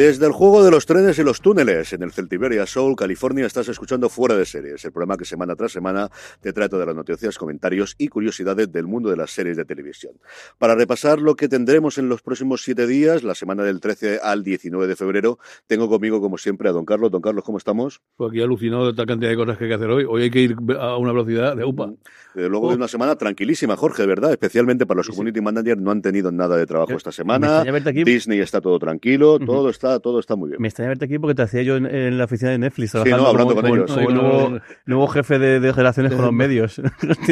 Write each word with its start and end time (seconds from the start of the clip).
Desde 0.00 0.24
el 0.24 0.32
juego 0.32 0.64
de 0.64 0.70
los 0.70 0.86
trenes 0.86 1.18
y 1.18 1.22
los 1.22 1.42
túneles 1.42 1.92
en 1.92 2.02
el 2.02 2.10
Celtiberia 2.10 2.64
Soul, 2.64 2.96
California, 2.96 3.44
estás 3.44 3.68
escuchando 3.68 4.08
Fuera 4.08 4.34
de 4.34 4.46
Series, 4.46 4.82
el 4.86 4.92
programa 4.92 5.18
que 5.18 5.26
semana 5.26 5.54
tras 5.54 5.72
semana 5.72 6.08
te 6.40 6.54
trae 6.54 6.70
todas 6.70 6.86
las 6.86 6.96
noticias, 6.96 7.36
comentarios 7.36 7.96
y 7.98 8.08
curiosidades 8.08 8.72
del 8.72 8.86
mundo 8.86 9.10
de 9.10 9.18
las 9.18 9.30
series 9.30 9.58
de 9.58 9.66
televisión. 9.66 10.14
Para 10.56 10.74
repasar 10.74 11.20
lo 11.20 11.36
que 11.36 11.48
tendremos 11.48 11.98
en 11.98 12.08
los 12.08 12.22
próximos 12.22 12.62
siete 12.62 12.86
días, 12.86 13.22
la 13.24 13.34
semana 13.34 13.62
del 13.62 13.78
13 13.78 14.20
al 14.22 14.42
19 14.42 14.86
de 14.86 14.96
febrero, 14.96 15.38
tengo 15.66 15.90
conmigo, 15.90 16.22
como 16.22 16.38
siempre, 16.38 16.70
a 16.70 16.72
don 16.72 16.86
Carlos. 16.86 17.10
Don 17.10 17.20
Carlos, 17.20 17.44
¿cómo 17.44 17.58
estamos? 17.58 18.00
Pues 18.16 18.30
aquí 18.30 18.40
alucinado 18.40 18.84
de 18.84 18.92
esta 18.92 19.04
cantidad 19.04 19.28
de 19.28 19.36
cosas 19.36 19.58
que 19.58 19.64
hay 19.64 19.68
que 19.68 19.74
hacer 19.74 19.90
hoy. 19.90 20.06
Hoy 20.08 20.22
hay 20.22 20.30
que 20.30 20.40
ir 20.40 20.56
a 20.78 20.96
una 20.96 21.12
velocidad 21.12 21.54
de 21.54 21.64
upa. 21.66 21.92
Desde 22.34 22.48
luego 22.48 22.68
de 22.68 22.74
oh. 22.74 22.76
una 22.76 22.88
semana 22.88 23.16
tranquilísima, 23.16 23.76
Jorge, 23.76 24.06
¿verdad? 24.06 24.30
Especialmente 24.30 24.86
para 24.86 24.98
los 24.98 25.08
community 25.08 25.42
managers, 25.42 25.78
no 25.78 25.90
han 25.90 26.00
tenido 26.00 26.32
nada 26.32 26.56
de 26.56 26.64
trabajo 26.64 26.92
esta 26.92 27.12
semana. 27.12 27.64
Disney 27.92 28.40
está 28.40 28.62
todo 28.62 28.78
tranquilo, 28.78 29.38
todo 29.38 29.68
está, 29.68 29.89
todo 29.98 30.20
está 30.20 30.36
muy 30.36 30.50
bien. 30.50 30.62
Me 30.62 30.68
extraña 30.68 30.90
verte 30.90 31.06
aquí 31.06 31.18
porque 31.18 31.34
te 31.34 31.42
hacía 31.42 31.62
yo 31.62 31.76
en, 31.76 32.18
la 32.18 32.24
oficina 32.24 32.50
de 32.50 32.58
Netflix. 32.58 32.92
Sí, 32.92 33.10
no, 33.10 33.26
hablando 33.26 33.54
con 33.54 33.66
ellos. 33.66 34.60
nuevo, 34.86 35.08
jefe 35.08 35.38
de, 35.38 35.72
relaciones 35.72 36.12
con 36.12 36.24
los 36.24 36.32
medios. 36.32 36.80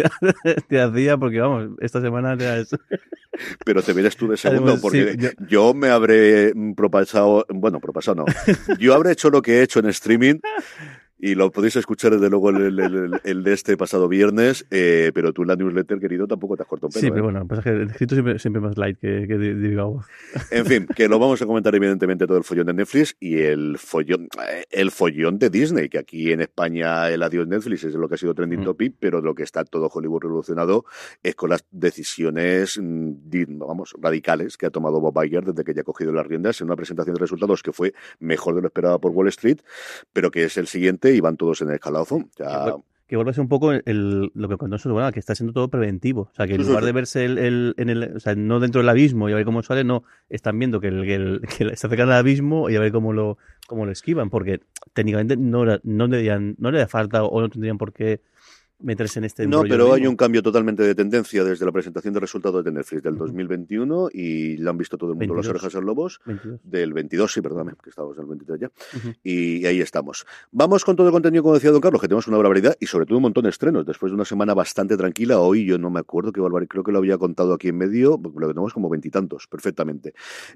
te, 0.69 0.81
hacía 0.81 1.17
porque, 1.17 1.41
vamos, 1.41 1.71
esta 1.81 2.01
semana 2.01 2.37
te 2.37 2.47
has... 2.47 2.71
Pero 3.65 3.83
te 3.83 3.93
vienes 3.93 4.17
tú 4.17 4.27
de 4.27 4.37
segundo, 4.37 4.81
porque 4.81 5.17
yo... 5.47 5.73
me 5.73 5.91
habré 5.91 6.53
propasado, 6.75 7.47
bueno, 7.51 7.79
propasado 7.79 8.17
no, 8.17 8.25
yo 8.81 8.95
habré 8.95 9.13
hecho 9.13 9.31
lo 9.31 9.43
que 9.43 9.59
he 9.59 9.63
hecho 9.63 9.79
en 9.79 9.87
streaming 9.87 10.41
y 11.19 11.35
lo 11.35 11.51
podéis 11.51 11.77
escuchar 11.77 12.13
desde 12.13 12.31
luego 12.31 12.51
el, 12.51 13.21
el, 13.25 13.43
de 13.43 13.53
este 13.53 13.77
pasado 13.77 14.09
viernes, 14.09 14.67
eh, 14.71 15.11
pero 15.15 15.33
tú 15.33 15.43
en 15.43 15.49
la 15.49 15.57
newsletter, 15.57 15.99
querido, 15.99 16.27
tampoco 16.27 16.57
te 16.57 16.63
has 16.63 16.69
cortado 16.69 16.89
un 16.89 16.93
pelo. 16.93 17.01
Sí, 17.01 17.11
pero 17.11 17.21
¿eh? 17.21 17.33
bueno, 17.33 17.47
pasa 17.47 17.63
que 17.63 17.71
el 17.71 17.91
escrito 17.91 18.15
siempre, 18.15 18.39
siempre 18.39 18.61
más 18.61 18.77
light 18.79 18.99
que, 18.99 19.27
que 19.27 19.39
digamos. 19.39 20.07
En 20.51 20.67
fin, 20.67 20.87
que 20.95 21.09
lo 21.09 21.19
vamos 21.19 21.43
a 21.43 21.47
comentar 21.47 21.75
evidentemente 21.75 22.27
todo 22.27 22.39
el 22.39 22.45
follón 22.45 22.67
de 22.67 22.75
Netflix 22.75 23.17
y 23.19 23.39
el 23.39 23.79
follón, 23.79 24.29
eh, 24.49 24.65
el 24.71 24.91
follón 24.91 25.39
de 25.39 25.51
Disney, 25.51 25.89
que 25.89 25.99
aquí 25.99 26.33
en 26.33 26.41
España 26.41 27.09
el 27.11 27.23
adiós 27.23 27.49
Netflix 27.49 27.85
es 27.85 27.95
lo 27.95 28.09
que 28.09 28.15
ha 28.15 28.19
sido 28.19 28.35
trending 28.35 28.63
topic, 28.63 28.95
pero 29.01 29.21
lo 29.21 29.35
que 29.35 29.43
está 29.43 29.65
todo 29.65 29.91
Hollywood 29.93 30.23
revolucionado 30.23 30.85
es 31.23 31.35
con 31.35 31.51
las 31.51 31.65
decisiones, 31.71 32.79
mm, 32.81 33.59
vamos, 33.59 33.95
radicales 34.01 34.57
que 34.57 34.67
ha 34.67 34.71
tomado 34.71 35.01
Bob 35.01 35.25
Iger 35.25 35.45
desde 35.45 35.65
que 35.65 35.75
ya 35.75 35.81
ha 35.81 35.85
cogido 35.85 36.13
las 36.13 36.27
riendas 36.27 36.61
en 36.61 36.67
una 36.67 36.77
presentación 36.77 37.15
de 37.15 37.21
resultados 37.21 37.63
que 37.63 37.73
fue 37.73 37.93
mejor 38.21 38.55
de 38.55 38.63
lo 38.63 38.69
esperado 38.69 39.01
por 39.01 39.13
Wall 39.13 39.29
Street, 39.29 39.59
pero 40.13 40.31
que 40.31 40.45
es 40.45 40.57
el 40.57 40.67
siguiente 40.67 41.08
y 41.15 41.21
van 41.21 41.37
todos 41.37 41.61
en 41.63 41.69
el 41.69 41.75
escalafón. 41.75 42.31
Que 43.07 43.17
vuelve 43.17 43.31
a 43.31 43.35
ser 43.35 43.41
un 43.41 43.49
poco 43.49 43.73
el, 43.73 44.31
lo 44.35 44.49
que 44.51 44.57
cuando 44.59 44.77
bueno, 44.93 45.11
que 45.13 45.19
está 45.19 45.35
siendo 45.35 45.55
todo 45.55 45.69
preventivo. 45.69 46.29
O 46.31 46.35
sea, 46.35 46.47
que 46.47 46.57
en 46.57 46.67
lugar 46.67 46.85
de 46.85 46.93
verse 46.93 47.25
el, 47.25 47.75
en 47.79 47.89
el, 47.89 48.17
o 48.17 48.21
sea, 48.21 48.35
no 48.35 48.61
dentro 48.61 48.83
del 48.83 48.89
abismo 48.91 49.31
y 49.31 49.33
a 49.33 49.37
ver 49.37 49.47
cómo 49.47 49.63
sale, 49.63 49.83
no, 49.83 50.05
están 50.29 50.59
viendo 50.59 50.79
que, 50.79 50.89
el, 50.89 51.41
que, 51.41 51.65
está 51.65 51.87
acercando 51.87 52.13
al 52.13 52.19
abismo 52.19 52.69
y 52.69 52.77
a 52.77 52.81
ver 52.81 52.93
cómo 52.93 53.15
lo, 53.15 53.39
cómo 53.67 53.87
lo 53.87 53.93
esquivan, 53.93 54.29
porque 54.29 54.61
técnicamente 54.93 55.39
no, 55.39 55.65
no, 55.85 56.07
le, 56.07 56.55
no 56.59 56.71
le 56.71 56.79
da 56.79 56.87
falta 56.87 57.25
o 57.25 57.41
no 57.41 57.49
tendrían 57.49 57.79
por 57.79 57.95
qué 57.95 58.21
meterse 58.81 59.19
en 59.19 59.25
este 59.25 59.47
No, 59.47 59.63
pero 59.63 59.93
hay 59.93 60.07
un 60.07 60.17
cambio 60.17 60.43
totalmente 60.43 60.83
de 60.83 60.95
tendencia 60.95 61.43
desde 61.45 61.65
la 61.65 61.73
presentación 61.73 62.15
de 62.15 62.21
resultados 62.21 62.65
de 62.65 62.71
Netflix 62.71 63.03
del 63.03 63.17
2021 63.17 64.11
y 64.13 64.57
lo 64.59 64.71
han 64.71 64.79
visto 64.79 64.97
todo 64.97 65.13
el 65.13 65.19
mundo 65.19 65.35
las 65.35 65.49
orejas 65.49 65.75
al 65.75 65.85
lobos 65.85 66.21
del 66.63 66.93
22, 66.93 67.33
sí, 67.33 67.41
perdóname, 67.41 67.73
que 67.83 67.91
estamos 67.91 68.17
en 68.17 68.23
el 68.23 68.29
23 68.29 68.61
ya. 68.61 68.71
y, 69.23 69.67
ahí 69.67 69.81
estamos. 69.81 70.27
Vamos 70.53 70.85
con 70.85 70.97
todo 70.97 71.09
el 71.09 71.13
contenido, 71.13 71.43
como 71.43 71.55
decía 71.55 71.71
Don 71.71 71.81
Carlos, 71.81 72.01
que 72.01 72.09
tenemos 72.09 72.29
una 72.29 72.37
barbaridad 72.37 72.77
y 72.79 72.87
sobre 72.87 73.07
todo 73.07 73.19
un 73.19 73.23
montón 73.23 73.45
de 73.45 73.51
estrenos. 73.51 73.85
Después 73.85 74.11
de 74.11 74.15
una 74.15 74.25
semana 74.25 74.55
bastante 74.55 74.97
tranquila, 74.97 75.41
hoy 75.41 75.65
yo 75.65 75.79
no 75.79 75.91
me 75.91 76.01
acuerdo 76.01 76.33
qué 76.33 76.41
barbaridad, 76.41 76.69
creo 76.69 76.85
que 76.85 76.93
lo 76.93 76.99
había 76.99 77.19
contado 77.19 77.55
aquí 77.55 77.69
en 77.69 77.79
medio, 77.79 78.21
lo 78.23 78.49
tenemos 78.49 78.73
como 78.73 78.89
veintitantos, 78.89 79.47
perfectamente. 79.47 80.15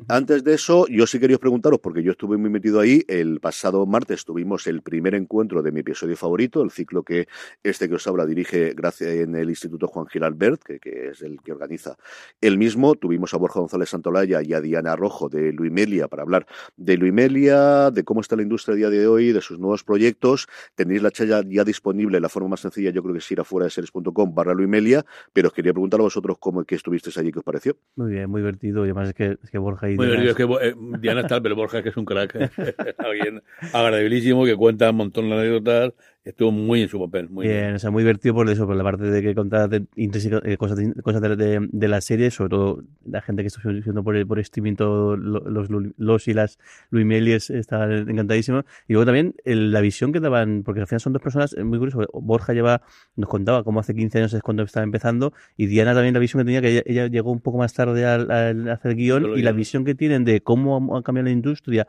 Antes 0.08 0.44
de 0.44 0.54
eso, 0.54 0.86
yo 0.88 1.06
sí 1.06 1.18
quería 1.18 1.38
preguntaros, 1.38 1.80
porque 1.80 2.02
yo 2.02 2.12
estuve 2.12 2.36
muy 2.36 2.50
metido 2.50 2.80
ahí, 2.80 3.02
el 3.08 3.40
pasado 3.40 3.84
martes 3.86 4.24
tuvimos 4.24 4.66
el 4.66 4.82
primer 4.82 5.14
encuentro 5.14 5.62
de 5.62 5.72
mi 5.72 5.80
episodio 5.80 6.16
favorito, 6.16 6.62
el 6.62 6.70
ciclo 6.70 7.02
que 7.02 7.26
este 7.62 7.88
que 7.88 7.96
os 7.96 8.06
habla 8.12 8.26
dirige 8.26 8.74
gracias 8.74 9.10
en 9.10 9.34
el 9.34 9.50
Instituto 9.50 9.86
Juan 9.86 10.06
Gil 10.06 10.24
Albert, 10.24 10.62
que, 10.62 11.08
es 11.10 11.22
el 11.22 11.40
que 11.42 11.52
organiza 11.52 11.96
el 12.40 12.58
mismo. 12.58 12.94
Tuvimos 12.94 13.34
a 13.34 13.38
Borja 13.38 13.60
González 13.60 13.88
Santolaya 13.90 14.42
y 14.42 14.52
a 14.52 14.60
Diana 14.60 14.96
Rojo 14.96 15.28
de 15.28 15.52
Luimelia 15.52 16.08
para 16.08 16.22
hablar 16.22 16.46
de 16.76 16.96
Luimelia, 16.96 17.90
de 17.90 18.04
cómo 18.04 18.20
está 18.20 18.36
la 18.36 18.42
industria 18.42 18.74
a 18.74 18.76
día 18.76 18.90
de 18.90 19.06
hoy, 19.06 19.32
de 19.32 19.40
sus 19.40 19.58
nuevos 19.58 19.84
proyectos. 19.84 20.46
Tenéis 20.74 21.02
la 21.02 21.10
charla 21.10 21.42
ya 21.48 21.64
disponible, 21.64 22.20
la 22.20 22.28
forma 22.28 22.50
más 22.50 22.60
sencilla 22.60 22.90
yo 22.90 23.02
creo 23.02 23.14
que 23.14 23.18
es 23.18 23.30
ir 23.30 23.40
a 23.40 23.44
fuera 23.44 23.64
de 23.64 23.70
series.com 23.70 24.34
barra 24.34 24.54
Luimelia, 24.54 25.04
pero 25.32 25.48
os 25.48 25.54
quería 25.54 25.72
preguntar 25.72 26.00
a 26.00 26.04
vosotros 26.04 26.36
cómo 26.38 26.64
que 26.64 26.74
estuvisteis 26.74 27.16
allí, 27.18 27.32
¿qué 27.32 27.38
os 27.38 27.44
pareció? 27.44 27.76
Muy 27.96 28.12
bien, 28.12 28.30
muy 28.30 28.40
divertido 28.40 28.84
y 28.84 28.90
además 28.90 29.08
es 29.08 29.14
que, 29.14 29.38
es 29.42 29.50
que 29.50 29.58
Borja 29.58 29.90
y 29.90 29.96
Muy 29.96 30.06
divertido, 30.06 30.30
es 30.30 30.36
que 30.36 30.68
eh, 30.68 30.74
Diana 31.00 31.22
está, 31.22 31.40
pero 31.40 31.56
Borja 31.56 31.82
que 31.82 31.88
es 31.88 31.96
un 31.96 32.04
crack, 32.04 32.34
alguien 32.98 33.42
agradabilísimo 33.72 34.44
que 34.44 34.56
cuenta 34.56 34.90
un 34.90 34.96
montón 34.96 35.28
de 35.28 35.34
anécdotas 35.34 35.92
estuvo 36.24 36.52
muy 36.52 36.82
en 36.82 36.88
su 36.88 37.00
papel. 37.00 37.28
Muy 37.28 37.48
bien, 37.48 37.74
o 37.74 37.78
sea, 37.78 37.90
muy 37.90 38.02
divertido 38.02 38.34
por 38.34 38.48
eso, 38.48 38.66
por 38.66 38.76
la 38.76 38.84
parte 38.84 39.04
de 39.04 39.22
que 39.22 39.34
contaba 39.34 39.68
de, 39.68 39.84
eh, 39.96 40.56
cosas, 40.56 40.78
cosas 41.02 41.20
de, 41.20 41.68
de, 41.70 41.88
la 41.88 42.00
serie, 42.00 42.30
sobre 42.30 42.50
todo 42.50 42.84
la 43.04 43.20
gente 43.22 43.42
que 43.42 43.48
está 43.48 43.60
haciendo 43.60 44.04
por, 44.04 44.26
por 44.26 44.38
streaming, 44.38 44.76
todos 44.76 45.18
los, 45.18 45.68
los, 45.96 46.28
y 46.28 46.34
las 46.34 46.58
Luis 46.90 47.50
estaban 47.50 48.08
encantadísimos. 48.08 48.64
Y 48.86 48.92
luego 48.92 49.06
también 49.06 49.34
la 49.44 49.80
visión 49.80 50.12
que 50.12 50.20
daban, 50.20 50.62
porque 50.64 50.80
al 50.80 50.86
final 50.86 51.00
son 51.00 51.12
dos 51.12 51.22
personas 51.22 51.56
muy 51.58 51.78
curioso. 51.78 52.06
Borja 52.12 52.52
lleva, 52.52 52.82
nos 53.16 53.28
contaba 53.28 53.64
cómo 53.64 53.80
hace 53.80 53.94
15 53.94 54.18
años 54.18 54.34
es 54.34 54.42
cuando 54.42 54.62
estaba 54.62 54.84
empezando, 54.84 55.32
y 55.56 55.66
Diana 55.66 55.94
también 55.94 56.14
la 56.14 56.20
visión 56.20 56.40
que 56.40 56.44
tenía, 56.44 56.60
que 56.60 56.82
ella, 56.86 57.08
llegó 57.08 57.32
un 57.32 57.40
poco 57.40 57.58
más 57.58 57.72
tarde 57.74 58.06
al, 58.06 58.68
hacer 58.68 58.94
guion, 58.94 59.36
y 59.36 59.42
la 59.42 59.52
visión 59.52 59.84
que 59.84 59.94
tienen 59.94 60.24
de 60.24 60.40
cómo 60.40 60.96
ha 60.96 61.02
cambiado 61.02 61.24
la 61.24 61.32
industria, 61.32 61.86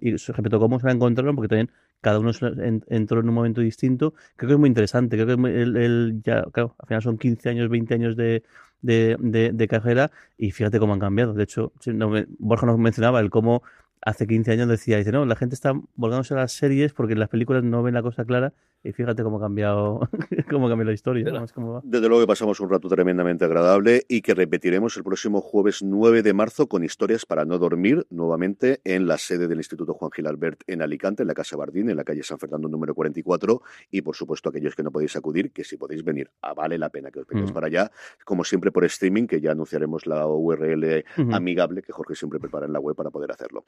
y 0.00 0.12
respecto 0.12 0.56
a 0.56 0.58
cómo 0.58 0.80
se 0.80 0.86
la 0.86 0.92
encontraron, 0.92 1.36
porque 1.36 1.48
también 1.48 1.70
cada 2.00 2.18
uno 2.18 2.30
entró 2.88 3.20
en 3.20 3.28
un 3.28 3.34
momento 3.34 3.60
distinto, 3.60 4.14
creo 4.36 4.48
que 4.48 4.54
es 4.54 4.60
muy 4.60 4.68
interesante. 4.68 5.16
Creo 5.16 5.26
que 5.26 5.48
el, 5.62 6.20
ya, 6.24 6.44
claro, 6.52 6.74
al 6.78 6.86
final 6.86 7.02
son 7.02 7.18
15 7.18 7.48
años, 7.48 7.68
20 7.68 7.94
años 7.94 8.16
de, 8.16 8.42
de, 8.82 9.50
de, 9.52 9.68
carrera 9.68 10.10
y 10.36 10.50
fíjate 10.52 10.78
cómo 10.78 10.92
han 10.94 11.00
cambiado. 11.00 11.34
De 11.34 11.44
hecho, 11.44 11.72
Borja 12.38 12.66
nos 12.66 12.78
mencionaba 12.78 13.20
el 13.20 13.30
cómo 13.30 13.62
hace 14.02 14.26
15 14.26 14.52
años 14.52 14.68
decía, 14.68 14.98
dice, 14.98 15.12
no, 15.12 15.24
la 15.24 15.36
gente 15.36 15.54
está 15.54 15.72
volviéndose 15.94 16.34
a 16.34 16.38
las 16.38 16.52
series 16.52 16.92
porque 16.92 17.14
en 17.14 17.20
las 17.20 17.28
películas 17.28 17.64
no 17.64 17.82
ven 17.82 17.94
la 17.94 18.02
cosa 18.02 18.24
clara 18.24 18.52
y 18.84 18.92
fíjate 18.92 19.22
cómo 19.24 19.38
ha 19.38 19.40
cambiado, 19.40 20.00
cómo 20.50 20.68
cambió 20.68 20.84
la 20.84 20.92
historia. 20.92 21.24
Desde 21.82 22.08
luego 22.08 22.22
que 22.22 22.26
pasamos 22.26 22.60
un 22.60 22.70
rato 22.70 22.88
tremendamente 22.88 23.44
agradable 23.44 24.04
y 24.08 24.22
que 24.22 24.34
repetiremos 24.34 24.96
el 24.96 25.02
próximo 25.02 25.40
jueves 25.40 25.82
9 25.82 26.22
de 26.22 26.32
marzo 26.32 26.68
con 26.68 26.84
historias 26.84 27.26
para 27.26 27.44
no 27.44 27.58
dormir 27.58 28.06
nuevamente 28.10 28.80
en 28.84 29.08
la 29.08 29.18
sede 29.18 29.48
del 29.48 29.58
Instituto 29.58 29.94
Juan 29.94 30.12
Gil 30.12 30.26
Albert 30.26 30.62
en 30.66 30.82
Alicante, 30.82 31.22
en 31.22 31.26
la 31.26 31.34
Casa 31.34 31.56
Bardín, 31.56 31.90
en 31.90 31.96
la 31.96 32.04
calle 32.04 32.22
San 32.22 32.38
Fernando 32.38 32.68
número 32.68 32.94
44. 32.94 33.62
Y 33.90 34.02
por 34.02 34.14
supuesto, 34.14 34.48
aquellos 34.48 34.76
que 34.76 34.82
no 34.82 34.92
podéis 34.92 35.16
acudir, 35.16 35.50
que 35.50 35.64
si 35.64 35.76
podéis 35.76 36.04
venir, 36.04 36.30
ah, 36.42 36.54
vale 36.54 36.78
la 36.78 36.88
pena 36.90 37.10
que 37.10 37.20
os 37.20 37.26
vengáis 37.26 37.50
mm. 37.50 37.54
para 37.54 37.66
allá, 37.66 37.90
como 38.24 38.44
siempre 38.44 38.70
por 38.70 38.84
streaming, 38.84 39.26
que 39.26 39.40
ya 39.40 39.52
anunciaremos 39.52 40.06
la 40.06 40.26
URL 40.26 41.04
amigable 41.32 41.82
que 41.82 41.92
Jorge 41.92 42.14
siempre 42.14 42.38
prepara 42.38 42.66
en 42.66 42.72
la 42.72 42.80
web 42.80 42.94
para 42.94 43.10
poder 43.10 43.32
hacerlo. 43.32 43.64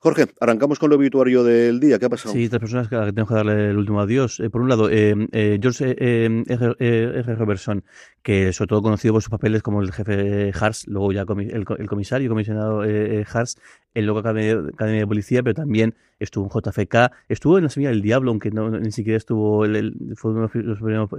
Jorge, 0.00 0.26
arrancamos 0.40 0.78
con 0.78 0.90
lo 0.90 0.96
obituario 0.96 1.44
del 1.44 1.80
día. 1.80 1.98
¿Qué 1.98 2.06
ha 2.06 2.10
pasado? 2.10 2.34
Sí, 2.34 2.48
tres 2.48 2.60
personas 2.60 2.88
que 2.88 2.96
tengo 3.12 3.28
que 3.28 3.34
darle 3.34 3.70
el 3.70 3.76
último 3.76 4.00
adiós. 4.00 4.40
Eh, 4.40 4.50
por 4.50 4.60
un 4.60 4.68
lado, 4.68 4.90
eh, 4.90 5.14
eh, 5.32 5.58
George 5.60 5.96
eh, 5.98 6.44
R. 6.46 7.34
Robertson, 7.34 7.84
que 8.22 8.52
sobre 8.52 8.68
todo 8.68 8.82
conocido 8.82 9.14
por 9.14 9.22
sus 9.22 9.30
papeles 9.30 9.62
como 9.62 9.82
el 9.82 9.92
jefe 9.92 10.52
Hars, 10.58 10.86
luego 10.86 11.12
ya 11.12 11.22
el, 11.22 11.86
comisario, 11.88 12.28
comisionado 12.28 12.82
Hars, 12.82 13.58
en 13.94 14.06
la 14.06 14.18
Academia, 14.18 15.00
de 15.00 15.06
Policía, 15.06 15.42
pero 15.42 15.54
también 15.54 15.94
estuvo 16.18 16.44
en 16.44 16.50
JFK, 16.50 17.12
estuvo 17.28 17.58
en 17.58 17.64
La 17.64 17.70
Semilla 17.70 17.90
del 17.90 18.02
Diablo, 18.02 18.30
aunque 18.30 18.50
no, 18.50 18.70
ni 18.70 18.92
siquiera 18.92 19.16
estuvo, 19.16 19.64
el, 19.64 20.14
fue 20.16 20.32
uno 20.32 20.48
de 20.48 20.62
los 20.62 20.78
primeros 20.78 21.10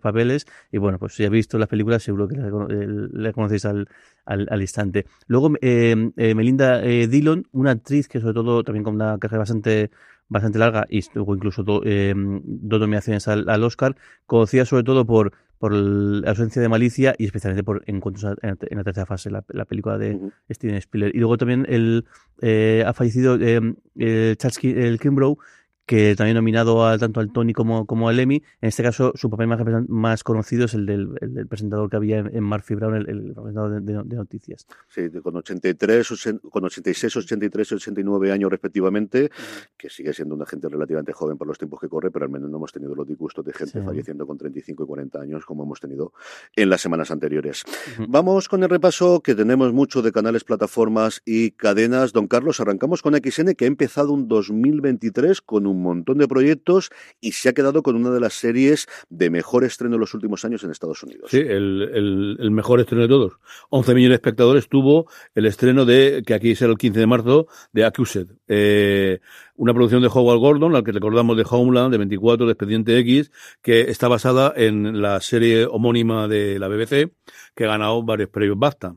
papeles, 0.00 0.46
y 0.72 0.78
bueno, 0.78 0.98
pues 0.98 1.14
si 1.14 1.24
ha 1.24 1.28
visto 1.28 1.58
las 1.58 1.68
películas 1.68 2.02
seguro 2.02 2.28
que 2.28 2.36
le, 2.36 3.32
conocéis 3.32 3.64
al, 3.64 3.88
al, 4.24 4.60
instante. 4.60 5.06
Luego, 5.26 5.50
Melinda 5.50 6.80
Dillon, 6.80 7.46
una 7.52 7.72
actriz 7.72 8.08
que 8.08 8.20
sobre 8.20 8.34
todo 8.34 8.64
también 8.64 8.84
con 8.84 8.94
una 8.94 9.18
carrera 9.18 9.40
bastante 9.40 9.90
bastante 10.28 10.58
larga 10.58 10.86
y 10.88 11.02
tuvo 11.02 11.34
incluso 11.34 11.64
eh, 11.84 12.14
dos 12.16 12.80
nominaciones 12.80 13.26
al, 13.28 13.64
Oscar, 13.64 13.96
conocida 14.26 14.64
sobre 14.64 14.84
todo 14.84 15.06
por, 15.06 15.32
por 15.58 15.72
la 15.72 16.30
ausencia 16.30 16.62
de 16.62 16.68
malicia 16.68 17.14
y 17.18 17.26
especialmente 17.26 17.64
por 17.64 17.82
Encuentros 17.86 18.36
en, 18.42 18.58
la 18.70 18.84
tercera 18.84 19.06
fase, 19.06 19.30
la, 19.30 19.42
película 19.42 19.98
de 19.98 20.18
Steven 20.50 20.76
Spielberg. 20.76 21.14
Y 21.14 21.18
luego 21.18 21.36
también 21.36 21.66
el, 21.68 22.04
eh, 22.40 22.84
ha 22.86 22.92
fallecido 22.92 23.38
eh, 23.40 24.36
Charles 24.36 24.58
el 24.62 24.98
Kimbrough, 25.00 25.38
que 25.88 26.14
también 26.14 26.34
nominado 26.34 26.86
a, 26.86 26.98
tanto 26.98 27.18
al 27.18 27.32
Tony 27.32 27.54
como, 27.54 27.86
como 27.86 28.10
al 28.10 28.20
Emmy. 28.20 28.42
En 28.60 28.68
este 28.68 28.82
caso, 28.82 29.12
su 29.14 29.30
papel 29.30 29.46
más, 29.46 29.58
más 29.88 30.22
conocido 30.22 30.66
es 30.66 30.74
el 30.74 30.84
del, 30.84 31.46
presentador 31.48 31.88
que 31.88 31.96
había 31.96 32.18
en, 32.18 32.44
Murphy 32.44 32.74
Brown, 32.74 32.94
el, 32.94 33.32
presentador 33.32 33.82
de, 33.82 34.14
noticias. 34.14 34.66
Sí, 34.88 35.08
con 35.22 35.34
83, 35.36 36.06
con 36.50 36.64
86, 36.66 37.16
83 37.16 37.72
y 37.72 37.74
89 37.74 38.32
años 38.32 38.50
respectivamente, 38.50 39.30
que 39.78 39.88
sigue 39.88 40.12
siendo 40.12 40.34
una 40.34 40.44
gente 40.44 40.68
relativamente 40.68 41.14
joven 41.14 41.38
por 41.38 41.46
los 41.46 41.56
tiempos 41.56 41.80
que 41.80 41.88
corre, 41.88 42.10
pero 42.10 42.26
al 42.26 42.30
menos 42.30 42.50
no 42.50 42.58
hemos 42.58 42.70
tenido 42.70 42.94
los 42.94 43.08
disgustos 43.08 43.42
de 43.46 43.54
gente 43.54 43.80
falleciendo 43.80 44.26
con 44.26 44.36
35 44.36 44.84
y 44.84 44.86
40 44.86 45.20
años 45.22 45.46
como 45.46 45.62
hemos 45.62 45.80
tenido 45.80 46.12
en 46.54 46.68
las 46.68 46.82
semanas 46.82 47.10
anteriores. 47.10 47.64
Vamos 48.06 48.50
con 48.50 48.62
el 48.62 48.68
repaso 48.68 49.22
que 49.22 49.34
tenemos 49.34 49.72
mucho 49.72 50.02
de 50.02 50.12
canales, 50.12 50.44
plataformas 50.44 51.22
y 51.24 51.52
cadenas. 51.52 52.12
Don 52.12 52.28
Carlos, 52.28 52.60
arrancamos 52.60 53.00
con 53.00 53.14
XN 53.14 53.54
que 53.54 53.64
ha 53.64 53.68
empezado 53.68 54.12
un 54.12 54.28
2023 54.28 55.40
con 55.40 55.66
un 55.66 55.77
montón 55.82 56.18
de 56.18 56.28
proyectos 56.28 56.90
y 57.20 57.32
se 57.32 57.48
ha 57.48 57.52
quedado 57.52 57.82
con 57.82 57.96
una 57.96 58.10
de 58.10 58.20
las 58.20 58.34
series 58.34 58.86
de 59.08 59.30
mejor 59.30 59.64
estreno 59.64 59.94
en 59.94 60.00
los 60.00 60.14
últimos 60.14 60.44
años 60.44 60.64
en 60.64 60.70
Estados 60.70 61.02
Unidos. 61.02 61.30
Sí, 61.30 61.38
el, 61.38 62.50
mejor 62.50 62.80
estreno 62.80 63.02
de 63.02 63.08
todos. 63.08 63.34
11 63.70 63.94
millones 63.94 64.10
de 64.10 64.16
espectadores 64.16 64.68
tuvo 64.68 65.10
el 65.34 65.46
estreno 65.46 65.84
de, 65.84 66.22
que 66.26 66.34
aquí 66.34 66.54
será 66.54 66.72
el 66.72 66.78
15 66.78 67.00
de 67.00 67.06
marzo, 67.06 67.46
de 67.72 67.84
Accused. 67.84 68.28
Eh, 68.48 69.20
una 69.56 69.74
producción 69.74 70.02
de 70.02 70.08
Howard 70.08 70.38
Gordon, 70.38 70.76
al 70.76 70.84
que 70.84 70.92
recordamos 70.92 71.36
de 71.36 71.44
Homeland, 71.48 71.90
de 71.90 71.98
24, 71.98 72.46
de 72.46 72.52
Expediente 72.52 72.98
X, 72.98 73.30
que 73.62 73.82
está 73.82 74.08
basada 74.08 74.52
en 74.56 75.02
la 75.02 75.20
serie 75.20 75.66
homónima 75.66 76.28
de 76.28 76.58
la 76.58 76.68
BBC, 76.68 77.12
que 77.54 77.64
ha 77.64 77.68
ganado 77.68 78.02
varios 78.02 78.30
premios 78.30 78.58
BAFTA. 78.58 78.94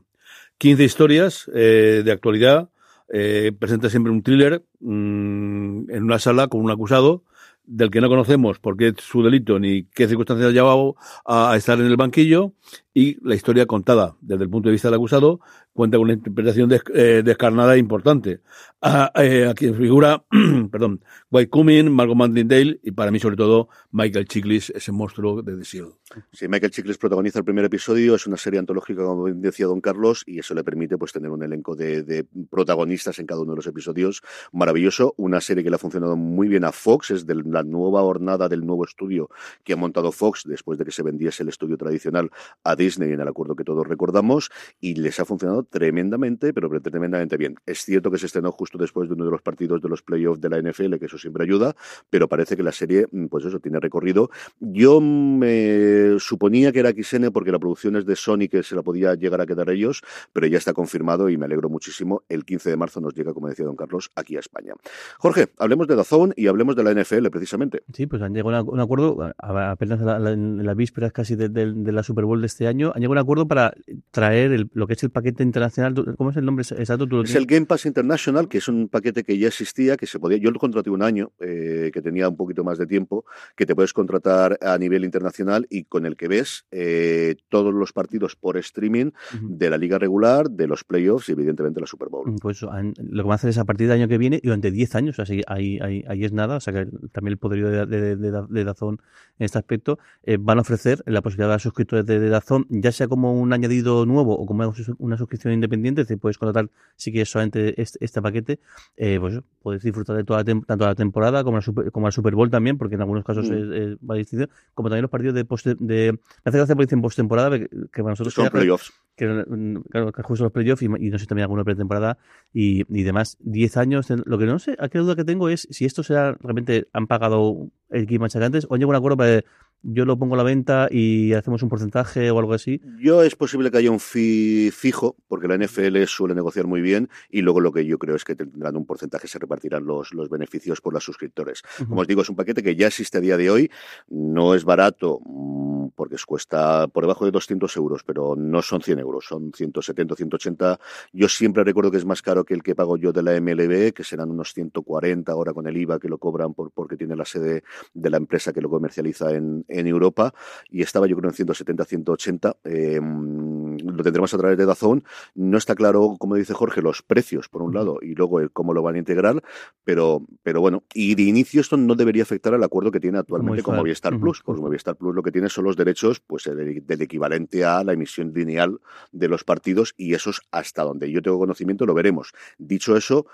15 0.58 0.84
historias 0.84 1.50
eh, 1.52 2.02
de 2.04 2.12
actualidad, 2.12 2.68
eh, 3.12 3.52
presenta 3.58 3.90
siempre 3.90 4.10
un 4.10 4.22
thriller 4.22 4.64
mm, 4.80 5.90
en 5.90 6.02
una 6.02 6.18
sala 6.18 6.48
con 6.48 6.62
un 6.62 6.70
acusado 6.70 7.24
del 7.66 7.90
que 7.90 8.00
no 8.00 8.08
conocemos 8.08 8.58
por 8.58 8.76
qué 8.76 8.94
su 8.98 9.22
delito 9.22 9.58
ni 9.58 9.84
qué 9.84 10.08
circunstancias 10.08 10.48
ha 10.48 10.52
llevado 10.52 10.96
a, 11.24 11.54
estar 11.56 11.78
en 11.78 11.86
el 11.86 11.96
banquillo 11.96 12.52
y 12.94 13.18
la 13.26 13.34
historia 13.34 13.66
contada 13.66 14.16
desde 14.20 14.44
el 14.44 14.50
punto 14.50 14.68
de 14.68 14.72
vista 14.72 14.88
del 14.88 14.96
acusado 14.96 15.40
cuenta 15.72 15.96
con 15.96 16.04
una 16.04 16.14
interpretación 16.14 16.70
eh, 16.94 17.22
descarnada 17.24 17.74
e 17.74 17.78
importante. 17.78 18.40
A, 18.80 19.12
eh, 19.22 19.46
a 19.48 19.54
quien 19.54 19.76
figura, 19.76 20.24
perdón, 20.70 21.04
White 21.30 21.50
Cumming, 21.50 21.90
Margot 21.90 22.16
Martindale 22.16 22.80
y 22.82 22.90
para 22.90 23.10
mí 23.10 23.20
sobre 23.20 23.36
todo 23.36 23.68
Michael 23.92 24.26
Chiklis, 24.26 24.70
ese 24.70 24.90
monstruo 24.90 25.42
de 25.42 25.56
The 25.56 25.62
Shield. 25.62 25.94
Sí, 26.32 26.48
Michael 26.48 26.72
Chiklis 26.72 26.98
protagoniza 26.98 27.38
el 27.38 27.44
primer 27.44 27.64
episodio, 27.64 28.16
es 28.16 28.26
una 28.26 28.36
serie 28.36 28.58
antológica 28.58 29.04
como 29.04 29.28
decía 29.28 29.66
Don 29.66 29.80
Carlos 29.80 30.24
y 30.26 30.40
eso 30.40 30.52
le 30.54 30.64
permite 30.64 30.98
pues 30.98 31.12
tener 31.12 31.30
un 31.30 31.42
elenco 31.42 31.76
de, 31.76 32.02
de 32.02 32.26
protagonistas 32.50 33.18
en 33.18 33.26
cada 33.26 33.40
uno 33.40 33.52
de 33.52 33.56
los 33.56 33.66
episodios 33.66 34.22
maravilloso, 34.52 35.14
una 35.16 35.40
serie 35.40 35.62
que 35.62 35.70
le 35.70 35.76
ha 35.76 35.78
funcionado 35.78 36.16
muy 36.16 36.48
bien 36.48 36.64
a 36.64 36.72
Fox, 36.72 37.12
es 37.12 37.26
de 37.26 37.36
la 37.36 37.62
nueva 37.62 38.02
hornada 38.02 38.48
del 38.48 38.66
nuevo 38.66 38.84
estudio 38.84 39.30
que 39.64 39.74
ha 39.74 39.76
montado 39.76 40.12
Fox 40.12 40.42
después 40.44 40.78
de 40.78 40.84
que 40.84 40.90
se 40.90 41.02
vendiese 41.02 41.42
el 41.44 41.48
estudio 41.48 41.76
tradicional 41.76 42.30
a 42.64 42.76
Disney 42.76 43.12
en 43.12 43.20
el 43.20 43.28
acuerdo 43.28 43.56
que 43.56 43.64
todos 43.64 43.86
recordamos 43.86 44.50
y 44.80 44.96
les 44.96 45.20
ha 45.20 45.24
funcionado 45.24 45.61
tremendamente, 45.64 46.52
pero 46.52 46.68
tremendamente 46.80 47.36
bien. 47.36 47.56
Es 47.66 47.84
cierto 47.84 48.10
que 48.10 48.18
se 48.18 48.26
estrenó 48.26 48.52
justo 48.52 48.78
después 48.78 49.08
de 49.08 49.14
uno 49.14 49.24
de 49.24 49.30
los 49.30 49.42
partidos 49.42 49.80
de 49.80 49.88
los 49.88 50.02
playoffs 50.02 50.40
de 50.40 50.48
la 50.48 50.58
NFL, 50.58 50.96
que 50.96 51.06
eso 51.06 51.18
siempre 51.18 51.44
ayuda, 51.44 51.74
pero 52.10 52.28
parece 52.28 52.56
que 52.56 52.62
la 52.62 52.72
serie, 52.72 53.06
mm, 53.10 53.26
pues 53.26 53.44
eso, 53.44 53.60
tiene 53.60 53.80
recorrido. 53.80 54.30
Yo 54.60 55.00
me 55.00 56.16
suponía 56.18 56.72
que 56.72 56.80
era 56.80 56.90
XN 56.90 57.30
porque 57.32 57.52
la 57.52 57.58
producción 57.58 57.96
es 57.96 58.06
de 58.06 58.16
Sony, 58.16 58.48
que 58.50 58.62
se 58.62 58.74
la 58.74 58.82
podía 58.82 59.14
llegar 59.14 59.40
a 59.40 59.46
quedar 59.46 59.70
ellos, 59.70 60.02
pero 60.32 60.46
ya 60.46 60.58
está 60.58 60.72
confirmado 60.72 61.28
y 61.28 61.36
me 61.36 61.46
alegro 61.46 61.68
muchísimo. 61.68 62.22
El 62.28 62.44
15 62.44 62.70
de 62.70 62.76
marzo 62.76 63.00
nos 63.00 63.14
llega, 63.14 63.32
como 63.32 63.48
decía 63.48 63.64
don 63.64 63.76
Carlos, 63.76 64.10
aquí 64.16 64.36
a 64.36 64.40
España. 64.40 64.74
Jorge, 65.18 65.48
hablemos 65.58 65.86
de 65.86 65.96
Dazón 65.96 66.32
y 66.36 66.46
hablemos 66.46 66.76
de 66.76 66.84
la 66.84 66.92
NFL 66.94 67.28
precisamente. 67.30 67.82
Sí, 67.92 68.06
pues 68.06 68.22
han 68.22 68.34
llegado 68.34 68.56
a 68.56 68.62
un 68.62 68.80
acuerdo, 68.80 69.32
apenas 69.38 70.00
en 70.00 70.64
las 70.64 70.76
vísperas 70.76 71.12
casi 71.12 71.36
de, 71.36 71.92
la 71.92 72.02
Super 72.02 72.24
Bowl 72.24 72.40
de 72.40 72.46
este 72.46 72.66
año, 72.66 72.92
han 72.94 73.00
llegado 73.00 73.12
a 73.12 73.22
un 73.22 73.24
acuerdo 73.24 73.48
para 73.48 73.74
traer 74.10 74.68
lo 74.72 74.86
que 74.86 74.94
es 74.94 75.02
el 75.02 75.10
paquete 75.10 75.42
internacional. 75.52 76.16
¿Cómo 76.16 76.30
es 76.30 76.36
el 76.36 76.44
nombre 76.44 76.62
exacto? 76.62 77.22
es 77.22 77.34
el 77.34 77.46
Game 77.46 77.66
Pass 77.66 77.86
International, 77.86 78.48
que 78.48 78.58
es 78.58 78.68
un 78.68 78.88
paquete 78.88 79.24
que 79.24 79.38
ya 79.38 79.48
existía, 79.48 79.96
que 79.96 80.06
se 80.06 80.18
podía. 80.18 80.38
Yo 80.38 80.50
lo 80.50 80.58
contraté 80.58 80.90
un 80.90 81.02
año, 81.02 81.32
eh, 81.40 81.90
que 81.92 82.02
tenía 82.02 82.28
un 82.28 82.36
poquito 82.36 82.64
más 82.64 82.78
de 82.78 82.86
tiempo, 82.86 83.24
que 83.56 83.66
te 83.66 83.74
puedes 83.74 83.92
contratar 83.92 84.58
a 84.62 84.78
nivel 84.78 85.04
internacional 85.04 85.66
y 85.70 85.84
con 85.84 86.06
el 86.06 86.16
que 86.16 86.28
ves 86.28 86.66
eh, 86.70 87.36
todos 87.48 87.74
los 87.74 87.92
partidos 87.92 88.36
por 88.36 88.56
streaming 88.56 89.10
de 89.42 89.70
la 89.70 89.78
liga 89.78 89.98
regular, 89.98 90.50
de 90.50 90.66
los 90.66 90.84
playoffs 90.84 91.28
y 91.28 91.32
evidentemente 91.32 91.80
la 91.80 91.86
Super 91.86 92.08
Bowl. 92.08 92.34
Pues 92.40 92.62
lo 92.62 92.70
que 92.70 93.22
van 93.22 93.30
a 93.30 93.34
hacer 93.34 93.50
es 93.50 93.58
a 93.58 93.64
partir 93.64 93.88
del 93.88 94.00
año 94.00 94.08
que 94.08 94.18
viene 94.18 94.40
y 94.42 94.46
durante 94.46 94.70
10 94.70 94.94
años, 94.94 95.18
así 95.18 95.42
ahí, 95.46 95.78
ahí, 95.80 96.04
ahí, 96.08 96.24
es 96.24 96.32
nada, 96.32 96.56
o 96.56 96.60
sea 96.60 96.72
que 96.72 96.86
también 97.12 97.32
el 97.32 97.38
poderío 97.38 97.86
de, 97.86 97.86
de, 97.86 98.16
de, 98.16 98.64
Dazón 98.64 99.00
en 99.38 99.44
este 99.44 99.58
aspecto, 99.58 99.98
eh, 100.22 100.38
van 100.40 100.58
a 100.58 100.60
ofrecer 100.62 101.02
la 101.06 101.22
posibilidad 101.22 101.50
a 101.50 101.54
los 101.56 101.62
suscriptores 101.62 102.06
de, 102.06 102.28
Dazón, 102.28 102.66
ya 102.68 102.92
sea 102.92 103.08
como 103.08 103.32
un 103.32 103.52
añadido 103.52 104.06
nuevo 104.06 104.34
o 104.34 104.46
como 104.46 104.72
una 104.98 105.16
suscripción 105.16 105.41
independiente, 105.50 106.04
te 106.04 106.16
puedes 106.16 106.38
contratar 106.38 106.70
si 106.96 107.10
quieres 107.10 107.30
solamente 107.30 107.80
este, 107.80 108.04
este 108.04 108.22
paquete, 108.22 108.60
eh, 108.96 109.18
pues 109.20 109.40
puedes 109.60 109.82
disfrutar 109.82 110.16
de 110.16 110.24
toda 110.24 110.44
tanto 110.44 110.84
la 110.84 110.94
temporada 110.94 111.42
como 111.44 111.58
la, 111.58 111.62
Super, 111.62 111.90
como 111.90 112.06
la 112.06 112.12
Super 112.12 112.34
Bowl 112.34 112.50
también, 112.50 112.78
porque 112.78 112.94
en 112.94 113.00
algunos 113.00 113.24
casos 113.24 113.48
mm. 113.48 113.72
es, 113.72 113.96
va 113.98 114.14
distinto, 114.16 114.48
como 114.74 114.88
también 114.88 115.02
los 115.02 115.10
partidos 115.10 115.34
de 115.34 115.44
post 115.44 115.66
de, 115.66 116.12
me 116.12 116.18
hace 116.44 116.58
gracia 116.58 116.74
porque 116.74 116.86
dicen 116.86 117.02
postemporada 117.02 117.58
que, 117.58 117.68
para 117.90 118.10
nosotros 118.10 118.34
son 118.34 118.48
playoffs. 118.48 118.92
Que, 119.16 119.44
claro, 119.90 120.12
que 120.12 120.22
justo 120.22 120.44
los 120.44 120.52
playoffs 120.52 120.82
y, 120.82 120.88
no 120.88 121.18
sé 121.18 121.26
también 121.26 121.44
alguna 121.44 121.64
pretemporada 121.64 122.18
y, 122.52 122.84
y 122.88 123.02
demás. 123.02 123.36
10 123.40 123.76
años, 123.76 124.06
lo 124.10 124.38
que 124.38 124.46
no 124.46 124.58
sé, 124.58 124.76
aquí 124.78 124.98
la 124.98 125.04
duda 125.04 125.16
que 125.16 125.24
tengo 125.24 125.48
es 125.48 125.68
si 125.70 125.84
esto 125.84 126.02
sea 126.02 126.34
realmente 126.40 126.88
han 126.92 127.06
pagado 127.06 127.68
el 127.90 128.06
Game 128.06 128.26
antes 128.32 128.66
o 128.68 128.74
han 128.74 128.80
llegado 128.80 128.92
a 128.92 128.96
un 128.96 128.96
acuerdo 128.96 129.16
para 129.16 129.42
yo 129.82 130.04
lo 130.04 130.18
pongo 130.18 130.34
a 130.34 130.38
la 130.38 130.42
venta 130.42 130.88
y 130.90 131.32
hacemos 131.34 131.62
un 131.62 131.68
porcentaje 131.68 132.30
o 132.30 132.38
algo 132.38 132.54
así. 132.54 132.80
Yo 133.00 133.22
es 133.22 133.36
posible 133.36 133.70
que 133.70 133.78
haya 133.78 133.90
un 133.90 134.00
fee 134.00 134.70
fijo, 134.72 135.16
porque 135.28 135.48
la 135.48 135.56
NFL 135.56 136.02
suele 136.06 136.34
negociar 136.34 136.66
muy 136.66 136.80
bien, 136.80 137.08
y 137.30 137.42
luego 137.42 137.60
lo 137.60 137.72
que 137.72 137.84
yo 137.84 137.98
creo 137.98 138.16
es 138.16 138.24
que 138.24 138.34
tendrán 138.34 138.76
un 138.76 138.86
porcentaje, 138.86 139.28
se 139.28 139.38
repartirán 139.38 139.84
los, 139.84 140.14
los 140.14 140.28
beneficios 140.28 140.80
por 140.80 140.94
los 140.94 141.04
suscriptores. 141.04 141.62
Como 141.88 142.00
os 142.00 142.06
digo, 142.06 142.22
es 142.22 142.28
un 142.28 142.36
paquete 142.36 142.62
que 142.62 142.76
ya 142.76 142.86
existe 142.86 143.18
a 143.18 143.20
día 143.20 143.36
de 143.36 143.50
hoy, 143.50 143.70
no 144.08 144.54
es 144.54 144.64
barato, 144.64 145.20
mm, 145.24 145.88
porque 145.94 146.16
cuesta 146.24 146.88
por 146.88 147.04
debajo 147.04 147.24
de 147.24 147.30
200 147.30 147.76
euros, 147.76 148.02
pero 148.04 148.34
no 148.36 148.62
son 148.62 148.82
100 148.82 148.98
euros, 148.98 149.26
son 149.26 149.52
170, 149.52 150.14
180. 150.14 150.80
Yo 151.12 151.28
siempre 151.28 151.64
recuerdo 151.64 151.90
que 151.90 151.96
es 151.96 152.04
más 152.04 152.22
caro 152.22 152.44
que 152.44 152.54
el 152.54 152.62
que 152.62 152.74
pago 152.74 152.96
yo 152.96 153.12
de 153.12 153.22
la 153.22 153.32
MLB, 153.40 153.92
que 153.92 154.04
serán 154.04 154.30
unos 154.30 154.52
140 154.54 155.30
ahora 155.32 155.52
con 155.52 155.66
el 155.66 155.76
IVA 155.76 155.98
que 155.98 156.08
lo 156.08 156.18
cobran 156.18 156.54
por, 156.54 156.70
porque 156.70 156.96
tiene 156.96 157.16
la 157.16 157.24
sede 157.24 157.64
de 157.94 158.10
la 158.10 158.16
empresa 158.16 158.52
que 158.52 158.60
lo 158.60 158.70
comercializa 158.70 159.32
en 159.32 159.64
en 159.72 159.86
Europa 159.86 160.34
y 160.68 160.82
estaba 160.82 161.06
yo 161.06 161.16
creo 161.16 161.30
en 161.30 161.34
170, 161.34 161.84
180. 161.84 162.56
Eh, 162.64 163.00
lo 163.00 164.02
tendremos 164.02 164.32
a 164.34 164.38
través 164.38 164.58
de 164.58 164.66
Dazón. 164.66 165.04
No 165.34 165.58
está 165.58 165.74
claro, 165.74 166.16
como 166.18 166.36
dice 166.36 166.54
Jorge, 166.54 166.82
los 166.82 167.02
precios 167.02 167.48
por 167.48 167.62
un 167.62 167.74
lado 167.74 167.98
y 168.00 168.14
luego 168.14 168.40
el 168.40 168.50
cómo 168.50 168.74
lo 168.74 168.82
van 168.82 168.96
a 168.96 168.98
integrar, 168.98 169.42
pero, 169.84 170.22
pero 170.42 170.60
bueno, 170.60 170.84
y 170.94 171.14
de 171.14 171.22
inicio 171.22 171.60
esto 171.60 171.76
no 171.76 171.94
debería 171.94 172.22
afectar 172.22 172.54
al 172.54 172.62
acuerdo 172.62 172.90
que 172.90 173.00
tiene 173.00 173.18
actualmente 173.18 173.62
con 173.62 173.76
Movistar 173.76 174.18
Plus, 174.18 174.42
porque 174.42 174.60
Movistar 174.60 174.96
Plus 174.96 175.14
lo 175.14 175.22
que 175.22 175.32
tiene 175.32 175.48
son 175.48 175.64
los 175.64 175.76
derechos 175.76 176.20
pues 176.20 176.44
del 176.44 177.02
equivalente 177.02 177.64
a 177.64 177.82
la 177.84 177.92
emisión 177.92 178.32
lineal 178.34 178.78
de 179.10 179.28
los 179.28 179.44
partidos 179.44 179.94
y 179.96 180.14
esos 180.14 180.42
hasta 180.50 180.82
donde 180.84 181.10
yo 181.10 181.22
tengo 181.22 181.38
conocimiento 181.38 181.86
lo 181.86 181.94
veremos. 181.94 182.32
Dicho 182.58 182.96
eso, 182.96 183.26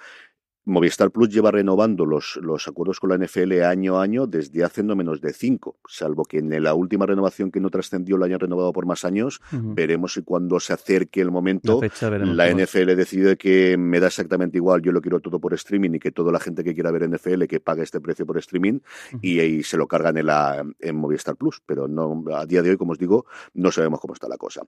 Movistar 0.69 1.11
Plus 1.11 1.31
lleva 1.31 1.51
renovando 1.51 2.05
los, 2.05 2.39
los 2.43 2.69
acuerdos 2.69 3.01
con 3.01 3.11
la 3.11 3.17
NFL 3.17 3.63
año 3.63 3.99
a 3.99 4.03
año 4.03 4.27
desde 4.27 4.63
hace 4.65 4.83
no 4.83 4.95
menos 4.95 5.21
de 5.23 5.33
cinco, 5.33 5.79
salvo 5.89 6.25
que 6.25 6.39
en 6.39 6.63
la 6.63 6.75
última 6.75 7.07
renovación 7.07 7.51
que 7.51 7.59
no 7.59 7.71
trascendió 7.71 8.19
lo 8.19 8.27
hayan 8.27 8.39
renovado 8.39 8.73
por 8.73 8.85
más 8.85 9.05
años. 9.05 9.41
Veremos 9.51 10.13
si 10.13 10.23
cuando 10.23 10.61
se 10.61 10.75
acerque 10.75 11.21
el 11.23 11.31
momento 11.31 11.81
la, 12.01 12.51
NFL 12.51 12.95
decide 12.97 13.37
que 13.37 13.77
me 13.79 13.99
da 13.99 14.09
exactamente 14.09 14.59
igual, 14.59 14.83
yo 14.83 14.93
lo 14.93 15.01
quiero 15.01 15.21
todo 15.21 15.41
por 15.41 15.55
streaming 15.55 15.95
y 15.95 15.99
que 15.99 16.13
toda 16.13 16.33
la 16.33 16.39
gente 16.39 16.63
que 16.63 16.75
quiera 16.75 16.91
ver 16.91 17.09
NFL 17.09 17.45
que 17.45 17.61
pague 17.61 17.83
este 17.83 18.01
precio 18.01 18.27
por 18.27 18.37
streaming 18.39 18.81
y, 19.23 19.41
y, 19.41 19.63
se 19.63 19.77
lo 19.77 19.87
cargan 19.87 20.19
en, 20.19 20.27
la, 20.27 20.65
en 20.81 20.97
Movistar 20.97 21.37
Plus. 21.37 21.63
Pero 21.65 21.89
no 21.89 22.25
a 22.35 22.45
día 22.45 22.63
de 22.63 22.71
hoy, 22.71 22.77
como 22.77 22.93
os 22.93 22.99
digo, 22.99 23.25
no 23.55 23.73
sabemos 23.73 24.01
cómo 24.01 24.13
está 24.13 24.29
la 24.29 24.37
cosa. 24.37 24.63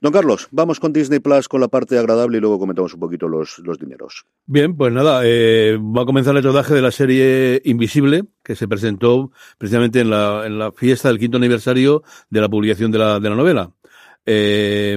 Don 0.00 0.12
Carlos, 0.12 0.48
vamos 0.50 0.80
con 0.80 0.92
Disney 0.92 1.20
Plus 1.20 1.48
con 1.48 1.60
la 1.60 1.68
parte 1.68 1.98
agradable 1.98 2.38
y 2.38 2.40
luego 2.40 2.58
comentamos 2.58 2.92
un 2.92 3.00
poquito 3.00 3.26
los, 3.26 3.58
los 3.60 3.78
dineros. 3.78 4.26
Bien, 4.46 4.76
pues 4.76 4.92
nada, 4.92 5.22
eh, 5.24 5.45
va 5.78 6.02
a 6.02 6.06
comenzar 6.06 6.36
el 6.36 6.42
rodaje 6.42 6.74
de 6.74 6.82
la 6.82 6.90
serie 6.90 7.60
Invisible, 7.64 8.24
que 8.42 8.54
se 8.54 8.68
presentó 8.68 9.32
precisamente 9.58 10.00
en 10.00 10.10
la, 10.10 10.44
en 10.46 10.58
la 10.58 10.72
fiesta 10.72 11.08
del 11.08 11.18
quinto 11.18 11.36
aniversario 11.36 12.02
de 12.30 12.40
la 12.40 12.48
publicación 12.48 12.90
de 12.90 12.98
la, 12.98 13.20
de 13.20 13.30
la 13.30 13.36
novela. 13.36 13.70
Eh, 14.24 14.96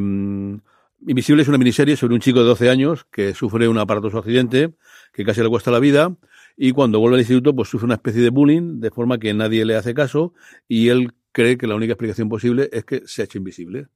Invisible 1.08 1.44
es 1.44 1.48
una 1.48 1.58
miniserie 1.58 1.96
sobre 1.96 2.16
un 2.16 2.20
chico 2.20 2.40
de 2.40 2.46
12 2.46 2.70
años 2.70 3.06
que 3.10 3.34
sufre 3.34 3.70
un 3.70 3.78
aparatoso 3.78 4.18
accidente 4.18 4.74
que 5.14 5.24
casi 5.24 5.42
le 5.42 5.48
cuesta 5.48 5.72
la 5.72 5.80
vida 5.80 6.14
y 6.58 6.74
cuando 6.74 7.00
vuelve 7.00 7.16
al 7.16 7.22
instituto 7.22 7.56
pues 7.56 7.70
sufre 7.70 7.86
una 7.86 7.96
especie 7.96 8.22
de 8.22 8.30
bullying 8.30 8.82
de 8.82 8.92
forma 8.92 9.18
que 9.18 9.34
nadie 9.34 9.64
le 9.64 9.76
hace 9.76 9.94
caso 9.94 10.34
y 10.68 10.90
él 10.90 11.14
cree 11.32 11.58
que 11.58 11.68
la 11.68 11.76
única 11.76 11.94
explicación 11.94 12.28
posible 12.28 12.70
es 12.74 12.84
que 12.84 13.04
se 13.06 13.22
ha 13.22 13.26
hecho 13.26 13.38
invisible. 13.38 13.88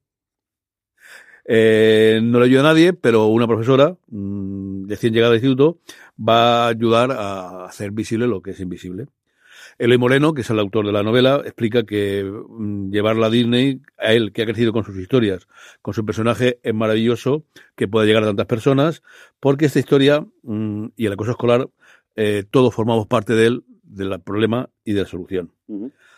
Eh, 1.46 2.20
no 2.22 2.38
le 2.38 2.46
ayuda 2.46 2.60
a 2.60 2.64
nadie, 2.64 2.92
pero 2.92 3.26
una 3.26 3.46
profesora, 3.46 3.96
mm, 4.08 4.88
recién 4.88 5.12
llegada 5.12 5.32
al 5.32 5.36
instituto, 5.36 5.78
va 6.18 6.64
a 6.64 6.68
ayudar 6.68 7.12
a 7.12 7.66
hacer 7.66 7.90
visible 7.90 8.26
lo 8.26 8.40
que 8.42 8.52
es 8.52 8.60
invisible. 8.60 9.06
Eloy 9.78 9.98
Moreno, 9.98 10.34
que 10.34 10.42
es 10.42 10.50
el 10.50 10.58
autor 10.58 10.86
de 10.86 10.92
la 10.92 11.02
novela, 11.02 11.42
explica 11.44 11.84
que 11.84 12.24
mm, 12.24 12.90
llevarla 12.90 13.26
a 13.26 13.30
Disney, 13.30 13.80
a 13.98 14.12
él, 14.12 14.32
que 14.32 14.42
ha 14.42 14.46
crecido 14.46 14.72
con 14.72 14.84
sus 14.84 14.96
historias, 14.96 15.48
con 15.82 15.94
su 15.94 16.04
personaje, 16.04 16.60
es 16.62 16.74
maravilloso 16.74 17.44
que 17.74 17.88
pueda 17.88 18.06
llegar 18.06 18.22
a 18.22 18.26
tantas 18.26 18.46
personas, 18.46 19.02
porque 19.40 19.66
esta 19.66 19.80
historia 19.80 20.24
mm, 20.42 20.86
y 20.96 21.06
el 21.06 21.12
acoso 21.12 21.32
escolar, 21.32 21.68
eh, 22.16 22.44
todos 22.48 22.72
formamos 22.72 23.06
parte 23.06 23.34
de 23.34 23.46
él, 23.46 23.64
del 23.82 24.20
problema 24.20 24.70
y 24.84 24.92
de 24.92 25.02
la 25.02 25.08
solución. 25.08 25.52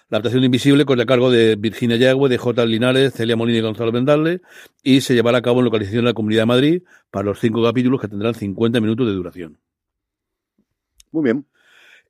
La 0.09 0.19
adaptación 0.19 0.45
Invisible 0.45 0.85
con 0.85 1.01
el 1.01 1.07
cargo 1.07 1.33
de 1.33 1.57
Virginia 1.57 1.97
Yagüe, 1.97 2.29
de 2.29 2.39
J. 2.39 2.65
Linares, 2.65 3.13
Celia 3.15 3.35
Molina 3.35 3.59
y 3.59 3.63
Gonzalo 3.63 3.91
Mendarle, 3.91 4.41
y 4.81 5.01
se 5.01 5.15
llevará 5.15 5.39
a 5.39 5.43
cabo 5.43 5.59
en 5.59 5.65
localización 5.65 6.05
de 6.05 6.11
la 6.11 6.15
Comunidad 6.15 6.43
de 6.43 6.47
Madrid 6.47 6.83
para 7.11 7.25
los 7.25 7.41
cinco 7.41 7.61
capítulos 7.65 8.01
que 8.01 8.07
tendrán 8.07 8.35
50 8.35 8.81
minutos 8.81 9.09
de 9.09 9.15
duración. 9.15 9.59
Muy 11.11 11.25
bien. 11.25 11.47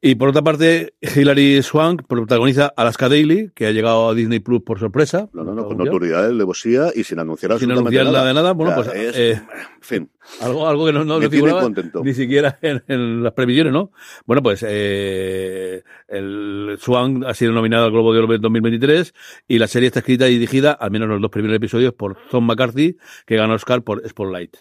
Y 0.03 0.15
por 0.17 0.29
otra 0.29 0.43
parte, 0.43 0.95
Hilary 1.01 1.63
Swank 1.63 2.03
protagoniza 2.07 2.73
Alaska 2.77 3.09
Daily, 3.09 3.51
que 3.55 3.67
ha 3.67 3.73
llegado 3.73 4.11
a 4.11 4.15
Disney 4.15 4.41
Plus 4.41 4.63
por 4.63 4.79
sorpresa. 4.79 5.29
No, 5.33 5.43
no, 5.43 5.55
no, 5.55 5.65
con 5.65 5.79
notoriedad, 5.79 6.31
levosía 6.31 6.91
y 6.95 7.03
sin 7.03 7.19
anunciar 7.19 7.59
Sin 7.59 7.73
anunciar 7.73 8.05
nada. 8.05 8.27
de 8.27 8.35
nada. 8.35 8.53
Bueno, 8.53 8.75
pues. 8.75 8.89
Eh, 8.95 9.33
en 9.33 9.43
fin. 9.81 10.11
Algo, 10.41 10.69
algo 10.69 10.87
que 10.87 10.93
no, 10.93 11.05
no 11.05 11.21
figuraba 11.31 11.71
ni 12.03 12.13
siquiera 12.13 12.59
en, 12.63 13.23
las 13.23 13.33
previsiones, 13.33 13.73
¿no? 13.73 13.93
Bueno, 14.27 14.43
pues 14.43 14.65
eh, 14.69 15.83
el 16.09 16.77
Swank 16.79 17.25
ha 17.25 17.33
sido 17.33 17.53
nominado 17.53 17.87
al 17.87 17.93
Globo 17.93 18.13
de 18.13 18.19
Oro 18.21 18.35
en 18.35 18.41
2023 18.41 19.15
y 19.49 19.59
la 19.59 19.67
serie 19.67 19.87
está 19.87 20.01
escrita 20.01 20.29
y 20.29 20.35
dirigida, 20.35 20.73
al 20.73 20.91
menos 20.91 21.09
los 21.09 21.23
dos 21.23 21.31
primeros 21.31 21.57
episodios, 21.57 21.95
por 21.95 22.17
Tom 22.31 22.45
McCarthy, 22.45 22.97
que 23.25 23.37
ganó 23.37 23.55
Oscar 23.55 23.83
por 23.83 24.07
Spotlight. 24.07 24.57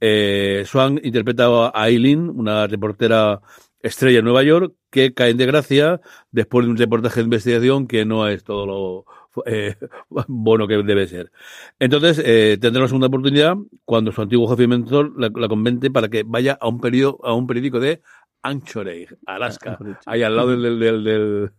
Eh, 0.00 0.62
Swank 0.66 1.00
interpreta 1.02 1.46
a 1.46 1.72
Aileen, 1.74 2.30
una 2.30 2.66
reportera 2.66 3.40
estrella 3.80 4.18
en 4.18 4.24
Nueva 4.24 4.42
York, 4.42 4.74
que 4.90 5.14
cae 5.14 5.30
en 5.30 5.36
desgracia 5.36 6.00
después 6.30 6.66
de 6.66 6.72
un 6.72 6.76
reportaje 6.76 7.20
de 7.20 7.24
investigación 7.24 7.86
que 7.86 8.04
no 8.04 8.26
es 8.28 8.44
todo 8.44 8.66
lo 8.66 9.04
eh, 9.46 9.76
bueno 10.28 10.66
que 10.66 10.82
debe 10.82 11.06
ser. 11.06 11.30
Entonces, 11.78 12.20
eh, 12.24 12.58
tendrá 12.60 12.80
una 12.82 12.88
segunda 12.88 13.06
oportunidad 13.08 13.56
cuando 13.84 14.12
su 14.12 14.22
antiguo 14.22 14.48
jefe 14.48 14.64
y 14.64 14.66
mentor 14.66 15.12
la, 15.18 15.30
la 15.34 15.48
convence 15.48 15.90
para 15.90 16.08
que 16.08 16.24
vaya 16.26 16.58
a 16.60 16.68
un, 16.68 16.80
periodo, 16.80 17.18
a 17.22 17.34
un 17.34 17.46
periódico 17.46 17.80
de 17.80 18.02
Anchorage, 18.42 19.08
Alaska, 19.26 19.78
ahí 20.06 20.22
al 20.22 20.36
lado 20.36 20.56
del, 20.56 20.78
del, 20.78 21.04
del, 21.04 21.50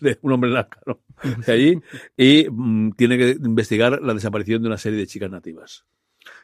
de 0.00 0.18
un 0.22 0.32
hombre 0.32 0.50
Alaska, 0.50 0.80
¿no? 0.86 1.00
De 1.46 1.52
allí, 1.52 1.80
y 2.16 2.46
mm, 2.50 2.92
tiene 2.92 3.18
que 3.18 3.30
investigar 3.30 4.00
la 4.02 4.14
desaparición 4.14 4.62
de 4.62 4.68
una 4.68 4.78
serie 4.78 4.98
de 4.98 5.06
chicas 5.06 5.30
nativas. 5.30 5.84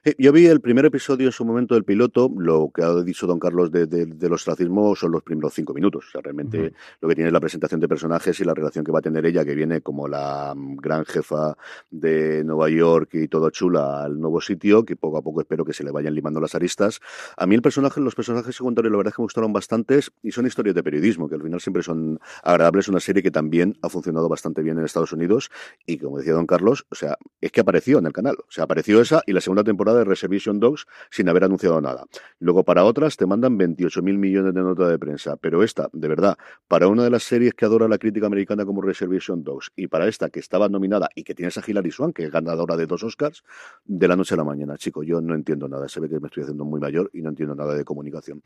Eh, 0.04 0.14
yo 0.18 0.32
vi 0.32 0.46
el 0.46 0.60
primer 0.60 0.84
episodio 0.84 1.26
en 1.26 1.32
su 1.32 1.44
momento 1.44 1.74
del 1.74 1.84
piloto, 1.84 2.30
lo 2.36 2.70
que 2.74 2.82
ha 2.82 2.94
dicho 3.02 3.26
don 3.26 3.38
Carlos 3.38 3.70
de, 3.70 3.86
de, 3.86 4.28
los 4.28 4.44
racismos 4.44 4.98
son 4.98 5.12
los 5.12 5.22
primeros 5.22 5.54
cinco 5.54 5.74
minutos. 5.74 6.06
O 6.08 6.10
sea, 6.10 6.20
realmente 6.20 6.72
lo 7.00 7.08
que 7.08 7.14
tiene 7.14 7.28
es 7.28 7.32
la 7.32 7.40
presentación 7.40 7.80
de 7.80 7.88
personajes 7.88 8.38
y 8.40 8.44
la 8.44 8.54
relación 8.54 8.84
que 8.84 8.92
va 8.92 9.00
a 9.00 9.02
tener 9.02 9.26
ella, 9.26 9.44
que 9.44 9.54
viene 9.54 9.80
como 9.80 10.08
la 10.08 10.54
mm, 10.54 10.76
gran 10.76 11.04
jefa 11.04 11.56
de 11.90 12.44
Nueva 12.44 12.68
York 12.68 13.10
y 13.14 13.28
todo 13.28 13.50
chula 13.50 14.04
al 14.04 14.20
nuevo 14.20 14.40
sitio, 14.40 14.84
que 14.84 14.96
poco 14.96 15.18
a 15.18 15.22
poco 15.22 15.40
espero 15.40 15.64
que 15.64 15.72
se 15.72 15.84
le 15.84 15.90
vayan 15.90 16.14
limando 16.14 16.40
las 16.40 16.54
aristas. 16.54 17.00
A 17.36 17.46
mí 17.46 17.54
el 17.54 17.62
personaje, 17.62 18.00
los 18.00 18.14
personajes 18.14 18.54
secundarios, 18.54 18.90
la 18.92 18.98
verdad 18.98 19.10
es 19.10 19.16
que 19.16 19.22
me 19.22 19.26
gustaron 19.26 19.52
bastantes 19.52 20.12
y 20.22 20.30
son 20.32 20.46
historias 20.46 20.74
de 20.74 20.82
periodismo, 20.82 21.28
que 21.28 21.34
al 21.34 21.42
final 21.42 21.60
siempre 21.60 21.82
son 21.82 22.20
agradables. 22.42 22.88
Una 22.88 23.00
serie 23.00 23.22
que 23.22 23.30
también 23.30 23.76
ha 23.82 23.88
funcionado 23.88 24.28
bastante 24.28 24.62
bien 24.62 24.78
en 24.78 24.84
Estados 24.84 25.12
Unidos 25.12 25.50
y, 25.86 25.98
como 25.98 26.18
decía 26.18 26.34
don 26.34 26.46
Carlos, 26.46 26.86
o 26.90 26.94
sea, 26.94 27.16
es 27.40 27.52
que 27.52 27.60
apareció 27.60 27.98
en 27.98 28.06
el 28.06 28.12
canal. 28.12 28.36
O 28.40 28.50
sea, 28.50 28.64
apareció 28.64 29.00
esa 29.00 29.22
y 29.26 29.32
la 29.32 29.40
segunda 29.40 29.64
temporada 29.64 29.97
de 29.98 30.04
Reservation 30.04 30.60
Dogs 30.60 30.86
sin 31.10 31.28
haber 31.28 31.44
anunciado 31.44 31.80
nada. 31.80 32.04
Luego 32.38 32.64
para 32.64 32.84
otras 32.84 33.16
te 33.16 33.26
mandan 33.26 33.58
28 33.58 34.02
mil 34.02 34.18
millones 34.18 34.54
de 34.54 34.62
notas 34.62 34.88
de 34.88 34.98
prensa, 34.98 35.36
pero 35.36 35.62
esta, 35.62 35.88
de 35.92 36.08
verdad, 36.08 36.38
para 36.68 36.88
una 36.88 37.04
de 37.04 37.10
las 37.10 37.22
series 37.22 37.54
que 37.54 37.64
adora 37.64 37.88
la 37.88 37.98
crítica 37.98 38.26
americana 38.26 38.64
como 38.64 38.80
Reservation 38.80 39.42
Dogs 39.42 39.70
y 39.76 39.88
para 39.88 40.08
esta 40.08 40.30
que 40.30 40.40
estaba 40.40 40.68
nominada 40.68 41.08
y 41.14 41.24
que 41.24 41.34
tienes 41.34 41.58
a 41.58 41.62
Hilary 41.66 41.90
Swan, 41.90 42.12
que 42.12 42.24
es 42.24 42.30
ganadora 42.30 42.76
de 42.76 42.86
dos 42.86 43.02
Oscars, 43.02 43.44
de 43.84 44.08
la 44.08 44.16
noche 44.16 44.34
a 44.34 44.36
la 44.36 44.44
mañana, 44.44 44.76
chico, 44.76 45.02
yo 45.02 45.20
no 45.20 45.34
entiendo 45.34 45.68
nada, 45.68 45.88
se 45.88 46.00
ve 46.00 46.08
que 46.08 46.20
me 46.20 46.28
estoy 46.28 46.44
haciendo 46.44 46.64
muy 46.64 46.80
mayor 46.80 47.10
y 47.12 47.22
no 47.22 47.30
entiendo 47.30 47.54
nada 47.54 47.74
de 47.74 47.84
comunicación. 47.84 48.42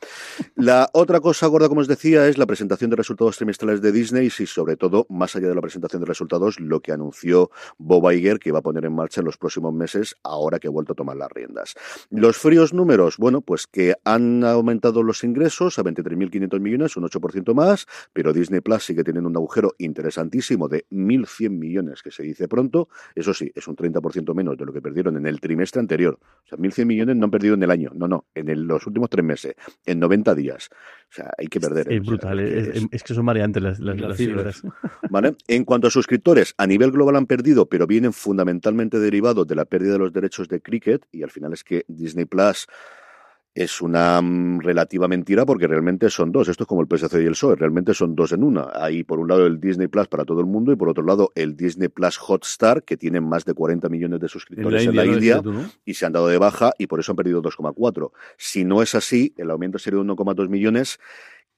La 0.55 0.89
otra 0.93 1.21
cosa 1.21 1.47
gorda, 1.47 1.69
como 1.69 1.81
os 1.81 1.89
decía, 1.89 2.27
es 2.29 2.39
la 2.39 2.47
presentación 2.47 2.91
de 2.91 2.97
resultados 2.97 3.37
trimestrales 3.37 3.81
de 3.81 3.93
Disney 3.93 4.27
y 4.27 4.47
sobre 4.47 4.77
todo, 4.77 5.07
más 5.09 5.37
allá 5.37 5.49
de 5.49 5.55
la 5.55 5.61
presentación 5.61 6.01
de 6.01 6.07
resultados, 6.07 6.61
lo 6.61 6.81
que 6.81 6.93
anunció 6.93 7.51
Bob 7.79 8.11
Iger 8.11 8.39
que 8.39 8.53
va 8.53 8.61
a 8.61 8.63
poner 8.63 8.85
en 8.85 8.95
marcha 8.95 9.21
en 9.21 9.27
los 9.27 9.37
próximos 9.37 9.73
meses, 9.75 10.17
ahora 10.23 10.59
que 10.59 10.69
ha 10.69 10.71
vuelto 10.71 10.93
a 10.93 10.97
tomar 10.97 11.17
la 11.17 11.29
riendas. 11.33 11.75
Los 12.11 12.37
fríos 12.37 12.73
números, 12.73 13.17
bueno, 13.17 13.41
pues 13.41 13.67
que 13.67 13.95
han 14.05 14.45
aumentado 14.45 15.03
los 15.03 15.25
ingresos 15.25 15.79
a 15.79 15.83
23.500 15.83 16.61
millones, 16.61 16.97
un 16.97 17.05
8% 17.05 17.55
más, 17.55 17.87
pero 18.12 18.33
Disney 18.33 18.61
Plus 18.61 18.85
sigue 18.85 19.05
teniendo 19.05 19.29
un 19.29 19.37
agujero 19.37 19.75
interesantísimo 19.79 20.69
de 20.69 20.87
1.100 20.91 21.51
millones, 21.51 22.03
que 22.03 22.11
se 22.11 22.23
dice 22.23 22.49
pronto. 22.49 22.89
Eso 23.15 23.35
sí, 23.35 23.51
es 23.55 23.67
un 23.69 23.77
30% 23.77 24.35
menos 24.35 24.57
de 24.57 24.67
lo 24.67 24.73
que 24.73 24.81
perdieron 24.81 25.17
en 25.17 25.27
el 25.27 25.41
trimestre 25.41 25.81
anterior. 25.81 26.19
O 26.45 26.49
sea, 26.49 26.59
1.100 26.59 26.87
millones 26.87 27.17
no 27.17 27.25
han 27.25 27.31
perdido 27.31 27.55
en 27.55 27.62
el 27.62 27.71
año, 27.71 27.91
no, 27.95 28.09
no, 28.09 28.27
en 28.35 28.67
los 28.67 28.87
últimos 28.87 29.11
tres 29.11 29.25
meses, 29.25 29.55
en 29.85 29.99
90 29.99 30.35
días. 30.35 30.71
O 31.12 31.14
sea, 31.14 31.31
hay 31.37 31.47
que 31.47 31.61
perder. 31.61 31.92
Es, 31.92 32.02
brutal, 32.07 32.40
es, 32.40 33.02
que 33.02 33.12
son 33.12 33.26
variantes 33.26 33.62
las, 33.62 33.78
las, 33.81 34.16
cifras. 34.16 34.62
¿Vale? 35.11 35.37
En 35.47 35.66
cuanto 35.66 35.88
a 35.88 35.90
suscriptores, 35.90 36.54
a 36.57 36.66
nivel 36.66 36.90
global 36.90 37.16
han 37.16 37.26
perdido, 37.26 37.66
pero 37.66 37.87
vienen 37.87 38.14
fundamentalmente 38.14 38.99
derivados 38.99 39.47
de 39.47 39.54
la 39.54 39.66
pérdida 39.66 39.92
de 39.92 39.99
los 39.99 40.12
derechos 40.14 40.49
de 40.49 40.62
cricket 40.62 41.04
y 41.12 41.23
al 41.23 41.31
final 41.31 41.52
es 41.52 41.64
que 41.64 41.85
Disney 41.87 42.25
Plus 42.25 42.66
es 43.55 43.83
una 43.83 44.21
mm, 44.23 44.61
relativa 44.61 45.09
mentira 45.09 45.45
porque 45.45 45.67
realmente 45.67 46.09
son 46.11 46.33
dos. 46.33 46.49
Esto 46.49 46.65
es 46.65 46.69
como 46.69 46.81
el 46.81 46.89
PSC 46.89 47.15
y 47.21 47.27
el 47.27 47.33
PSOE, 47.33 47.57
realmente 47.57 47.95
son 47.95 48.15
dos 48.15 48.33
en 48.33 48.43
una. 48.43 48.69
Hay 48.75 49.05
por 49.05 49.19
un 49.19 49.29
lado 49.29 49.47
el 49.47 49.61
Disney 49.61 49.89
Plus 49.89 50.09
para 50.09 50.25
todo 50.25 50.41
el 50.41 50.47
mundo 50.47 50.73
y 50.73 50.77
por 50.77 50.89
otro 50.89 51.05
lado 51.05 51.33
el 51.35 51.57
Disney 51.57 51.89
Plus 51.89 52.19
Hotstar, 52.27 52.83
que 52.83 52.97
tiene 52.97 53.21
más 53.21 53.45
de 53.45 53.55
40 53.55 53.89
millones 53.89 54.21
de 54.21 54.29
suscriptores 54.29 54.87
en 54.87 54.97
la 54.97 55.05
India, 55.05 55.43
y 55.85 55.95
se 55.95 56.07
han 56.07 56.13
dado 56.13 56.29
de 56.29 56.39
baja 56.39 56.73
y 56.79 56.87
por 56.87 57.01
eso 57.01 57.13
han 57.13 57.17
perdido 57.17 57.43
2,4. 57.43 58.11
Si 58.37 58.65
no 58.65 58.83
es 58.83 58.95
así, 58.95 59.35
el 59.37 59.51
aumento 59.51 59.79
sería 59.79 60.01
de 60.01 60.07
1,2 60.07 60.49
millones 60.49 60.99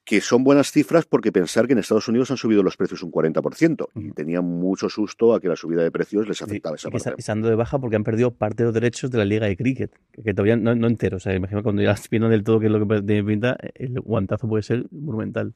que 0.05 0.21
son 0.21 0.43
buenas 0.43 0.71
cifras 0.71 1.05
porque 1.05 1.31
pensar 1.31 1.65
que 1.65 1.73
en 1.73 1.79
Estados 1.79 2.07
Unidos 2.07 2.29
han 2.29 2.37
subido 2.37 2.61
los 2.61 2.77
precios 2.77 3.01
un 3.01 3.11
40% 3.11 3.87
y 3.95 4.11
tenían 4.11 4.45
mucho 4.45 4.87
susto 4.87 5.33
a 5.33 5.41
que 5.41 5.47
la 5.47 5.55
subida 5.55 5.81
de 5.81 5.89
precios 5.89 6.27
les 6.27 6.41
afectaba 6.43 6.75
esa 6.75 6.91
parte. 6.91 7.15
Estando 7.17 7.49
de 7.49 7.55
baja 7.55 7.79
porque 7.79 7.95
han 7.95 8.03
perdido 8.03 8.29
parte 8.31 8.63
de 8.63 8.65
los 8.65 8.73
derechos 8.73 9.09
de 9.09 9.17
la 9.17 9.25
liga 9.25 9.47
de 9.47 9.57
cricket, 9.57 9.91
que 10.23 10.33
todavía 10.33 10.57
no, 10.57 10.75
no 10.75 10.87
entero. 10.87 11.17
O 11.17 11.19
sea, 11.19 11.33
imagino 11.33 11.63
cuando 11.63 11.81
ya 11.81 11.95
viendo 12.11 12.29
del 12.29 12.43
todo 12.43 12.59
qué 12.59 12.67
es 12.67 12.71
lo 12.71 12.87
que 12.87 13.01
tiene 13.01 13.23
pinta, 13.23 13.57
el 13.73 13.99
guantazo 13.99 14.47
puede 14.47 14.61
ser 14.61 14.85
monumental. 14.91 15.53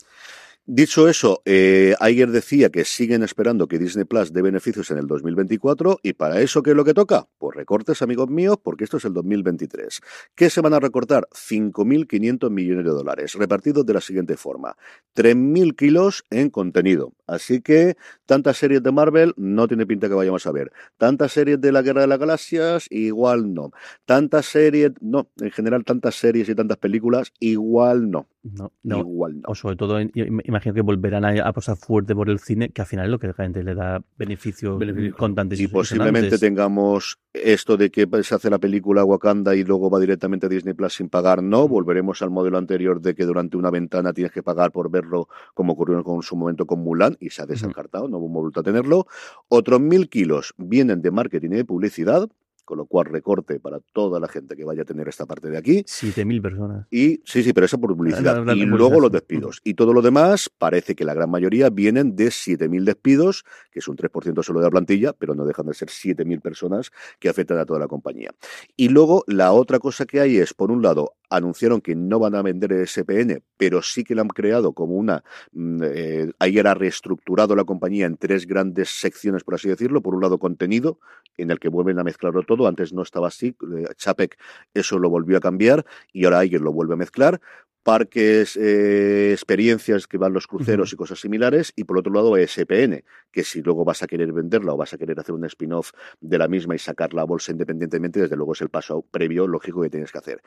Dicho 0.71 1.07
eso, 1.07 1.41
eh, 1.45 1.95
Iger 1.99 2.29
decía 2.29 2.69
que 2.69 2.85
siguen 2.85 3.23
esperando 3.23 3.67
que 3.67 3.79
Disney 3.79 4.05
Plus 4.05 4.31
dé 4.31 4.43
beneficios 4.43 4.91
en 4.91 4.99
el 4.99 5.07
2024 5.07 5.99
y 6.03 6.13
para 6.13 6.41
eso, 6.41 6.61
¿qué 6.61 6.69
es 6.69 6.75
lo 6.75 6.85
que 6.85 6.93
toca? 6.93 7.27
Pues 7.39 7.57
recortes, 7.57 8.03
amigos 8.03 8.29
míos, 8.29 8.57
porque 8.61 8.83
esto 8.83 8.97
es 8.97 9.05
el 9.05 9.13
2023. 9.15 9.99
¿Qué 10.35 10.51
se 10.51 10.61
van 10.61 10.75
a 10.75 10.79
recortar? 10.79 11.27
5.500 11.31 12.51
millones 12.51 12.85
de 12.85 12.91
dólares, 12.91 13.33
repartidos 13.33 13.83
de 13.83 13.95
la 13.95 13.99
siguiente 13.99 14.37
forma. 14.37 14.77
3.000 15.15 15.75
kilos 15.75 16.23
en 16.29 16.51
contenido. 16.51 17.13
Así 17.25 17.61
que 17.61 17.97
tantas 18.29 18.57
series 18.57 18.83
de 18.83 18.91
Marvel 18.91 19.33
no 19.37 19.67
tiene 19.67 19.87
pinta 19.87 20.07
que 20.07 20.13
vayamos 20.13 20.45
a 20.45 20.51
ver. 20.51 20.71
Tantas 20.99 21.31
series 21.31 21.59
de 21.59 21.71
la 21.71 21.81
Guerra 21.81 22.01
de 22.01 22.07
las 22.07 22.19
Galaxias, 22.19 22.85
igual 22.91 23.55
no. 23.55 23.71
Tantas 24.05 24.45
series, 24.45 24.91
no, 25.01 25.31
en 25.41 25.49
general 25.49 25.83
tantas 25.83 26.13
series 26.13 26.47
y 26.47 26.53
tantas 26.53 26.77
películas, 26.77 27.33
igual 27.39 28.11
no. 28.11 28.27
No, 28.41 28.71
no. 28.83 28.99
Igual 28.99 29.41
no. 29.41 29.49
O 29.49 29.55
sobre 29.55 29.75
todo, 29.75 29.99
imagino 29.99 30.73
que 30.73 30.81
volverán 30.81 31.25
a, 31.25 31.43
a, 31.43 31.51
posar 31.53 31.75
fuerte 31.75 32.15
por 32.15 32.29
el 32.29 32.39
cine, 32.39 32.69
que 32.69 32.81
al 32.81 32.87
final 32.87 33.05
es 33.05 33.11
lo 33.11 33.19
que 33.19 33.27
la 33.27 33.33
gente 33.33 33.63
le 33.63 33.73
da 33.73 34.01
beneficios 34.17 34.81
constantes. 35.17 35.59
Y, 35.59 35.67
posiblemente 35.67 36.37
tengamos 36.37 37.19
esto 37.33 37.77
de 37.77 37.89
que 37.89 38.07
se 38.23 38.35
hace 38.35 38.49
la 38.49 38.59
película 38.59 39.03
Wakanda 39.03 39.55
y 39.55 39.63
luego 39.63 39.89
va 39.89 39.99
directamente 39.99 40.45
a 40.45 40.49
Disney 40.49 40.73
Plus 40.73 40.93
sin 40.93 41.09
pagar. 41.09 41.43
No, 41.43 41.67
volveremos 41.67 42.21
al 42.21 42.29
modelo 42.29 42.57
anterior 42.57 43.01
de 43.01 43.13
que 43.13 43.25
durante 43.25 43.57
una 43.57 43.71
ventana 43.71 44.13
tienes 44.13 44.31
que 44.31 44.41
pagar 44.41 44.71
por 44.71 44.89
verlo, 44.89 45.27
como 45.53 45.73
ocurrió 45.73 45.97
en 45.97 46.21
su 46.21 46.35
momento 46.37 46.65
con 46.65 46.79
Mulan, 46.79 47.17
y 47.19 47.31
se 47.31 47.41
ha 47.41 47.45
desencartado, 47.45 48.07
no 48.07 48.18
hemos 48.27 48.41
vuelto 48.41 48.59
a 48.59 48.63
tenerlo. 48.63 49.07
Otros 49.47 49.79
mil 49.79 50.09
kilos 50.09 50.53
vienen 50.57 51.01
de 51.01 51.11
marketing 51.11 51.49
y 51.51 51.55
de 51.57 51.65
publicidad 51.65 52.29
con 52.69 52.77
lo 52.77 52.85
cual 52.85 53.07
recorte 53.07 53.59
para 53.59 53.79
toda 53.79 54.19
la 54.19 54.27
gente 54.27 54.55
que 54.55 54.63
vaya 54.63 54.83
a 54.83 54.85
tener 54.85 55.07
esta 55.07 55.25
parte 55.25 55.49
de 55.49 55.57
aquí. 55.57 55.77
7.000 55.79 56.39
personas. 56.39 56.85
Y 56.91 57.19
sí, 57.25 57.41
sí, 57.41 57.51
pero 57.51 57.65
por 57.79 57.97
publicidad. 57.97 58.45
y 58.55 58.63
luego 58.63 58.99
los 58.99 59.11
despidos. 59.11 59.59
Y 59.63 59.73
todo 59.73 59.91
lo 59.91 60.03
demás 60.03 60.51
parece 60.55 60.93
que 60.93 61.03
la 61.03 61.15
gran 61.15 61.31
mayoría 61.31 61.71
vienen 61.71 62.15
de 62.15 62.27
7.000 62.27 62.83
despidos, 62.83 63.43
que 63.71 63.79
es 63.79 63.87
un 63.87 63.97
3% 63.97 64.43
solo 64.43 64.59
de 64.59 64.67
la 64.67 64.69
plantilla, 64.69 65.13
pero 65.13 65.33
no 65.33 65.45
dejan 65.45 65.65
de 65.65 65.73
ser 65.73 65.87
7.000 65.87 66.41
personas 66.41 66.91
que 67.17 67.27
afectan 67.27 67.57
a 67.57 67.65
toda 67.65 67.79
la 67.79 67.87
compañía. 67.87 68.35
Y 68.77 68.89
luego 68.89 69.23
la 69.25 69.51
otra 69.51 69.79
cosa 69.79 70.05
que 70.05 70.19
hay 70.19 70.37
es, 70.37 70.53
por 70.53 70.69
un 70.69 70.83
lado, 70.83 71.15
anunciaron 71.31 71.81
que 71.81 71.95
no 71.95 72.19
van 72.19 72.35
a 72.35 72.43
vender 72.43 72.73
el 72.73 72.87
SPN, 72.87 73.41
pero 73.57 73.81
sí 73.81 74.03
que 74.03 74.13
lo 74.13 74.21
han 74.21 74.27
creado 74.27 74.73
como 74.73 74.95
una... 74.95 75.23
Mm, 75.53 75.81
eh, 75.83 76.31
ayer 76.39 76.67
ha 76.67 76.73
reestructurado 76.73 77.55
la 77.55 77.63
compañía 77.63 78.05
en 78.05 78.17
tres 78.17 78.45
grandes 78.45 78.89
secciones, 78.89 79.43
por 79.43 79.55
así 79.55 79.69
decirlo. 79.69 80.01
Por 80.01 80.15
un 80.15 80.21
lado, 80.21 80.37
contenido, 80.39 80.99
en 81.37 81.51
el 81.51 81.59
que 81.59 81.69
vuelven 81.69 81.99
a 81.99 82.03
mezclarlo 82.03 82.43
todo. 82.43 82.58
Antes 82.67 82.93
no 82.93 83.01
estaba 83.03 83.27
así. 83.27 83.55
Eh, 83.77 83.85
Chapek 83.95 84.37
eso 84.73 84.99
lo 84.99 85.09
volvió 85.09 85.37
a 85.37 85.41
cambiar 85.41 85.85
y 86.13 86.25
ahora 86.25 86.39
alguien 86.39 86.63
lo 86.63 86.71
vuelve 86.71 86.93
a 86.93 86.97
mezclar. 86.97 87.41
Parques, 87.89 88.55
eh, 88.55 89.31
experiencias 89.31 90.05
que 90.05 90.19
van 90.19 90.31
los 90.31 90.45
cruceros 90.45 90.93
y 90.93 90.95
cosas 90.95 91.19
similares, 91.19 91.73
y 91.75 91.85
por 91.85 91.97
otro 91.97 92.13
lado 92.13 92.37
SPN, 92.37 93.03
que 93.31 93.43
si 93.43 93.63
luego 93.63 93.83
vas 93.83 94.03
a 94.03 94.07
querer 94.07 94.31
venderla 94.31 94.73
o 94.73 94.77
vas 94.77 94.93
a 94.93 94.99
querer 94.99 95.19
hacer 95.19 95.33
un 95.33 95.43
spin-off 95.45 95.93
de 96.21 96.37
la 96.37 96.47
misma 96.47 96.75
y 96.75 96.77
sacar 96.77 97.15
la 97.15 97.23
bolsa 97.23 97.51
independientemente, 97.51 98.21
desde 98.21 98.35
luego 98.35 98.53
es 98.53 98.61
el 98.61 98.69
paso 98.69 99.01
previo 99.09 99.47
lógico 99.47 99.81
que 99.81 99.89
tienes 99.89 100.11
que 100.11 100.19
hacer. 100.19 100.43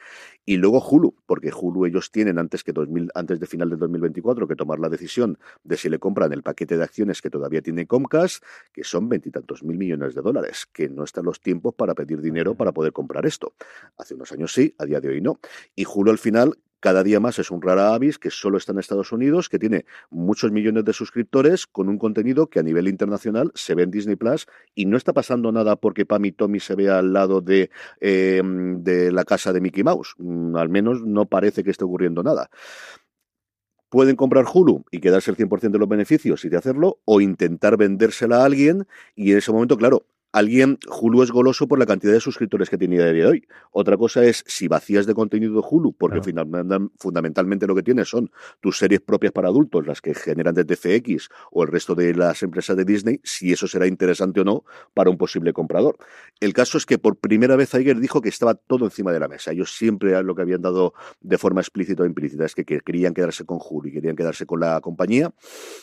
Y 0.46 0.56
luego 0.58 0.80
Hulu, 0.88 1.16
porque 1.26 1.50
Hulu 1.52 1.84
ellos 1.86 2.12
tienen 2.12 2.38
antes 2.38 2.62
que 2.62 2.72
2000, 2.72 3.10
antes 3.16 3.40
de 3.40 3.46
final 3.46 3.70
del 3.70 3.80
2024 3.80 4.46
que 4.46 4.54
tomar 4.54 4.78
la 4.78 4.88
decisión 4.88 5.36
de 5.64 5.76
si 5.76 5.88
le 5.88 5.98
compran 5.98 6.32
el 6.32 6.44
paquete 6.44 6.76
de 6.76 6.84
acciones 6.84 7.20
que 7.20 7.28
todavía 7.28 7.60
tiene 7.60 7.88
Comcast, 7.88 8.44
que 8.72 8.84
son 8.84 9.08
veintitantos 9.08 9.64
mil 9.64 9.78
millones 9.78 10.14
de 10.14 10.22
dólares, 10.22 10.68
que 10.72 10.88
no 10.88 11.02
están 11.02 11.24
los 11.24 11.40
tiempos 11.40 11.74
para 11.74 11.96
pedir 11.96 12.20
dinero 12.20 12.54
para 12.54 12.70
poder 12.70 12.92
comprar 12.92 13.26
esto. 13.26 13.54
Hace 13.98 14.14
unos 14.14 14.30
años 14.30 14.52
sí, 14.52 14.76
a 14.78 14.84
día 14.84 15.00
de 15.00 15.08
hoy 15.08 15.20
no. 15.20 15.40
Y 15.74 15.84
Hulu 15.92 16.12
al 16.12 16.18
final 16.18 16.56
cada 16.82 17.04
día 17.04 17.20
más 17.20 17.38
es 17.38 17.52
un 17.52 17.62
rara 17.62 17.94
avis 17.94 18.18
que 18.18 18.28
solo 18.28 18.58
está 18.58 18.72
en 18.72 18.80
Estados 18.80 19.12
Unidos, 19.12 19.48
que 19.48 19.60
tiene 19.60 19.86
muchos 20.10 20.50
millones 20.50 20.84
de 20.84 20.92
suscriptores 20.92 21.68
con 21.68 21.88
un 21.88 21.96
contenido 21.96 22.48
que 22.48 22.58
a 22.58 22.64
nivel 22.64 22.88
internacional 22.88 23.52
se 23.54 23.76
ve 23.76 23.84
en 23.84 23.92
Disney 23.92 24.16
Plus 24.16 24.48
y 24.74 24.86
no 24.86 24.96
está 24.96 25.12
pasando 25.12 25.52
nada 25.52 25.76
porque 25.76 26.04
Pam 26.04 26.24
y 26.24 26.32
Tommy 26.32 26.58
se 26.58 26.74
vea 26.74 26.98
al 26.98 27.12
lado 27.12 27.40
de, 27.40 27.70
em, 28.00 28.82
de 28.82 29.12
la 29.12 29.24
casa 29.24 29.52
de 29.52 29.60
Mickey 29.60 29.84
Mouse. 29.84 30.14
Mm, 30.18 30.56
al 30.56 30.68
menos 30.68 31.02
no 31.02 31.26
parece 31.26 31.62
que 31.62 31.70
esté 31.70 31.84
ocurriendo 31.84 32.24
nada 32.24 32.50
pueden 33.88 34.16
comprar 34.16 34.46
Hulu 34.52 34.86
y 34.90 35.00
quedarse 35.00 35.30
el 35.30 35.36
100% 35.36 35.72
de 35.72 35.78
los 35.78 35.88
beneficios 35.88 36.46
y 36.46 36.48
de 36.48 36.56
hacerlo, 36.56 37.00
o 37.04 37.20
intentar 37.20 37.76
vendérsela 37.76 38.38
a 38.38 38.46
alguien 38.46 38.86
y 39.14 39.32
en 39.32 39.38
ese 39.38 39.52
momento, 39.52 39.76
claro, 39.76 40.06
alguien, 40.32 40.78
Hulu 40.88 41.22
es 41.22 41.30
goloso 41.30 41.68
por 41.68 41.78
la 41.78 41.86
cantidad 41.86 42.12
de 42.12 42.20
suscriptores 42.20 42.70
que 42.70 42.78
tiene 42.78 43.00
a 43.00 43.12
día 43.12 43.12
de 43.12 43.26
hoy. 43.26 43.48
Otra 43.70 43.96
cosa 43.96 44.24
es 44.24 44.42
si 44.46 44.66
vacías 44.66 45.06
de 45.06 45.14
contenido 45.14 45.54
de 45.54 45.62
Hulu, 45.68 45.92
porque 45.92 46.20
fundamentalmente 46.98 47.66
lo 47.66 47.74
que 47.74 47.82
tienes 47.82 48.08
son 48.08 48.30
tus 48.60 48.78
series 48.78 49.00
propias 49.00 49.32
para 49.32 49.48
adultos, 49.48 49.86
las 49.86 50.00
que 50.00 50.14
generan 50.14 50.54
desde 50.54 50.76
FX 50.76 51.28
o 51.50 51.62
el 51.62 51.68
resto 51.68 51.94
de 51.94 52.14
las 52.14 52.42
empresas 52.42 52.76
de 52.76 52.84
Disney, 52.84 53.20
si 53.22 53.52
eso 53.52 53.68
será 53.68 53.86
interesante 53.86 54.40
o 54.40 54.44
no 54.44 54.64
para 54.94 55.10
un 55.10 55.18
posible 55.18 55.52
comprador. 55.52 55.96
El 56.40 56.54
caso 56.54 56.78
es 56.78 56.86
que 56.86 56.98
por 56.98 57.16
primera 57.16 57.56
vez 57.56 57.74
Iger 57.74 58.00
dijo 58.00 58.22
que 58.22 58.30
estaba 58.30 58.54
todo 58.54 58.86
encima 58.86 59.12
de 59.12 59.20
la 59.20 59.28
mesa. 59.28 59.52
Ellos 59.52 59.76
siempre 59.76 60.20
lo 60.22 60.34
que 60.34 60.42
habían 60.42 60.62
dado 60.62 60.94
de 61.20 61.38
forma 61.38 61.60
explícita 61.60 62.02
o 62.02 62.06
implícita 62.06 62.46
es 62.46 62.54
que 62.54 62.64
querían 62.64 63.12
quedarse 63.12 63.44
con 63.44 63.58
Hulu 63.60 63.88
y 63.88 63.92
querían 63.92 64.16
quedarse 64.16 64.46
con 64.46 64.60
la 64.60 64.80
compañía. 64.80 65.32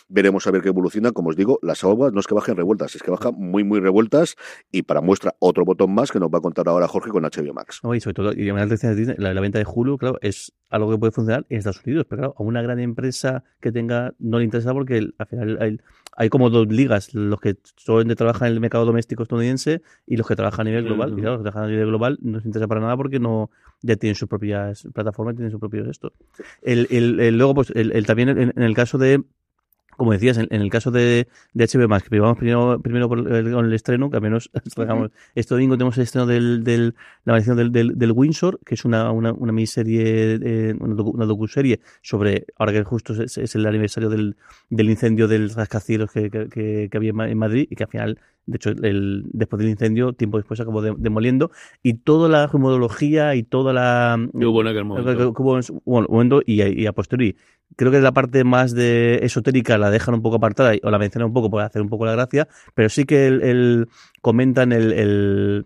Veremos 0.07 0.47
a 0.47 0.51
ver 0.51 0.61
qué 0.61 0.69
evoluciona. 0.69 1.11
Como 1.11 1.29
os 1.29 1.35
digo, 1.35 1.59
las 1.61 1.83
aguas 1.83 2.13
no 2.13 2.19
es 2.19 2.27
que 2.27 2.33
bajen 2.33 2.55
revueltas, 2.55 2.95
es 2.95 3.03
que 3.03 3.11
bajan 3.11 3.35
muy, 3.35 3.63
muy 3.63 3.79
revueltas 3.79 4.35
y 4.71 4.83
para 4.83 5.01
muestra 5.01 5.35
otro 5.39 5.65
botón 5.65 5.93
más 5.93 6.11
que 6.11 6.19
nos 6.19 6.29
va 6.29 6.39
a 6.39 6.41
contar 6.41 6.67
ahora 6.67 6.87
Jorge 6.87 7.09
con 7.09 7.23
HBO 7.23 7.53
Max. 7.53 7.81
y 7.95 7.99
sobre 7.99 8.13
todo, 8.13 8.33
y 8.33 8.45
la, 8.45 9.33
la, 9.33 9.41
venta 9.41 9.59
de 9.59 9.65
Hulu, 9.65 9.97
claro, 9.97 10.17
es 10.21 10.53
algo 10.69 10.91
que 10.91 10.97
puede 10.97 11.11
funcionar 11.11 11.45
en 11.49 11.57
Estados 11.57 11.81
Unidos, 11.85 12.05
pero 12.09 12.21
claro, 12.21 12.35
a 12.37 12.43
una 12.43 12.61
gran 12.61 12.79
empresa 12.79 13.43
que 13.59 13.71
tenga 13.71 14.13
no 14.19 14.39
le 14.39 14.45
interesa 14.45 14.73
porque 14.73 15.09
al 15.17 15.27
final 15.27 15.57
hay, 15.61 15.79
hay, 16.15 16.29
como 16.29 16.49
dos 16.49 16.67
ligas, 16.67 17.13
los 17.13 17.39
que 17.39 17.57
solamente 17.75 18.15
trabajan 18.15 18.47
en 18.49 18.53
el 18.55 18.59
mercado 18.59 18.85
doméstico 18.85 19.23
estadounidense 19.23 19.81
y 20.05 20.17
los 20.17 20.27
que 20.27 20.35
trabajan 20.35 20.67
a 20.67 20.69
nivel 20.69 20.85
global. 20.85 21.13
Y 21.13 21.21
claro, 21.21 21.31
los 21.31 21.39
que 21.39 21.51
trabajan 21.51 21.69
a 21.69 21.71
nivel 21.71 21.87
global 21.87 22.17
no 22.21 22.37
les 22.37 22.45
interesa 22.45 22.67
para 22.67 22.81
nada 22.81 22.97
porque 22.97 23.19
no 23.19 23.49
ya 23.81 23.95
tienen 23.95 24.15
sus 24.15 24.27
propias 24.27 24.87
plataformas, 24.93 25.35
tienen 25.35 25.51
su 25.51 25.59
propio 25.59 25.89
esto. 25.89 26.11
El, 26.61 26.87
el, 26.91 27.37
luego, 27.37 27.55
pues, 27.55 27.71
el, 27.75 28.05
también 28.05 28.29
en 28.29 28.61
el 28.61 28.75
caso 28.75 28.97
de 28.97 29.23
como 29.99 30.13
decías, 30.13 30.37
en, 30.37 30.47
el 30.49 30.69
caso 30.69 30.91
de, 30.91 31.27
de 31.53 31.67
HBO 31.67 31.89
Max, 31.89 32.07
que 32.09 32.19
vamos 32.19 32.37
primero, 32.37 32.79
primero 32.81 33.09
por 33.09 33.19
el, 33.19 33.51
con 33.51 33.65
el 33.65 33.73
estreno, 33.73 34.09
que 34.09 34.15
al 34.15 34.21
menos 34.21 34.49
este 35.35 35.53
domingo 35.53 35.75
tenemos 35.75 35.97
el 35.97 36.03
estreno 36.03 36.25
del, 36.25 36.63
del 36.63 36.95
la 37.25 37.33
maldición 37.33 37.57
del, 37.57 37.71
del, 37.73 37.97
del, 37.97 38.11
Windsor, 38.13 38.61
que 38.65 38.75
es 38.75 38.85
una, 38.85 39.11
una, 39.11 39.33
una 39.33 39.51
miniserie, 39.51 40.39
eh, 40.41 40.75
una, 40.79 40.95
docu, 40.95 41.09
una 41.09 41.25
docuserie 41.25 41.81
sobre, 42.01 42.45
ahora 42.55 42.71
que 42.71 42.83
justo 42.85 43.13
es, 43.21 43.55
el 43.55 43.65
aniversario 43.65 44.09
del, 44.09 44.37
del 44.69 44.89
incendio 44.89 45.27
del 45.27 45.49
rascacielos 45.49 46.11
que, 46.11 46.29
que, 46.29 46.87
que, 46.89 46.97
había 46.97 47.11
en 47.11 47.37
Madrid 47.37 47.67
y 47.69 47.75
que 47.75 47.83
al 47.83 47.89
final 47.89 48.19
de 48.49 48.55
hecho, 48.55 48.69
el, 48.71 49.23
después 49.31 49.59
del 49.59 49.69
incendio, 49.69 50.13
tiempo 50.13 50.37
después 50.37 50.59
acabó 50.59 50.81
demoliendo. 50.81 51.51
Y 51.83 51.95
toda 51.95 52.27
la 52.29 52.47
gemodología 52.47 53.35
y 53.35 53.43
toda 53.43 53.73
la. 53.73 54.17
hubo 54.33 54.61
en 54.61 54.67
aquel 54.67 54.85
momento. 54.85 55.33
bueno, 55.85 56.39
y, 56.45 56.61
y, 56.63 56.85
a 56.87 56.93
posteriori. 56.93 57.37
Creo 57.75 57.91
que 57.91 57.99
la 57.99 58.11
parte 58.11 58.43
más 58.43 58.73
de 58.73 59.19
esotérica 59.21 59.77
la 59.77 59.91
dejan 59.91 60.15
un 60.15 60.23
poco 60.23 60.37
apartada 60.37 60.73
o 60.81 60.89
la 60.89 60.97
mencionan 60.97 61.27
un 61.27 61.33
poco 61.33 61.51
para 61.51 61.67
hacer 61.67 61.83
un 61.83 61.89
poco 61.89 62.05
la 62.05 62.13
gracia, 62.13 62.47
pero 62.73 62.89
sí 62.89 63.05
que 63.05 63.27
el, 63.27 63.87
comentan 64.21 64.71
el, 64.71 64.91
el 64.93 65.65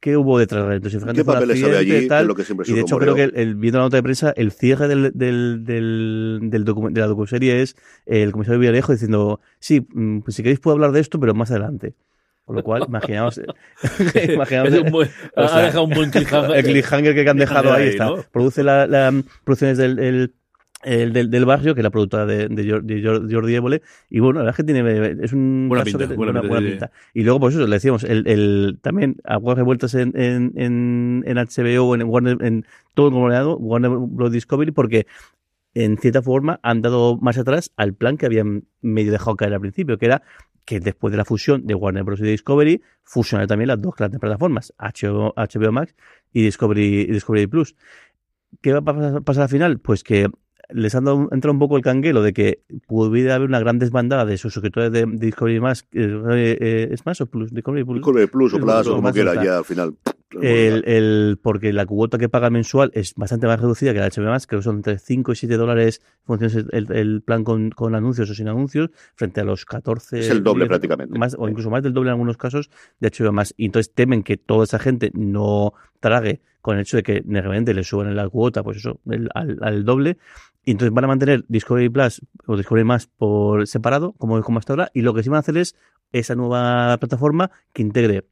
¿Qué, 0.00 0.16
hubo 0.16 0.38
detrás 0.38 0.68
de 0.68 0.76
Entonces, 0.76 1.04
¿Qué 1.14 1.24
papeles 1.24 1.60
sabe 1.60 1.76
allí? 1.76 2.08
Tal, 2.08 2.26
lo 2.26 2.34
que 2.34 2.44
siempre 2.44 2.66
y 2.68 2.72
de 2.72 2.80
hecho, 2.80 2.98
creo 2.98 3.14
que 3.14 3.24
el, 3.24 3.56
viendo 3.56 3.78
la 3.78 3.84
nota 3.84 3.96
de 3.96 4.02
prensa, 4.02 4.32
el 4.36 4.52
cierre 4.52 4.88
del, 4.88 5.12
del, 5.14 5.64
del, 5.64 6.38
del 6.42 6.64
de 6.64 7.00
la 7.00 7.06
docuserie 7.06 7.60
es 7.60 7.76
el 8.06 8.32
comisario 8.32 8.58
Villarejo 8.58 8.92
diciendo: 8.92 9.40
Sí, 9.58 9.86
mm, 9.92 10.20
pues 10.20 10.36
si 10.36 10.42
queréis 10.42 10.60
puedo 10.60 10.74
hablar 10.74 10.92
de 10.92 11.00
esto, 11.00 11.20
pero 11.20 11.34
más 11.34 11.50
adelante. 11.50 11.94
Con 12.46 12.56
lo 12.56 12.62
cual, 12.62 12.84
imaginaos. 12.86 13.40
imaginaos 14.32 14.72
un 14.72 14.90
buen, 14.92 15.10
ha 15.34 15.60
dejado 15.60 15.84
un 15.84 15.90
buen 15.90 16.10
cliffhanger. 16.10 16.56
El 16.56 16.64
cliffhanger 16.64 17.14
que 17.14 17.28
han 17.28 17.36
dejado 17.36 17.72
ahí, 17.72 17.88
está. 17.88 18.14
Produce 18.32 18.62
la, 18.62 18.86
la 18.86 19.12
producciones 19.44 19.78
del. 19.78 19.98
El, 19.98 20.34
el 20.86 21.12
del, 21.12 21.30
del, 21.30 21.44
barrio, 21.44 21.74
que 21.74 21.80
es 21.80 21.84
la 21.84 21.90
productora 21.90 22.26
de, 22.26 22.48
de, 22.48 23.28
Jordi 23.32 23.54
Évole, 23.54 23.82
y 24.08 24.20
bueno, 24.20 24.38
la 24.38 24.44
verdad 24.44 24.52
es 24.52 24.64
que 24.64 24.72
tiene, 24.72 25.24
es 25.24 25.32
un 25.32 25.66
buena 25.68 25.84
pinta, 25.84 26.06
buena, 26.14 26.60
pinta, 26.60 26.92
Y 27.12 27.24
luego, 27.24 27.40
pues 27.40 27.56
eso, 27.56 27.66
le 27.66 27.74
decíamos, 27.74 28.04
el, 28.04 28.26
el, 28.28 28.78
también 28.80 29.16
aguas 29.24 29.58
revueltas 29.58 29.94
en, 29.94 30.12
en, 30.14 30.52
en, 30.54 31.24
en 31.26 31.36
HBO, 31.36 31.96
en 31.96 32.04
Warner, 32.04 32.38
en 32.40 32.66
todo 32.94 33.08
el 33.08 33.12
conglomerado, 33.12 33.56
Warner 33.56 33.90
Bros. 33.90 34.30
Discovery, 34.30 34.70
porque 34.70 35.06
en 35.74 35.98
cierta 35.98 36.22
forma 36.22 36.60
han 36.62 36.82
dado 36.82 37.18
más 37.18 37.36
atrás 37.36 37.72
al 37.76 37.92
plan 37.94 38.16
que 38.16 38.26
habían 38.26 38.64
medio 38.80 39.10
dejado 39.10 39.36
caer 39.36 39.54
al 39.54 39.60
principio, 39.60 39.98
que 39.98 40.06
era 40.06 40.22
que 40.64 40.78
después 40.78 41.10
de 41.10 41.16
la 41.16 41.24
fusión 41.24 41.66
de 41.66 41.74
Warner 41.74 42.04
Bros. 42.04 42.20
y 42.20 42.24
Discovery, 42.24 42.80
fusionar 43.02 43.48
también 43.48 43.68
las 43.68 43.82
dos 43.82 43.94
grandes 43.96 44.20
plataformas, 44.20 44.72
HBO, 44.78 45.34
HBO 45.36 45.72
Max 45.72 45.96
y 46.32 46.42
Discovery, 46.42 47.06
Discovery 47.06 47.48
Plus. 47.48 47.74
¿Qué 48.60 48.72
va 48.72 48.78
a 48.78 49.20
pasar 49.20 49.42
al 49.42 49.48
final? 49.48 49.80
Pues 49.80 50.04
que 50.04 50.28
les 50.70 50.94
han 50.94 51.04
dado, 51.04 51.28
entrado 51.32 51.52
un 51.52 51.58
poco 51.58 51.76
el 51.76 51.82
canguelo 51.82 52.22
de 52.22 52.32
que 52.32 52.62
pudiera 52.86 53.36
haber 53.36 53.48
una 53.48 53.60
gran 53.60 53.78
desbandada 53.78 54.24
de 54.24 54.38
sus 54.38 54.52
suscriptores 54.52 54.92
de, 54.92 55.06
Discovery 55.06 55.60
Más, 55.60 55.86
eh, 55.92 56.56
eh, 56.60 56.88
¿es 56.90 57.04
más 57.06 57.20
o 57.20 57.26
Plus? 57.26 57.52
Discovery 57.52 57.84
Plus, 57.84 57.96
Discovery 57.96 58.26
Plus 58.26 58.54
o 58.54 58.58
Plus, 58.58 58.86
o 58.86 58.96
como 58.96 59.12
quiera, 59.12 59.42
ya 59.42 59.58
al 59.58 59.64
final. 59.64 59.94
El, 60.42 60.84
el, 60.86 61.38
porque 61.40 61.72
la 61.72 61.86
cuota 61.86 62.18
que 62.18 62.28
paga 62.28 62.50
mensual 62.50 62.90
es 62.94 63.14
bastante 63.14 63.46
más 63.46 63.60
reducida 63.60 63.92
que 63.92 64.00
la 64.00 64.08
HBO 64.08 64.30
Más, 64.30 64.46
que 64.46 64.60
son 64.60 64.76
entre 64.76 64.98
5 64.98 65.32
y 65.32 65.36
7 65.36 65.56
dólares 65.56 66.02
funciones 66.24 66.66
el, 66.72 66.92
el 66.92 67.22
plan 67.22 67.44
con, 67.44 67.70
con, 67.70 67.94
anuncios 67.94 68.28
o 68.28 68.34
sin 68.34 68.48
anuncios, 68.48 68.90
frente 69.14 69.40
a 69.40 69.44
los 69.44 69.64
14. 69.64 70.18
Es 70.18 70.30
el 70.30 70.42
doble 70.42 70.66
prácticamente. 70.66 71.16
Más, 71.18 71.36
o 71.38 71.48
incluso 71.48 71.70
más 71.70 71.82
del 71.82 71.94
doble 71.94 72.08
en 72.08 72.14
algunos 72.14 72.36
casos 72.36 72.70
de 72.98 73.10
HBO 73.10 73.32
Más. 73.32 73.54
Y 73.56 73.66
entonces 73.66 73.94
temen 73.94 74.24
que 74.24 74.36
toda 74.36 74.64
esa 74.64 74.78
gente 74.78 75.10
no 75.14 75.74
trague 76.06 76.40
con 76.60 76.76
el 76.76 76.82
hecho 76.82 76.96
de 76.96 77.02
que 77.02 77.22
realmente 77.26 77.74
le 77.74 77.84
suban 77.84 78.14
la 78.14 78.28
cuota, 78.28 78.62
pues 78.62 78.78
eso, 78.78 79.00
al, 79.34 79.58
al, 79.60 79.84
doble. 79.84 80.18
Y 80.64 80.72
entonces 80.72 80.92
van 80.92 81.04
a 81.04 81.08
mantener 81.08 81.44
Discovery 81.48 81.88
Plus 81.88 82.22
o 82.46 82.56
Discovery 82.56 82.84
Más 82.84 83.06
por 83.06 83.66
separado, 83.66 84.12
como, 84.12 84.40
como 84.42 84.58
hasta 84.58 84.72
ahora, 84.72 84.90
y 84.94 85.02
lo 85.02 85.14
que 85.14 85.22
sí 85.22 85.28
van 85.28 85.36
a 85.36 85.40
hacer 85.40 85.56
es 85.56 85.76
esa 86.12 86.34
nueva 86.34 86.96
plataforma 86.98 87.50
que 87.72 87.82
integre 87.82 88.24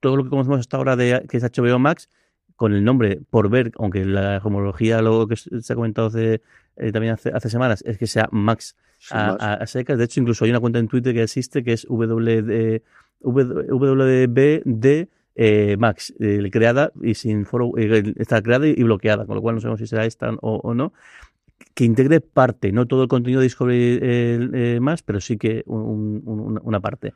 todo 0.00 0.16
lo 0.16 0.24
que 0.24 0.30
conocemos 0.30 0.60
hasta 0.60 0.76
ahora 0.76 0.96
de 0.96 1.26
que 1.28 1.36
es 1.36 1.42
HBO 1.42 1.78
Max 1.78 2.08
con 2.56 2.72
el 2.72 2.84
nombre 2.84 3.20
por 3.30 3.48
ver, 3.48 3.72
aunque 3.78 4.04
la 4.04 4.40
homología, 4.42 5.00
lo 5.00 5.28
que 5.28 5.36
se 5.36 5.72
ha 5.72 5.76
comentado 5.76 6.08
hace, 6.08 6.42
eh, 6.76 6.92
también 6.92 7.14
hace, 7.14 7.30
hace, 7.30 7.48
semanas, 7.50 7.82
es 7.86 7.98
que 7.98 8.06
sea 8.06 8.28
Max 8.32 8.76
a, 9.10 9.64
secas. 9.66 9.96
De 9.96 10.04
hecho, 10.04 10.20
incluso 10.20 10.44
hay 10.44 10.50
una 10.50 10.60
cuenta 10.60 10.78
en 10.80 10.88
Twitter 10.88 11.14
que 11.14 11.22
existe 11.22 11.62
que 11.62 11.74
es 11.74 11.86
WD, 11.88 12.82
WBD 13.20 15.08
eh, 15.38 15.76
Max, 15.78 16.12
eh, 16.18 16.50
creada 16.50 16.90
y 17.00 17.14
sin 17.14 17.46
foro, 17.46 17.72
está 17.76 18.42
creada 18.42 18.66
y 18.66 18.82
bloqueada, 18.82 19.24
con 19.24 19.36
lo 19.36 19.42
cual 19.42 19.54
no 19.54 19.60
sabemos 19.60 19.78
si 19.78 19.86
será 19.86 20.04
esta 20.04 20.30
o, 20.40 20.74
no 20.74 20.92
que 21.74 21.84
integre 21.84 22.20
parte, 22.20 22.72
no 22.72 22.86
todo 22.86 23.04
el 23.04 23.08
contenido 23.08 23.40
de 23.40 23.44
Discovery 23.44 24.80
más, 24.80 25.02
pero 25.02 25.20
sí 25.20 25.38
que 25.38 25.62
una 25.66 26.80
parte. 26.80 27.14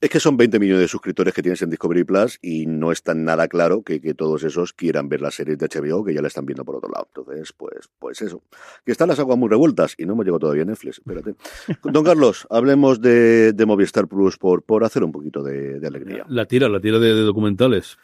Es 0.00 0.10
que 0.10 0.20
son 0.20 0.36
20 0.36 0.60
millones 0.60 0.82
de 0.82 0.88
suscriptores 0.88 1.34
que 1.34 1.42
tienes 1.42 1.60
en 1.60 1.70
Discovery 1.70 2.04
Plus 2.04 2.38
y 2.40 2.66
no 2.66 2.92
está 2.92 3.14
nada 3.14 3.48
claro 3.48 3.82
que, 3.82 3.98
todos 4.14 4.44
esos 4.44 4.72
quieran 4.72 5.08
ver 5.08 5.20
las 5.20 5.34
series 5.34 5.58
de 5.58 5.66
HBO 5.66 6.04
que 6.04 6.14
ya 6.14 6.22
la 6.22 6.28
están 6.28 6.46
viendo 6.46 6.64
por 6.64 6.76
otro 6.76 6.88
lado. 6.88 7.08
Entonces, 7.08 7.52
pues, 7.52 7.90
pues 7.98 8.22
eso. 8.22 8.42
Que 8.84 8.92
están 8.92 9.08
las 9.08 9.18
aguas 9.18 9.36
muy 9.36 9.48
revueltas 9.48 9.94
y 9.98 10.06
no 10.06 10.12
hemos 10.12 10.24
llegado 10.24 10.38
todavía 10.38 10.62
a 10.62 10.66
Netflix. 10.66 10.98
Espérate. 10.98 11.34
Don 11.82 12.04
Carlos, 12.04 12.46
hablemos 12.48 13.00
de, 13.00 13.54
Movistar 13.66 14.06
Plus 14.06 14.38
por, 14.38 14.62
por 14.62 14.84
hacer 14.84 15.02
un 15.02 15.10
poquito 15.10 15.42
de, 15.42 15.84
alegría. 15.84 16.24
La 16.28 16.46
tira, 16.46 16.68
la 16.68 16.80
tira 16.80 17.00
de, 17.00 17.10
documentales. 17.22 17.98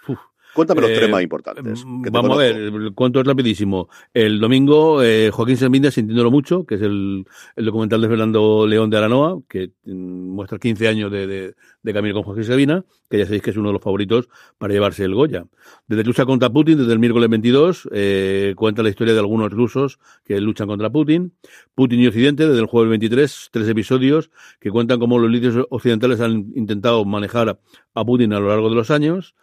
Cuéntame 0.54 0.80
los 0.82 0.92
tres 0.92 1.10
más 1.10 1.22
importantes. 1.22 1.84
vamos 1.84 2.32
a 2.32 2.36
ver, 2.36 2.72
cuento 2.94 3.20
es 3.20 3.26
rapidísimo. 3.26 3.88
El 4.12 4.40
domingo, 4.40 5.00
Joaquín 5.32 5.56
Servinda, 5.56 5.90
sintiéndolo 5.90 6.30
mucho, 6.30 6.64
que 6.64 6.76
es 6.76 6.82
el, 6.82 7.24
documental 7.56 8.00
de 8.00 8.08
Fernando 8.08 8.66
León 8.66 8.90
de 8.90 8.96
Aranoa, 8.96 9.40
que 9.48 9.72
mm, 9.84 10.34
muestra 10.34 10.58
15 10.58 10.88
años 10.88 11.10
de, 11.10 11.26
de, 11.26 11.54
de 11.82 11.92
camino 11.92 12.14
con 12.14 12.22
Joaquín 12.22 12.44
Sabina, 12.44 12.84
que 13.10 13.18
ya 13.18 13.26
sabéis 13.26 13.42
que 13.42 13.50
es 13.50 13.56
uno 13.56 13.68
de 13.68 13.74
los 13.74 13.82
favoritos 13.82 14.28
para 14.58 14.72
llevarse 14.72 15.04
el 15.04 15.14
Goya. 15.14 15.44
Desde 15.86 16.02
lucha 16.02 16.24
contra 16.24 16.50
Putin, 16.50 16.78
desde 16.78 16.92
el 16.92 16.98
miércoles 16.98 17.28
22, 17.28 17.88
eh, 17.92 18.54
cuenta 18.56 18.82
la 18.82 18.88
historia 18.88 19.12
de 19.12 19.20
algunos 19.20 19.52
rusos 19.52 19.98
que 20.24 20.40
luchan 20.40 20.66
contra 20.66 20.90
Putin. 20.90 21.32
Putin 21.74 22.00
y 22.00 22.06
Occidente, 22.06 22.46
desde 22.48 22.60
el 22.60 22.66
jueves 22.66 22.90
23, 22.90 23.50
tres 23.52 23.68
episodios 23.68 24.30
que 24.60 24.70
cuentan 24.70 24.98
cómo 24.98 25.18
los 25.18 25.30
líderes 25.30 25.64
occidentales 25.70 26.20
han 26.20 26.52
intentado 26.54 27.04
manejar 27.04 27.58
a 27.94 28.04
Putin 28.04 28.32
a 28.32 28.40
lo 28.40 28.48
largo 28.48 28.70
de 28.70 28.76
los 28.76 28.90
años. 28.90 29.34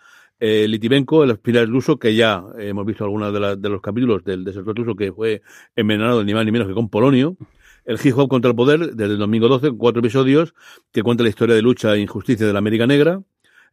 Eh, 0.43 0.67
Litivenko, 0.67 1.23
el 1.23 1.30
aspirar 1.30 1.67
ruso, 1.67 1.99
que 1.99 2.15
ya 2.15 2.43
hemos 2.58 2.84
visto 2.84 3.04
algunos 3.04 3.32
de, 3.32 3.56
de, 3.58 3.69
los 3.69 3.80
capítulos 3.80 4.23
del 4.23 4.43
desertor 4.43 4.75
ruso 4.75 4.95
que 4.95 5.13
fue 5.13 5.43
envenenado 5.75 6.23
ni 6.23 6.34
más 6.34 6.43
ni 6.43 6.51
menos 6.51 6.67
que 6.67 6.73
con 6.73 6.89
polonio. 6.89 7.38
El 7.86 7.99
hip 8.04 8.17
hop 8.17 8.27
contra 8.27 8.49
el 8.49 8.56
poder, 8.56 8.95
desde 8.95 9.13
el 9.13 9.19
domingo 9.19 9.47
12, 9.47 9.73
cuatro 9.77 9.99
episodios 9.99 10.56
que 10.91 11.04
cuenta 11.04 11.21
la 11.21 11.30
historia 11.30 11.54
de 11.54 11.62
lucha 11.62 11.93
e 11.93 11.99
injusticia 11.99 12.47
de 12.47 12.54
la 12.54 12.58
América 12.58 12.88
Negra. 12.88 13.21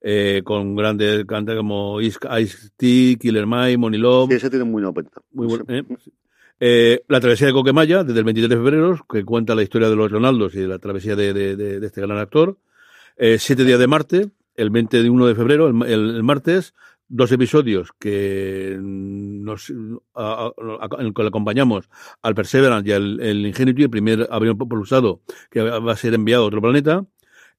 Eh, 0.02 0.42
con 0.44 0.76
grandes 0.76 1.24
cantantes 1.24 1.56
como 1.56 2.00
Ice-T, 2.00 3.16
Killer 3.18 3.46
Mike, 3.46 3.78
Money 3.78 3.98
Love. 3.98 4.28
Sí, 4.28 4.36
ese 4.36 4.50
tiene 4.50 4.66
muy 4.66 4.82
buena 4.82 5.10
Muy 5.32 5.46
bueno. 5.46 5.64
¿eh? 5.68 5.84
Eh, 6.60 7.02
la 7.08 7.18
travesía 7.18 7.46
de 7.46 7.52
Coquemaya, 7.54 8.04
desde 8.04 8.18
el 8.18 8.24
23 8.24 8.50
de 8.50 8.56
febrero, 8.56 9.06
que 9.10 9.24
cuenta 9.24 9.54
la 9.54 9.62
historia 9.62 9.88
de 9.88 9.96
los 9.96 10.10
Ronaldos 10.10 10.54
y 10.54 10.58
de 10.58 10.68
la 10.68 10.78
travesía 10.78 11.16
de, 11.16 11.32
de, 11.32 11.56
de, 11.56 11.86
este 11.86 12.02
gran 12.02 12.18
actor. 12.18 12.58
Eh, 13.16 13.38
Siete 13.38 13.64
días 13.64 13.78
de 13.78 13.86
Marte, 13.86 14.30
el 14.58 14.70
21 14.70 15.26
de 15.26 15.34
febrero, 15.34 15.68
el, 15.68 15.90
el, 15.90 16.22
martes, 16.24 16.74
dos 17.08 17.32
episodios 17.32 17.90
que 17.98 18.76
nos 18.80 19.72
acompañamos 20.14 21.88
al 22.22 22.34
Perseverance 22.34 22.88
y 22.88 22.92
al 22.92 23.20
el 23.20 23.46
Ingenuity, 23.46 23.84
el 23.84 23.90
primer 23.90 24.28
avión 24.30 24.58
propulsado 24.58 25.22
que 25.50 25.62
va 25.62 25.92
a 25.92 25.96
ser 25.96 26.14
enviado 26.14 26.44
a 26.44 26.46
otro 26.48 26.60
planeta. 26.60 27.06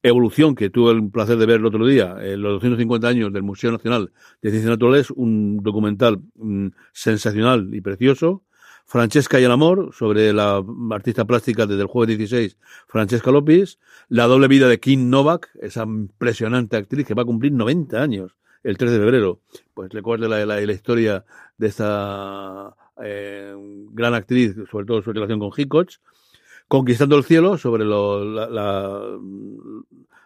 Evolución, 0.02 0.56
que 0.56 0.70
tuve 0.70 0.94
el 0.94 1.10
placer 1.10 1.38
de 1.38 1.46
ver 1.46 1.58
el 1.58 1.66
otro 1.66 1.86
día, 1.86 2.16
en 2.22 2.42
los 2.42 2.54
250 2.54 3.06
años 3.06 3.34
del 3.34 3.44
Museo 3.44 3.74
Nacional 3.74 4.14
de 4.42 4.50
Ciencias 4.50 4.72
Naturales, 4.72 5.12
un 5.12 5.58
documental 5.62 6.22
mm, 6.36 6.68
sensacional 6.94 7.74
y 7.74 7.82
precioso. 7.82 8.44
Francesca 8.90 9.40
y 9.40 9.44
el 9.44 9.52
amor, 9.52 9.92
sobre 9.94 10.34
la 10.34 10.64
artista 10.90 11.24
plástica 11.24 11.68
desde 11.68 11.84
el 11.84 11.88
jueves 11.88 12.18
16, 12.18 12.58
Francesca 12.88 13.30
López. 13.30 13.78
La 14.08 14.26
doble 14.26 14.48
vida 14.48 14.68
de 14.68 14.80
Kim 14.80 15.12
Novak, 15.12 15.52
esa 15.62 15.84
impresionante 15.84 16.76
actriz 16.76 17.06
que 17.06 17.14
va 17.14 17.22
a 17.22 17.26
cumplir 17.26 17.52
90 17.52 18.02
años 18.02 18.36
el 18.64 18.80
3 18.80 18.92
de 18.94 18.98
febrero. 18.98 19.42
Pues 19.76 19.94
recuerde 19.94 20.28
la, 20.28 20.44
la, 20.44 20.74
historia 20.74 21.24
de 21.60 21.68
esta 21.68 22.76
eh, 23.04 23.54
gran 23.92 24.16
actriz, 24.16 24.56
sobre 24.72 24.88
todo 24.88 25.04
su 25.04 25.14
relación 25.14 25.38
con 25.38 25.52
Hitchcock. 25.56 25.92
Conquistando 26.68 27.16
el 27.16 27.24
cielo, 27.24 27.60
sobre 27.60 27.86
la, 27.86 29.20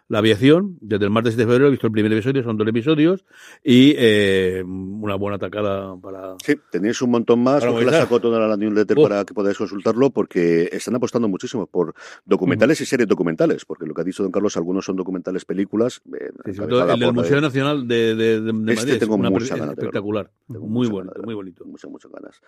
la, 0.08 0.18
aviación, 0.18 0.78
desde 0.80 1.04
el 1.04 1.10
martes 1.10 1.36
de 1.36 1.44
febrero 1.44 1.68
he 1.68 1.70
visto 1.70 1.86
el 1.86 1.92
primer 1.92 2.12
episodio, 2.12 2.42
son 2.42 2.56
dos 2.56 2.66
episodios, 2.68 3.24
y 3.62 3.94
eh, 3.96 4.62
una 4.64 5.16
buena 5.16 5.36
atacada 5.36 5.96
para... 5.96 6.36
Sí, 6.44 6.54
tenéis 6.70 7.00
un 7.02 7.10
montón 7.10 7.42
más, 7.42 7.64
porque 7.64 7.84
la 7.84 7.92
sacó 7.92 8.20
toda 8.20 8.46
la 8.46 8.56
newsletter 8.56 8.98
oh. 8.98 9.02
para 9.02 9.24
que 9.24 9.34
podáis 9.34 9.58
consultarlo, 9.58 10.10
porque 10.10 10.68
están 10.72 10.94
apostando 10.94 11.28
muchísimo 11.28 11.66
por 11.66 11.94
documentales 12.24 12.80
y 12.80 12.86
series 12.86 13.08
documentales, 13.08 13.64
porque 13.64 13.86
lo 13.86 13.94
que 13.94 14.00
ha 14.00 14.04
dicho 14.04 14.22
don 14.22 14.32
Carlos, 14.32 14.56
algunos 14.56 14.84
son 14.84 14.96
documentales, 14.96 15.44
películas... 15.44 16.00
Eh, 16.12 16.30
sí, 16.52 16.60
el 16.60 16.98
del 16.98 17.12
Museo 17.12 17.36
de... 17.36 17.40
Nacional 17.40 17.86
de, 17.86 18.14
de, 18.14 18.40
de 18.40 18.52
Madrid 18.52 18.78
este 18.78 18.98
tengo 18.98 19.16
una 19.16 19.30
mucha 19.30 19.56
ganas 19.56 19.76
espectacular, 19.76 20.30
tengo 20.50 20.66
muy 20.66 20.88
bonito, 20.88 21.22
muy 21.22 21.34
bonito. 21.34 21.64
Muchas, 21.64 21.90
muchas 21.90 22.10
ganas. 22.10 22.40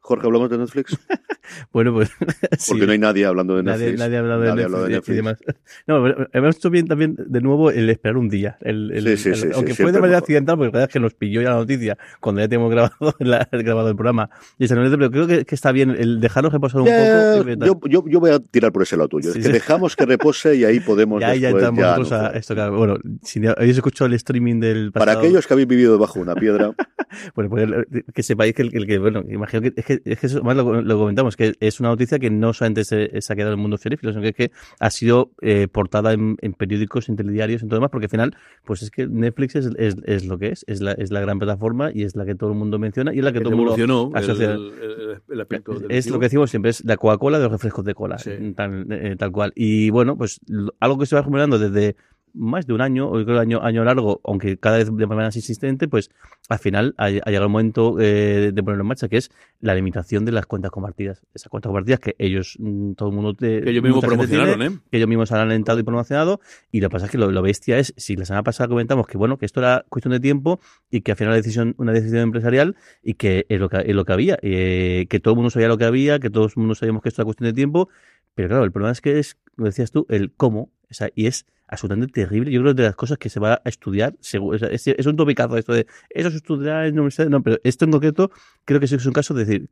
Jorge, 0.00 0.26
¿hablamos 0.26 0.50
de 0.50 0.58
Netflix? 0.58 0.98
bueno, 1.72 1.92
pues... 1.92 2.10
porque 2.18 2.58
sí. 2.58 2.86
no 2.86 2.92
hay 2.92 2.98
nadie 2.98 3.26
hablando 3.26 3.56
de 3.56 3.62
Netflix. 3.62 3.98
Nadie, 3.98 3.98
nadie 3.98 4.16
ha 4.16 4.20
hablado 4.20 4.40
de, 4.40 4.48
nadie 4.48 4.62
Netflix, 4.62 4.82
de 4.82 4.90
Netflix 4.90 5.08
y 5.08 5.16
demás. 5.16 5.38
No, 5.86 6.26
hemos 6.32 6.56
hecho 6.56 6.70
bien 6.70 6.86
también, 6.86 6.99
de 7.08 7.40
nuevo, 7.40 7.70
el 7.70 7.88
esperar 7.90 8.16
un 8.16 8.28
día. 8.28 8.58
El, 8.60 8.90
el, 8.92 9.16
sí, 9.16 9.34
sí, 9.34 9.40
sí, 9.40 9.46
el, 9.46 9.52
aunque 9.54 9.74
fue 9.74 9.92
de 9.92 10.00
manera 10.00 10.18
accidental, 10.18 10.56
porque 10.56 10.68
la 10.68 10.72
verdad 10.72 10.88
es 10.88 10.92
que 10.92 11.00
nos 11.00 11.14
pilló 11.14 11.42
ya 11.42 11.50
la 11.50 11.56
noticia 11.56 11.98
cuando 12.20 12.40
ya 12.40 12.48
tenemos 12.48 12.70
grabado, 12.70 13.14
la, 13.18 13.48
grabado 13.50 13.88
el 13.88 13.96
programa. 13.96 14.30
Y 14.58 14.66
pero 14.68 15.10
creo 15.10 15.26
que, 15.26 15.44
que, 15.44 15.54
está 15.54 15.72
bien 15.72 15.90
el 15.90 16.20
dejarnos 16.20 16.52
reposar 16.52 16.80
un 16.80 16.86
yeah, 16.86 17.38
poco. 17.38 17.66
Yo, 17.66 17.80
yo, 17.88 18.04
yo, 18.06 18.20
voy 18.20 18.30
a 18.30 18.38
tirar 18.38 18.72
por 18.72 18.82
ese 18.82 18.96
lado 18.96 19.08
tuyo. 19.08 19.30
es 19.30 19.38
que 19.38 19.52
dejamos 19.52 19.96
que 19.96 20.06
repose 20.06 20.56
y 20.56 20.64
ahí 20.64 20.80
podemos. 20.90 21.20
ya, 21.20 21.30
después, 21.30 21.62
ya 21.76 21.98
ya, 22.02 22.26
a 22.26 22.30
esto. 22.30 22.54
Que, 22.54 22.68
bueno, 22.68 22.96
si 23.22 23.44
habéis 23.46 23.76
escuchado 23.76 24.06
el 24.06 24.14
streaming 24.14 24.60
del 24.60 24.92
pasado. 24.92 25.06
Para 25.06 25.18
aquellos 25.18 25.46
que 25.46 25.54
habéis 25.54 25.68
vivido 25.68 25.92
debajo 25.92 26.14
de 26.14 26.22
una 26.22 26.34
piedra. 26.34 26.72
bueno, 27.34 27.50
pues 27.50 27.68
que 28.14 28.22
sepáis 28.22 28.54
que 28.54 28.62
el, 28.62 28.86
que, 28.86 28.98
bueno, 28.98 29.24
imagino 29.28 29.62
que 29.62 29.72
es 29.76 29.84
que, 29.84 30.00
es 30.04 30.18
que 30.18 30.26
eso, 30.26 30.42
más 30.42 30.56
lo, 30.56 30.82
lo, 30.82 30.98
comentamos, 30.98 31.36
que 31.36 31.54
es 31.60 31.80
una 31.80 31.88
noticia 31.88 32.18
que 32.18 32.30
no 32.30 32.52
solamente 32.52 32.84
se, 32.84 33.20
se 33.20 33.32
ha 33.32 33.36
quedado 33.36 33.52
en 33.52 33.58
el 33.58 33.62
mundo 33.62 33.76
serífilo, 33.76 34.12
sino 34.12 34.22
que, 34.22 34.28
es 34.28 34.34
que 34.34 34.50
ha 34.78 34.90
sido 34.90 35.32
eh, 35.42 35.68
portada 35.70 36.12
en, 36.12 36.36
en 36.40 36.52
periódicos, 36.52 36.89
en 37.08 37.16
telediarios, 37.16 37.62
en 37.62 37.68
todo 37.68 37.78
demás, 37.78 37.90
porque 37.90 38.06
al 38.06 38.10
final 38.10 38.36
pues 38.64 38.82
es 38.82 38.90
que 38.90 39.06
Netflix 39.06 39.56
es, 39.56 39.70
es, 39.78 39.96
es, 40.04 40.26
lo 40.26 40.38
que 40.38 40.48
es, 40.48 40.64
es 40.68 40.80
la, 40.80 40.92
es 40.92 41.10
la 41.10 41.20
gran 41.20 41.38
plataforma 41.38 41.90
y 41.92 42.02
es 42.02 42.16
la 42.16 42.24
que 42.24 42.34
todo 42.34 42.50
el 42.50 42.56
mundo 42.56 42.78
menciona 42.78 43.14
y 43.14 43.18
es 43.18 43.24
la 43.24 43.32
que, 43.32 43.38
que 43.38 43.44
todo 43.44 43.54
el 43.54 43.58
mundo 43.58 44.12
asocia. 44.14 44.52
El, 44.52 44.72
el, 44.72 45.22
el 45.28 45.40
aspecto 45.40 45.72
es 45.88 46.10
lo 46.10 46.18
que 46.18 46.26
decimos 46.26 46.50
siempre, 46.50 46.70
es 46.70 46.84
la 46.84 46.96
Coca-Cola 46.96 47.38
de 47.38 47.44
los 47.44 47.52
refrescos 47.52 47.84
de 47.84 47.94
cola, 47.94 48.18
sí. 48.18 48.30
tal, 48.56 48.86
eh, 48.90 49.16
tal 49.18 49.32
cual. 49.32 49.52
Y 49.54 49.90
bueno, 49.90 50.16
pues 50.16 50.40
algo 50.80 50.98
que 50.98 51.06
se 51.06 51.14
va 51.14 51.20
acumulando 51.20 51.58
desde 51.58 51.96
más 52.34 52.66
de 52.66 52.72
un 52.74 52.80
año, 52.80 53.08
o 53.08 53.24
creo 53.24 53.38
año, 53.38 53.62
año 53.62 53.84
largo, 53.84 54.20
aunque 54.24 54.56
cada 54.58 54.78
vez 54.78 54.86
de 54.86 55.06
manera 55.06 55.28
más 55.28 55.36
insistente, 55.36 55.88
pues 55.88 56.10
al 56.48 56.58
final 56.58 56.94
ha, 56.96 57.04
ha 57.04 57.08
llegado 57.08 57.46
el 57.46 57.50
momento 57.50 57.96
eh, 58.00 58.52
de 58.52 58.62
ponerlo 58.62 58.82
en 58.82 58.88
marcha, 58.88 59.08
que 59.08 59.16
es 59.16 59.30
la 59.60 59.74
limitación 59.74 60.24
de 60.24 60.32
las 60.32 60.46
cuentas 60.46 60.70
compartidas. 60.70 61.22
Esas 61.34 61.48
cuentas 61.48 61.68
compartidas 61.68 62.00
que 62.00 62.16
ellos, 62.18 62.56
mm, 62.58 62.92
todo 62.92 63.08
el 63.08 63.14
mundo... 63.14 63.34
Te, 63.34 63.62
que 63.62 63.70
ellos 63.70 63.82
mismos 63.82 64.04
promocionaron, 64.04 64.58
tiene, 64.58 64.74
¿eh? 64.74 64.78
Que 64.90 64.96
ellos 64.96 65.08
mismos 65.08 65.32
han 65.32 65.40
alentado 65.40 65.78
y 65.78 65.82
promocionado, 65.82 66.40
y 66.72 66.80
lo 66.80 66.88
que 66.88 66.92
pasa 66.92 67.06
es 67.06 67.12
que 67.12 67.18
lo, 67.18 67.30
lo, 67.30 67.42
bestia 67.42 67.78
es, 67.78 67.94
si 67.96 68.16
la 68.16 68.24
semana 68.24 68.42
pasada 68.42 68.68
comentamos 68.68 69.06
que 69.06 69.18
bueno, 69.18 69.38
que 69.38 69.46
esto 69.46 69.60
era 69.60 69.84
cuestión 69.88 70.12
de 70.12 70.20
tiempo 70.20 70.60
y 70.90 71.02
que 71.02 71.12
al 71.12 71.16
final 71.16 71.32
la 71.32 71.36
decisión, 71.36 71.74
una 71.78 71.92
decisión 71.92 72.22
empresarial 72.22 72.76
y 73.02 73.14
que 73.14 73.46
es 73.48 73.60
lo 73.60 73.68
que, 73.68 73.78
es 73.78 73.94
lo 73.94 74.04
que 74.04 74.12
había, 74.12 74.38
eh, 74.42 75.06
que 75.08 75.20
todo 75.20 75.34
el 75.34 75.36
mundo 75.36 75.50
sabía 75.50 75.68
lo 75.68 75.78
que 75.78 75.84
había, 75.84 76.18
que 76.18 76.30
todo 76.30 76.46
el 76.46 76.52
mundo 76.56 76.74
sabíamos 76.74 77.02
que 77.02 77.08
esto 77.08 77.22
era 77.22 77.26
cuestión 77.26 77.48
de 77.48 77.54
tiempo, 77.54 77.88
pero 78.34 78.48
claro, 78.48 78.64
el 78.64 78.72
problema 78.72 78.92
es 78.92 79.00
que 79.00 79.18
es, 79.18 79.36
como 79.56 79.66
decías 79.66 79.90
tú, 79.90 80.06
el 80.08 80.32
cómo, 80.32 80.70
o 80.90 80.94
sea, 80.94 81.10
y 81.14 81.26
es 81.26 81.46
absolutamente 81.70 82.12
terrible. 82.12 82.50
Yo 82.50 82.60
creo 82.60 82.74
que 82.74 82.82
de 82.82 82.88
las 82.88 82.96
cosas 82.96 83.16
que 83.16 83.30
se 83.30 83.40
va 83.40 83.62
a 83.64 83.68
estudiar, 83.68 84.16
seguro, 84.20 84.58
es, 84.68 85.06
un 85.06 85.16
topicazo 85.16 85.56
esto 85.56 85.72
de 85.72 85.86
eso 86.10 86.30
se 86.30 86.36
estudiará 86.36 86.86
en 86.86 86.96
la 86.96 87.00
universidad, 87.02 87.28
no, 87.28 87.42
pero 87.42 87.58
esto 87.62 87.84
en 87.84 87.92
concreto 87.92 88.30
creo 88.64 88.80
que 88.80 88.86
es 88.86 89.06
un 89.06 89.12
caso 89.12 89.34
de 89.34 89.44
decir 89.44 89.70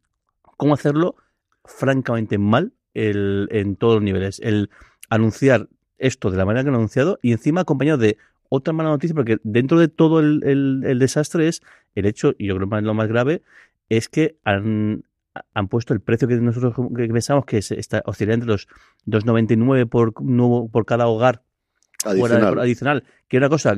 cómo 0.57 0.75
hacerlo 0.75 1.17
francamente 1.65 2.39
mal 2.39 2.73
en 2.95 3.77
todos 3.77 3.97
los 3.97 4.03
niveles. 4.03 4.41
El 4.41 4.71
anunciar 5.11 5.69
esto 5.99 6.31
de 6.31 6.37
la 6.37 6.45
manera 6.45 6.63
que 6.63 6.71
lo 6.71 6.77
han 6.77 6.81
anunciado 6.81 7.19
y 7.21 7.33
encima 7.33 7.63
acompañado 7.63 7.99
de 7.99 8.17
otra 8.49 8.73
mala 8.73 8.91
noticia, 8.91 9.15
porque 9.15 9.39
dentro 9.43 9.79
de 9.79 9.89
todo 9.89 10.21
el, 10.21 10.43
el, 10.45 10.99
desastre 10.99 11.49
es 11.49 11.63
el 11.95 12.07
hecho, 12.07 12.35
y 12.39 12.47
yo 12.47 12.57
creo 12.57 12.69
que 12.71 12.81
lo 12.81 12.95
más 12.95 13.09
grave, 13.09 13.43
es 13.89 14.09
que 14.09 14.39
han, 14.45 15.05
han 15.53 15.69
puesto 15.69 15.93
el 15.93 16.01
precio 16.01 16.29
que 16.29 16.37
nosotros 16.37 16.75
pensamos 16.95 17.45
que 17.45 17.59
está, 17.59 18.03
oscilaría 18.07 18.35
entre 18.35 18.49
los 18.49 18.69
2,99 19.07 19.89
por, 19.89 20.23
nuevo, 20.23 20.69
por 20.71 20.87
cada 20.87 21.09
hogar 21.09 21.43
adicional. 22.05 22.47
Fuera, 22.47 22.63
adicional, 22.63 23.05
que 23.29 23.37
era 23.37 23.47
una 23.47 23.51
cosa, 23.51 23.77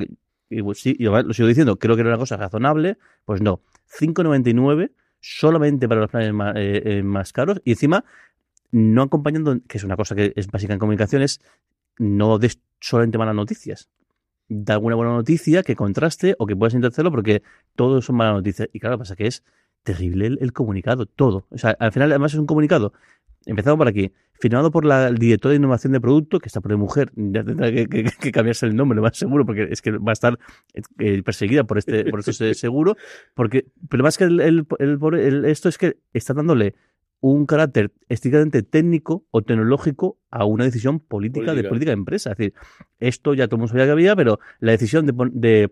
y, 0.48 0.62
pues, 0.62 0.80
sí, 0.80 0.96
lo 0.98 1.32
sigo 1.32 1.48
diciendo, 1.48 1.78
creo 1.78 1.94
que 1.94 2.00
era 2.02 2.10
una 2.10 2.18
cosa 2.18 2.36
razonable, 2.36 2.98
pues 3.24 3.40
no, 3.40 3.60
5,99 3.98 4.92
solamente 5.20 5.88
para 5.88 6.00
los 6.00 6.10
planes 6.10 6.32
más, 6.32 6.54
eh, 6.56 6.82
eh, 6.84 7.02
más, 7.02 7.32
caros 7.32 7.60
y 7.64 7.72
encima 7.72 8.04
no 8.72 9.02
acompañando, 9.02 9.58
que 9.66 9.78
es 9.78 9.84
una 9.84 9.96
cosa 9.96 10.14
que 10.14 10.32
es 10.36 10.46
básica 10.48 10.72
en 10.72 10.78
comunicaciones, 10.78 11.40
no 11.98 12.38
des 12.38 12.60
solamente 12.80 13.18
malas 13.18 13.34
noticias. 13.34 13.88
Da 14.48 14.74
alguna 14.74 14.96
buena 14.96 15.12
noticia 15.12 15.62
que 15.62 15.76
contraste 15.76 16.34
o 16.38 16.46
que 16.46 16.56
puedas 16.56 16.74
intentar 16.74 17.10
porque 17.10 17.42
todos 17.76 18.04
son 18.04 18.16
malas 18.16 18.34
noticias. 18.34 18.68
Y 18.72 18.80
claro, 18.80 18.98
pasa 18.98 19.14
que 19.16 19.26
es 19.26 19.44
terrible 19.82 20.26
el, 20.26 20.38
el, 20.40 20.52
comunicado, 20.52 21.06
todo. 21.06 21.46
O 21.50 21.58
sea, 21.58 21.70
al 21.78 21.92
final 21.92 22.10
además 22.10 22.32
es 22.32 22.38
un 22.38 22.46
comunicado. 22.46 22.92
Empezamos 23.46 23.78
por 23.78 23.88
aquí. 23.88 24.12
Firmado 24.38 24.70
por 24.70 24.86
la 24.86 25.10
directora 25.12 25.50
de 25.50 25.56
innovación 25.56 25.92
de 25.92 26.00
producto, 26.00 26.38
que 26.38 26.46
está 26.48 26.62
por 26.62 26.74
mujer, 26.76 27.12
ya 27.16 27.44
tendrá 27.44 27.70
que, 27.70 27.86
que, 27.86 28.04
que, 28.04 28.32
cambiarse 28.32 28.66
el 28.66 28.74
nombre, 28.74 28.96
lo 28.96 29.02
más 29.02 29.16
seguro, 29.16 29.44
porque 29.44 29.68
es 29.70 29.82
que 29.82 29.92
va 29.92 30.12
a 30.12 30.14
estar 30.14 30.38
eh, 30.98 31.22
perseguida 31.22 31.64
por 31.64 31.78
este, 31.78 32.04
por 32.06 32.20
este 32.20 32.54
seguro. 32.54 32.96
Porque, 33.34 33.66
pero 33.88 34.02
más 34.02 34.16
que 34.16 34.24
el, 34.24 34.40
el, 34.40 34.66
el, 34.78 35.44
esto 35.44 35.68
es 35.68 35.76
que 35.76 35.98
está 36.12 36.32
dándole 36.32 36.74
un 37.20 37.44
carácter 37.44 37.92
estrictamente 38.08 38.62
técnico 38.62 39.26
o 39.30 39.42
tecnológico 39.42 40.18
a 40.30 40.46
una 40.46 40.64
decisión 40.64 41.00
política, 41.00 41.46
política. 41.46 41.62
de 41.62 41.68
política 41.68 41.90
de 41.90 41.94
empresa. 41.94 42.32
Es 42.32 42.38
decir, 42.38 42.54
esto 42.98 43.34
ya 43.34 43.46
todo 43.46 43.56
el 43.56 43.60
mundo 43.60 43.72
sabía 43.72 43.84
que 43.84 43.92
había, 43.92 44.16
pero 44.16 44.40
la 44.58 44.72
decisión 44.72 45.04
de, 45.04 45.12
de 45.32 45.70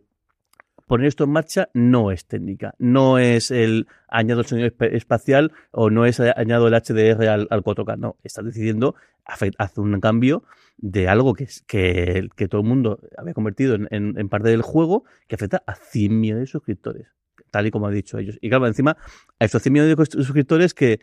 poner 0.89 1.07
esto 1.07 1.25
en 1.25 1.31
marcha 1.31 1.69
no 1.75 2.11
es 2.11 2.27
técnica, 2.27 2.75
no 2.79 3.19
es 3.19 3.53
el 3.53 3.87
añado 4.09 4.41
el 4.41 4.47
sonido 4.47 4.71
espacial 4.81 5.53
o 5.71 5.91
no 5.91 6.07
es 6.07 6.19
añado 6.19 6.67
el 6.67 6.75
HDR 6.75 7.29
al, 7.29 7.47
al 7.51 7.63
4K, 7.63 7.99
no, 7.99 8.17
está 8.25 8.43
decidiendo 8.43 8.97
hacer 9.25 9.53
un 9.77 10.01
cambio 10.01 10.43
de 10.79 11.09
algo 11.09 11.35
que, 11.35 11.47
que, 11.67 12.29
que 12.35 12.49
todo 12.49 12.63
el 12.63 12.67
mundo 12.67 13.01
había 13.17 13.35
convertido 13.35 13.77
en, 13.91 14.29
parte 14.29 14.49
del 14.49 14.63
juego 14.63 15.05
que 15.27 15.35
afecta 15.35 15.63
a 15.67 15.75
100 15.75 16.21
millones 16.21 16.43
de 16.43 16.47
suscriptores. 16.47 17.09
tal 17.51 17.67
y 17.67 17.71
como 17.71 17.87
ha 17.87 17.91
dicho 17.91 18.19
ellos. 18.19 18.39
Y 18.41 18.49
claro, 18.49 18.67
encima, 18.67 18.97
a 19.39 19.45
estos 19.45 19.63
100 19.63 19.73
millones 19.73 19.97
de 19.97 20.23
suscriptores 20.23 20.75
que, 20.75 21.01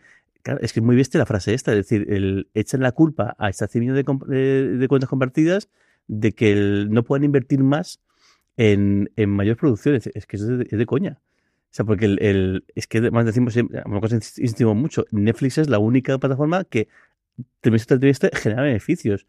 es 0.60 0.72
que 0.72 0.80
es 0.80 0.84
muy 0.84 0.96
bestia 0.96 1.18
la 1.18 1.26
frase 1.26 1.54
esta, 1.54 1.72
es 1.72 1.78
decir, 1.78 2.06
el, 2.10 2.48
echan 2.54 2.80
la 2.80 2.92
culpa 2.92 3.36
a 3.38 3.48
estas 3.48 3.70
100 3.70 3.80
millones 3.80 4.04
de, 4.04 4.88
cuentas 4.88 5.08
compartidas 5.08 5.68
de 6.08 6.32
que 6.32 6.86
no 6.88 7.04
puedan 7.04 7.24
invertir 7.24 7.62
más 7.62 8.00
en, 8.56 9.10
en 9.16 9.30
mayores 9.30 9.58
producciones. 9.58 10.06
Es 10.14 10.26
que 10.26 10.36
es 10.36 10.46
de, 10.46 10.86
coña. 10.86 11.20
O 11.20 11.74
sea, 11.76 11.84
porque 11.84 12.06
el, 12.06 12.64
es 12.74 12.86
que 12.86 13.10
más 13.10 13.26
decimos, 13.26 13.56
una 13.56 14.00
cosa 14.00 14.16
insistimos 14.16 14.76
mucho, 14.76 15.04
Netflix 15.10 15.58
es 15.58 15.68
la 15.68 15.78
única 15.78 16.16
plataforma 16.18 16.64
que 16.64 16.88
trimestre 17.60 17.98
trimestre 17.98 18.30
genera 18.34 18.62
beneficios 18.62 19.26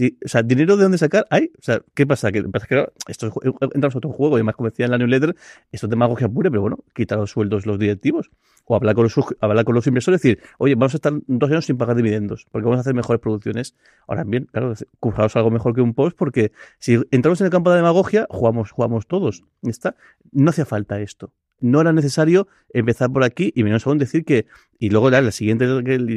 o 0.00 0.28
sea, 0.28 0.42
dinero 0.42 0.76
de 0.76 0.84
dónde 0.84 0.98
sacar 0.98 1.26
hay. 1.30 1.50
O 1.58 1.62
sea, 1.62 1.82
¿qué 1.94 2.06
pasa? 2.06 2.32
Que, 2.32 2.42
pasa 2.44 2.66
que 2.66 2.86
esto 3.08 3.32
entra 3.74 3.90
en 3.90 3.96
otro 3.96 4.10
juego, 4.10 4.38
y 4.38 4.42
más 4.42 4.54
como 4.54 4.70
decía 4.70 4.86
en 4.86 4.92
la 4.92 4.98
newsletter, 4.98 5.34
esto 5.70 5.86
es 5.86 5.90
demagogia 5.90 6.28
pura, 6.28 6.50
pero 6.50 6.62
bueno, 6.62 6.78
quitar 6.94 7.18
los 7.18 7.30
sueldos 7.30 7.66
los 7.66 7.78
directivos. 7.78 8.30
O 8.64 8.76
hablar 8.76 8.94
con 8.94 9.04
los, 9.04 9.14
hablar 9.40 9.64
con 9.64 9.74
los 9.74 9.86
inversores 9.86 10.24
y 10.24 10.28
decir, 10.28 10.44
oye, 10.58 10.74
vamos 10.74 10.94
a 10.94 10.96
estar 10.96 11.12
dos 11.26 11.50
años 11.50 11.66
sin 11.66 11.76
pagar 11.76 11.96
dividendos, 11.96 12.46
porque 12.50 12.64
vamos 12.64 12.78
a 12.78 12.80
hacer 12.82 12.94
mejores 12.94 13.20
producciones. 13.20 13.74
Ahora 14.06 14.24
bien, 14.24 14.48
claro, 14.52 14.74
curraos 15.00 15.34
algo 15.36 15.50
mejor 15.50 15.74
que 15.74 15.80
un 15.80 15.94
post, 15.94 16.16
porque 16.16 16.52
si 16.78 17.00
entramos 17.10 17.40
en 17.40 17.46
el 17.46 17.50
campo 17.50 17.70
de 17.70 17.76
demagogia, 17.76 18.26
jugamos, 18.30 18.70
jugamos 18.70 19.06
todos. 19.06 19.42
¿Está? 19.62 19.96
No 20.30 20.50
hacía 20.50 20.64
falta 20.64 21.00
esto 21.00 21.32
no 21.62 21.80
era 21.80 21.92
necesario 21.92 22.48
empezar 22.74 23.10
por 23.10 23.24
aquí 23.24 23.52
y 23.54 23.62
menos 23.64 23.86
aún 23.86 23.98
decir 23.98 24.24
que, 24.24 24.46
y 24.78 24.90
luego 24.90 25.10
la, 25.10 25.20
la 25.22 25.30
siguiente, 25.30 25.66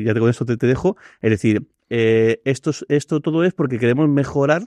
ya 0.04 0.14
con 0.16 0.30
esto 0.30 0.46
te, 0.46 0.58
te, 0.58 0.68
dejo, 0.68 0.98
es 1.22 1.30
decir, 1.30 1.68
eh, 1.89 2.41
esto, 2.45 2.71
esto 2.89 3.19
todo 3.19 3.43
es 3.43 3.54
porque 3.54 3.80
queremos 3.80 4.10
mejorar 4.10 4.63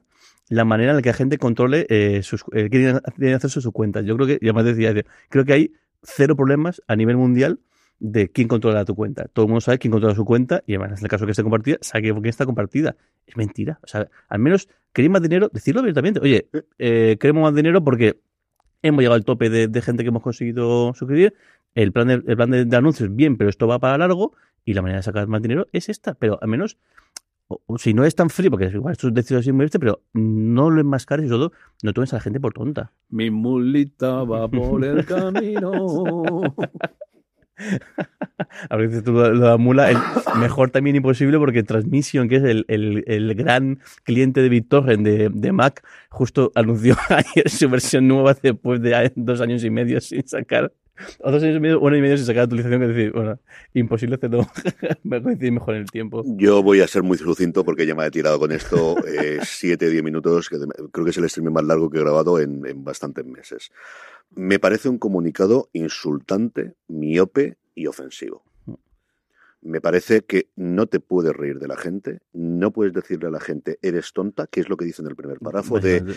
la 0.49 0.65
manera 0.65 0.91
en 0.91 0.97
la 0.97 1.03
que 1.03 1.11
la 1.11 1.15
gente 1.15 1.39
controle 1.39 1.87
eh, 1.89 2.23
sus, 2.23 2.45
eh, 2.53 2.69
quiere 2.71 3.35
hacerse 3.35 3.61
sus 3.61 3.73
cuentas. 3.73 4.05
Yo 4.05 4.17
creo 4.17 4.27
que, 4.27 4.39
ya 4.45 4.53
más 4.53 4.65
decía, 4.65 4.95
creo 5.29 5.45
que 5.45 5.53
hay 5.53 5.73
cero 6.03 6.37
problemas 6.37 6.83
a 6.87 6.97
nivel 6.97 7.17
mundial 7.17 7.61
de 8.01 8.31
quién 8.31 8.49
controla 8.49 8.85
tu 8.85 8.95
cuenta. 8.95 9.27
Todo 9.33 9.47
el 9.47 9.49
mundo 9.49 9.61
sabe 9.61 9.79
quién 9.79 9.91
controla 9.91 10.15
su 10.15 10.25
cuenta 10.25 10.63
y 10.67 10.75
además 10.75 11.01
en 11.01 11.05
el 11.05 11.11
caso 11.11 11.25
que 11.25 11.33
esté 11.33 11.43
compartida, 11.43 11.79
sabe 11.81 12.13
quién 12.13 12.27
está 12.27 12.47
compartida. 12.47 12.97
Es 13.27 13.37
mentira. 13.37 13.81
O 13.83 13.87
sea, 13.87 14.09
al 14.29 14.39
menos 14.39 14.69
queréis 14.93 15.11
más 15.11 15.23
dinero, 15.23 15.51
decirlo 15.53 15.81
abiertamente. 15.81 16.21
Oye, 16.21 16.49
eh, 16.79 17.17
queremos 17.21 17.43
más 17.43 17.55
dinero 17.55 17.83
porque 17.83 18.21
hemos 18.83 19.01
llegado 19.01 19.17
al 19.17 19.25
tope 19.25 19.51
de, 19.51 19.83
gente 19.83 20.03
que 20.03 20.09
hemos 20.09 20.23
conseguido 20.23 20.95
suscribir. 20.95 21.35
El 21.75 21.93
plan, 21.93 22.09
de, 22.09 22.15
el 22.15 22.37
plan 22.37 22.51
de, 22.51 22.65
de 22.65 22.77
anuncios, 22.77 23.15
bien, 23.15 23.37
pero 23.37 23.51
esto 23.51 23.67
va 23.67 23.79
para 23.79 23.99
largo 23.99 24.33
y 24.69 24.75
la 24.75 24.83
manera 24.83 24.99
de 24.99 25.03
sacar 25.03 25.27
más 25.29 25.41
dinero 25.41 25.67
es 25.73 25.89
esta. 25.89 26.13
Pero 26.13 26.39
al 26.43 26.49
menos 26.49 26.77
o, 27.49 27.79
si 27.79 27.95
no 27.95 28.05
es 28.05 28.15
tan 28.15 28.29
frío, 28.29 28.51
porque 28.51 28.67
igual 28.67 28.93
esto 28.93 29.09
es 29.09 29.15
decidido 29.15 29.41
así 29.41 29.51
muy 29.51 29.67
pero 29.69 30.03
no 30.13 30.69
lo 30.69 30.83
enmascares 30.83 31.25
y 31.25 31.29
todo, 31.31 31.53
no 31.83 31.95
tomes 31.95 32.13
a 32.13 32.17
la 32.17 32.21
gente 32.21 32.39
por 32.39 32.53
tonta. 32.53 32.93
Mi 33.09 33.31
mulita 33.31 34.25
va 34.25 34.47
por 34.49 34.85
el 34.85 35.07
camino. 35.07 36.43
A 38.71 38.77
veces 38.77 39.03
tú 39.03 39.13
lo 39.13 39.23
de 39.23 39.35
la 39.35 39.57
mula, 39.57 39.91
el 39.91 39.97
mejor 40.39 40.71
también 40.71 40.95
imposible 40.95 41.39
porque 41.39 41.65
Transmission, 41.65 42.29
que 42.29 42.37
es 42.37 42.45
el, 42.45 42.65
el, 42.69 43.03
el 43.09 43.35
gran 43.35 43.81
cliente 44.05 44.43
de 44.43 44.49
BitTorrent 44.49 45.05
de, 45.05 45.29
de, 45.29 45.53
Mac, 45.53 45.83
justo 46.09 46.53
anunció 46.55 46.95
ayer 47.09 47.49
su 47.49 47.69
versión 47.69 48.07
nueva 48.07 48.37
después 48.41 48.81
de 48.81 49.13
dos 49.17 49.41
años 49.41 49.65
y 49.65 49.71
medio 49.71 50.01
sin 50.01 50.25
sacar 50.29 50.73
o 51.21 51.31
dos 51.31 51.43
años 51.43 51.57
y 51.57 51.61
medio, 51.61 51.81
un 51.81 51.89
año 51.93 51.99
y 51.99 52.03
medio 52.03 52.17
sin 52.17 52.27
sacar 52.27 52.45
actualización, 52.45 52.81
que 52.81 52.87
decir, 52.89 53.13
bueno, 53.13 53.39
imposible 53.75 54.17
hacerlo 54.17 54.47
coincidir 55.23 55.53
mejor 55.53 55.75
en 55.75 55.83
el 55.83 55.91
tiempo. 55.91 56.23
Yo 56.37 56.63
voy 56.63 56.81
a 56.81 56.87
ser 56.87 57.03
muy 57.03 57.19
sucinto 57.19 57.65
porque 57.65 57.87
ya 57.87 57.95
me 57.95 58.07
he 58.07 58.11
tirado 58.11 58.39
con 58.39 58.53
esto 58.53 58.97
7, 59.43 59.87
eh, 59.87 59.91
10 59.91 60.03
minutos, 60.03 60.49
que 60.49 60.57
creo 60.93 61.05
que 61.05 61.11
es 61.11 61.19
el 61.19 61.25
streaming 61.25 61.53
más 61.53 61.65
largo 61.65 61.91
que 61.91 61.99
he 61.99 62.01
grabado 62.01 62.41
en, 62.41 62.67
en 62.67 62.85
bastantes 62.85 63.25
meses. 63.25 63.71
Me 64.35 64.59
parece 64.59 64.89
un 64.89 64.99
comunicado 64.99 65.71
insultante, 65.73 66.75
miope 66.89 67.57
y 67.75 67.87
ofensivo. 67.87 68.45
Me 69.61 69.81
parece 69.81 70.23
que 70.23 70.49
no 70.55 70.87
te 70.87 71.01
puedes 71.01 71.35
reír 71.35 71.59
de 71.59 71.67
la 71.67 71.77
gente, 71.77 72.21
no 72.33 72.71
puedes 72.71 72.93
decirle 72.93 73.27
a 73.27 73.31
la 73.31 73.41
gente, 73.41 73.79
eres 73.83 74.13
tonta, 74.13 74.47
que 74.47 74.61
es 74.61 74.69
lo 74.69 74.77
que 74.77 74.85
dice 74.85 75.03
en 75.03 75.09
el 75.09 75.17
primer 75.17 75.41
párrafo, 75.41 75.81
de 75.81 76.15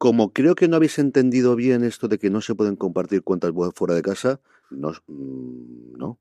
como 0.00 0.32
creo 0.32 0.54
que 0.54 0.66
no 0.66 0.76
habéis 0.76 0.98
entendido 0.98 1.56
bien 1.56 1.84
esto 1.84 2.08
de 2.08 2.18
que 2.18 2.30
no 2.30 2.40
se 2.40 2.54
pueden 2.54 2.74
compartir 2.74 3.22
cuentas 3.22 3.52
fuera 3.74 3.92
de 3.92 4.00
casa, 4.00 4.40
no, 4.70 4.92
mm, 5.06 5.98
no, 5.98 6.18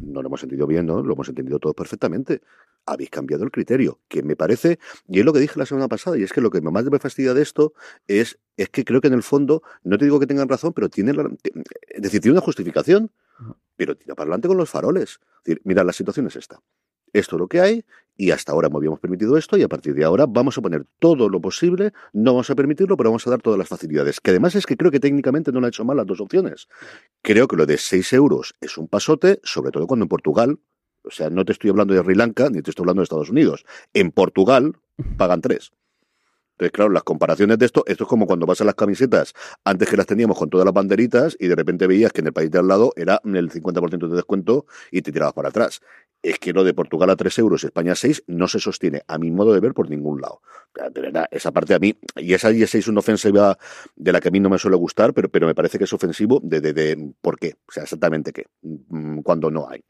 no 0.00 0.20
lo 0.20 0.26
hemos 0.26 0.42
entendido 0.42 0.66
bien, 0.66 0.86
¿no? 0.86 1.00
Lo 1.00 1.12
hemos 1.12 1.28
entendido 1.28 1.60
todos 1.60 1.76
perfectamente. 1.76 2.42
Habéis 2.84 3.10
cambiado 3.10 3.44
el 3.44 3.52
criterio, 3.52 4.00
que 4.08 4.24
me 4.24 4.34
parece, 4.34 4.80
y 5.06 5.20
es 5.20 5.24
lo 5.24 5.32
que 5.32 5.38
dije 5.38 5.60
la 5.60 5.66
semana 5.66 5.86
pasada, 5.86 6.18
y 6.18 6.24
es 6.24 6.32
que 6.32 6.40
lo 6.40 6.50
que 6.50 6.60
más 6.60 6.84
me 6.84 6.98
fastidia 6.98 7.34
de 7.34 7.42
esto 7.42 7.72
es, 8.08 8.40
es 8.56 8.68
que 8.70 8.84
creo 8.84 9.00
que 9.00 9.06
en 9.06 9.14
el 9.14 9.22
fondo, 9.22 9.62
no 9.84 9.96
te 9.96 10.04
digo 10.04 10.18
que 10.18 10.26
tengan 10.26 10.48
razón, 10.48 10.72
pero 10.72 10.88
tiene, 10.88 11.12
la, 11.12 11.30
es 11.86 12.02
decir, 12.02 12.20
tiene 12.20 12.32
una 12.32 12.44
justificación, 12.44 13.12
pero 13.76 13.96
tira 13.96 14.16
para 14.16 14.24
adelante 14.24 14.48
con 14.48 14.56
los 14.56 14.68
faroles. 14.68 15.20
Es 15.36 15.44
decir, 15.44 15.62
mira, 15.62 15.84
la 15.84 15.92
situación 15.92 16.26
es 16.26 16.34
esta 16.34 16.60
esto 17.12 17.36
es 17.36 17.40
lo 17.40 17.48
que 17.48 17.60
hay 17.60 17.84
y 18.16 18.30
hasta 18.30 18.52
ahora 18.52 18.68
no 18.68 18.76
habíamos 18.76 19.00
permitido 19.00 19.36
esto 19.36 19.56
y 19.56 19.62
a 19.62 19.68
partir 19.68 19.94
de 19.94 20.04
ahora 20.04 20.26
vamos 20.28 20.56
a 20.58 20.60
poner 20.60 20.86
todo 20.98 21.28
lo 21.28 21.40
posible, 21.40 21.92
no 22.12 22.32
vamos 22.32 22.50
a 22.50 22.54
permitirlo, 22.54 22.96
pero 22.96 23.10
vamos 23.10 23.26
a 23.26 23.30
dar 23.30 23.40
todas 23.40 23.58
las 23.58 23.68
facilidades. 23.68 24.20
Que 24.20 24.30
además 24.30 24.54
es 24.54 24.66
que 24.66 24.76
creo 24.76 24.90
que 24.90 25.00
técnicamente 25.00 25.50
no 25.50 25.60
le 25.60 25.66
ha 25.66 25.68
hecho 25.68 25.84
mal 25.84 25.96
las 25.96 26.06
dos 26.06 26.20
opciones. 26.20 26.68
Creo 27.22 27.48
que 27.48 27.56
lo 27.56 27.66
de 27.66 27.78
6 27.78 28.12
euros 28.12 28.54
es 28.60 28.76
un 28.78 28.88
pasote, 28.88 29.40
sobre 29.42 29.70
todo 29.70 29.86
cuando 29.86 30.04
en 30.04 30.08
Portugal, 30.08 30.58
o 31.04 31.10
sea, 31.10 31.30
no 31.30 31.44
te 31.44 31.52
estoy 31.52 31.70
hablando 31.70 31.94
de 31.94 32.02
Sri 32.02 32.14
Lanka 32.14 32.48
ni 32.50 32.62
te 32.62 32.70
estoy 32.70 32.84
hablando 32.84 33.00
de 33.00 33.04
Estados 33.04 33.30
Unidos, 33.30 33.64
en 33.92 34.12
Portugal 34.12 34.76
pagan 35.16 35.40
3. 35.40 35.72
Entonces, 36.52 36.72
claro, 36.72 36.90
las 36.90 37.02
comparaciones 37.02 37.58
de 37.58 37.66
esto, 37.66 37.82
esto 37.86 38.04
es 38.04 38.08
como 38.08 38.26
cuando 38.26 38.46
vas 38.46 38.60
a 38.60 38.64
las 38.64 38.74
camisetas, 38.74 39.32
antes 39.64 39.88
que 39.88 39.96
las 39.96 40.06
teníamos 40.06 40.38
con 40.38 40.50
todas 40.50 40.64
las 40.64 40.74
banderitas 40.74 41.36
y 41.40 41.48
de 41.48 41.56
repente 41.56 41.86
veías 41.86 42.12
que 42.12 42.20
en 42.20 42.28
el 42.28 42.32
país 42.32 42.50
de 42.50 42.58
al 42.58 42.68
lado 42.68 42.92
era 42.94 43.20
el 43.24 43.50
50% 43.50 44.08
de 44.08 44.14
descuento 44.14 44.66
y 44.90 45.02
te 45.02 45.10
tirabas 45.10 45.32
para 45.32 45.48
atrás. 45.48 45.80
Es 46.22 46.38
que 46.38 46.52
lo 46.52 46.62
de 46.62 46.72
Portugal 46.72 47.10
a 47.10 47.16
3 47.16 47.38
euros, 47.38 47.64
España 47.64 47.92
a 47.92 47.96
6, 47.96 48.24
no 48.28 48.46
se 48.46 48.60
sostiene, 48.60 49.02
a 49.08 49.18
mi 49.18 49.30
modo 49.30 49.52
de 49.52 49.60
ver, 49.60 49.74
por 49.74 49.90
ningún 49.90 50.20
lado. 50.20 50.40
De 50.92 51.00
verdad, 51.00 51.26
esa 51.30 51.50
parte 51.50 51.74
a 51.74 51.80
mí, 51.80 51.98
y 52.16 52.34
esa 52.34 52.52
y 52.52 52.62
es 52.62 52.88
una 52.88 53.00
ofensiva 53.00 53.58
de 53.96 54.12
la 54.12 54.20
que 54.20 54.28
a 54.28 54.30
mí 54.30 54.38
no 54.38 54.48
me 54.48 54.58
suele 54.58 54.76
gustar, 54.76 55.12
pero, 55.14 55.28
pero 55.28 55.46
me 55.46 55.54
parece 55.54 55.78
que 55.78 55.84
es 55.84 55.92
ofensivo 55.92 56.40
de, 56.42 56.60
de, 56.60 56.72
de 56.72 57.12
¿por 57.20 57.38
qué? 57.38 57.56
O 57.66 57.72
sea, 57.72 57.82
exactamente 57.82 58.32
qué, 58.32 58.46
mm, 58.62 59.20
cuando 59.20 59.50
no 59.50 59.68
hay. 59.68 59.84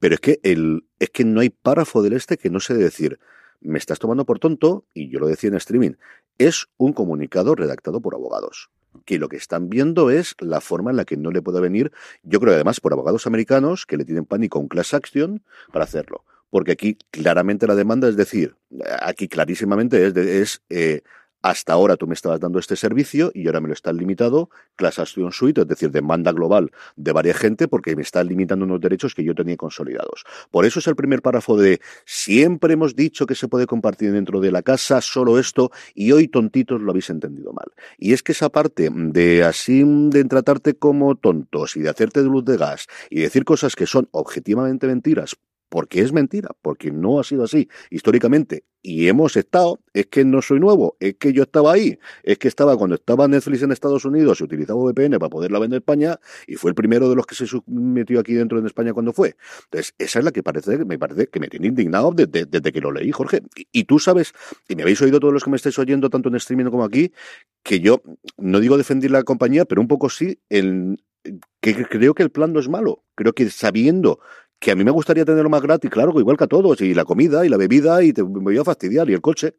Pero 0.00 0.14
es 0.14 0.20
que 0.20 0.40
el, 0.42 0.86
es 0.98 1.10
que 1.10 1.24
no 1.24 1.40
hay 1.40 1.50
párrafo 1.50 2.02
del 2.02 2.14
este 2.14 2.38
que 2.38 2.48
no 2.48 2.60
se 2.60 2.72
debe 2.72 2.86
decir 2.86 3.18
me 3.60 3.78
estás 3.78 3.98
tomando 3.98 4.24
por 4.24 4.38
tonto, 4.38 4.86
y 4.94 5.10
yo 5.10 5.18
lo 5.18 5.26
decía 5.26 5.48
en 5.48 5.56
streaming, 5.56 5.92
es 6.38 6.66
un 6.76 6.92
comunicado 6.92 7.54
redactado 7.54 8.00
por 8.00 8.14
abogados 8.14 8.70
que 9.04 9.18
lo 9.18 9.28
que 9.28 9.36
están 9.36 9.68
viendo 9.68 10.10
es 10.10 10.34
la 10.38 10.60
forma 10.60 10.90
en 10.90 10.96
la 10.96 11.04
que 11.04 11.16
no 11.16 11.30
le 11.30 11.42
puede 11.42 11.60
venir, 11.60 11.92
yo 12.22 12.40
creo 12.40 12.54
además 12.54 12.80
por 12.80 12.92
abogados 12.92 13.26
americanos 13.26 13.86
que 13.86 13.96
le 13.96 14.04
tienen 14.04 14.24
pánico 14.24 14.58
a 14.58 14.62
un 14.62 14.68
class 14.68 14.94
action 14.94 15.42
para 15.72 15.84
hacerlo. 15.84 16.24
Porque 16.50 16.72
aquí 16.72 16.96
claramente 17.10 17.66
la 17.66 17.74
demanda 17.74 18.08
es 18.08 18.16
decir, 18.16 18.56
aquí 19.00 19.28
clarísimamente 19.28 20.06
es, 20.06 20.16
es 20.16 20.62
eh, 20.70 21.02
hasta 21.50 21.72
ahora 21.72 21.96
tú 21.96 22.08
me 22.08 22.14
estabas 22.14 22.40
dando 22.40 22.58
este 22.58 22.74
servicio 22.74 23.30
y 23.32 23.46
ahora 23.46 23.60
me 23.60 23.68
lo 23.68 23.74
estás 23.74 23.94
limitado, 23.94 24.50
Class 24.74 25.00
Suite, 25.30 25.60
es 25.60 25.68
decir, 25.68 25.90
demanda 25.92 26.32
global 26.32 26.72
de 26.96 27.12
varias 27.12 27.36
gente 27.36 27.68
porque 27.68 27.94
me 27.94 28.02
estás 28.02 28.26
limitando 28.26 28.64
unos 28.64 28.80
derechos 28.80 29.14
que 29.14 29.22
yo 29.22 29.34
tenía 29.34 29.56
consolidados. 29.56 30.24
Por 30.50 30.64
eso 30.64 30.80
es 30.80 30.86
el 30.88 30.96
primer 30.96 31.22
párrafo 31.22 31.56
de 31.56 31.80
siempre 32.04 32.74
hemos 32.74 32.96
dicho 32.96 33.26
que 33.26 33.36
se 33.36 33.46
puede 33.46 33.66
compartir 33.66 34.12
dentro 34.12 34.40
de 34.40 34.50
la 34.50 34.62
casa 34.62 35.00
solo 35.00 35.38
esto 35.38 35.70
y 35.94 36.10
hoy 36.10 36.26
tontitos 36.26 36.80
lo 36.80 36.90
habéis 36.90 37.10
entendido 37.10 37.52
mal. 37.52 37.70
Y 37.96 38.12
es 38.12 38.22
que 38.24 38.32
esa 38.32 38.48
parte 38.48 38.90
de 38.92 39.44
así 39.44 39.84
de 39.86 40.24
tratarte 40.24 40.74
como 40.74 41.14
tontos 41.14 41.76
y 41.76 41.80
de 41.80 41.90
hacerte 41.90 42.22
de 42.22 42.28
luz 42.28 42.44
de 42.44 42.56
gas 42.56 42.86
y 43.08 43.20
decir 43.20 43.44
cosas 43.44 43.76
que 43.76 43.86
son 43.86 44.08
objetivamente 44.10 44.88
mentiras 44.88 45.36
porque 45.68 46.00
es 46.00 46.12
mentira, 46.12 46.50
porque 46.62 46.90
no 46.90 47.18
ha 47.20 47.24
sido 47.24 47.44
así 47.44 47.68
históricamente. 47.90 48.64
Y 48.82 49.08
hemos 49.08 49.36
estado, 49.36 49.80
es 49.94 50.06
que 50.06 50.24
no 50.24 50.40
soy 50.42 50.60
nuevo, 50.60 50.96
es 51.00 51.16
que 51.16 51.32
yo 51.32 51.42
estaba 51.42 51.72
ahí, 51.72 51.98
es 52.22 52.38
que 52.38 52.46
estaba 52.46 52.76
cuando 52.76 52.94
estaba 52.94 53.26
Netflix 53.26 53.62
en 53.62 53.72
Estados 53.72 54.04
Unidos, 54.04 54.38
se 54.38 54.44
utilizaba 54.44 54.80
VPN 54.80 55.18
para 55.18 55.28
poderla 55.28 55.58
vender 55.58 55.78
en 55.78 55.80
España 55.80 56.20
y 56.46 56.54
fue 56.54 56.70
el 56.70 56.76
primero 56.76 57.08
de 57.08 57.16
los 57.16 57.26
que 57.26 57.34
se 57.34 57.46
metió 57.66 58.20
aquí 58.20 58.34
dentro 58.34 58.60
de 58.60 58.66
España 58.68 58.92
cuando 58.92 59.12
fue. 59.12 59.34
Entonces, 59.64 59.92
esa 59.98 60.20
es 60.20 60.24
la 60.24 60.30
que 60.30 60.44
parece, 60.44 60.84
me 60.84 61.00
parece 61.00 61.26
que 61.26 61.40
me 61.40 61.48
tiene 61.48 61.66
indignado 61.66 62.12
desde, 62.12 62.72
que 62.72 62.80
lo 62.80 62.92
leí, 62.92 63.10
Jorge. 63.10 63.42
Y, 63.72 63.84
tú 63.84 63.98
sabes, 63.98 64.32
y 64.68 64.76
me 64.76 64.82
habéis 64.82 65.02
oído 65.02 65.18
todos 65.18 65.34
los 65.34 65.42
que 65.42 65.50
me 65.50 65.56
estáis 65.56 65.78
oyendo, 65.80 66.08
tanto 66.08 66.28
en 66.28 66.36
streaming 66.36 66.66
como 66.66 66.84
aquí, 66.84 67.12
que 67.64 67.80
yo 67.80 68.02
no 68.36 68.60
digo 68.60 68.78
defender 68.78 69.10
la 69.10 69.24
compañía, 69.24 69.64
pero 69.64 69.80
un 69.80 69.88
poco 69.88 70.08
sí, 70.10 70.38
que 71.60 71.84
creo 71.86 72.14
que 72.14 72.22
el 72.22 72.30
plan 72.30 72.52
no 72.52 72.60
es 72.60 72.68
malo. 72.68 73.04
Creo 73.16 73.32
que 73.32 73.50
sabiendo 73.50 74.20
que 74.58 74.70
a 74.70 74.74
mí 74.74 74.84
me 74.84 74.90
gustaría 74.90 75.24
tenerlo 75.24 75.50
más 75.50 75.62
gratis, 75.62 75.90
claro, 75.90 76.18
igual 76.18 76.36
que 76.36 76.44
a 76.44 76.46
todos, 76.46 76.80
y 76.80 76.94
la 76.94 77.04
comida, 77.04 77.44
y 77.44 77.48
la 77.48 77.56
bebida, 77.56 78.02
y 78.02 78.12
te 78.12 78.22
voy 78.22 78.56
a 78.56 78.64
fastidiar, 78.64 79.08
y 79.10 79.12
el 79.12 79.20
coche, 79.20 79.54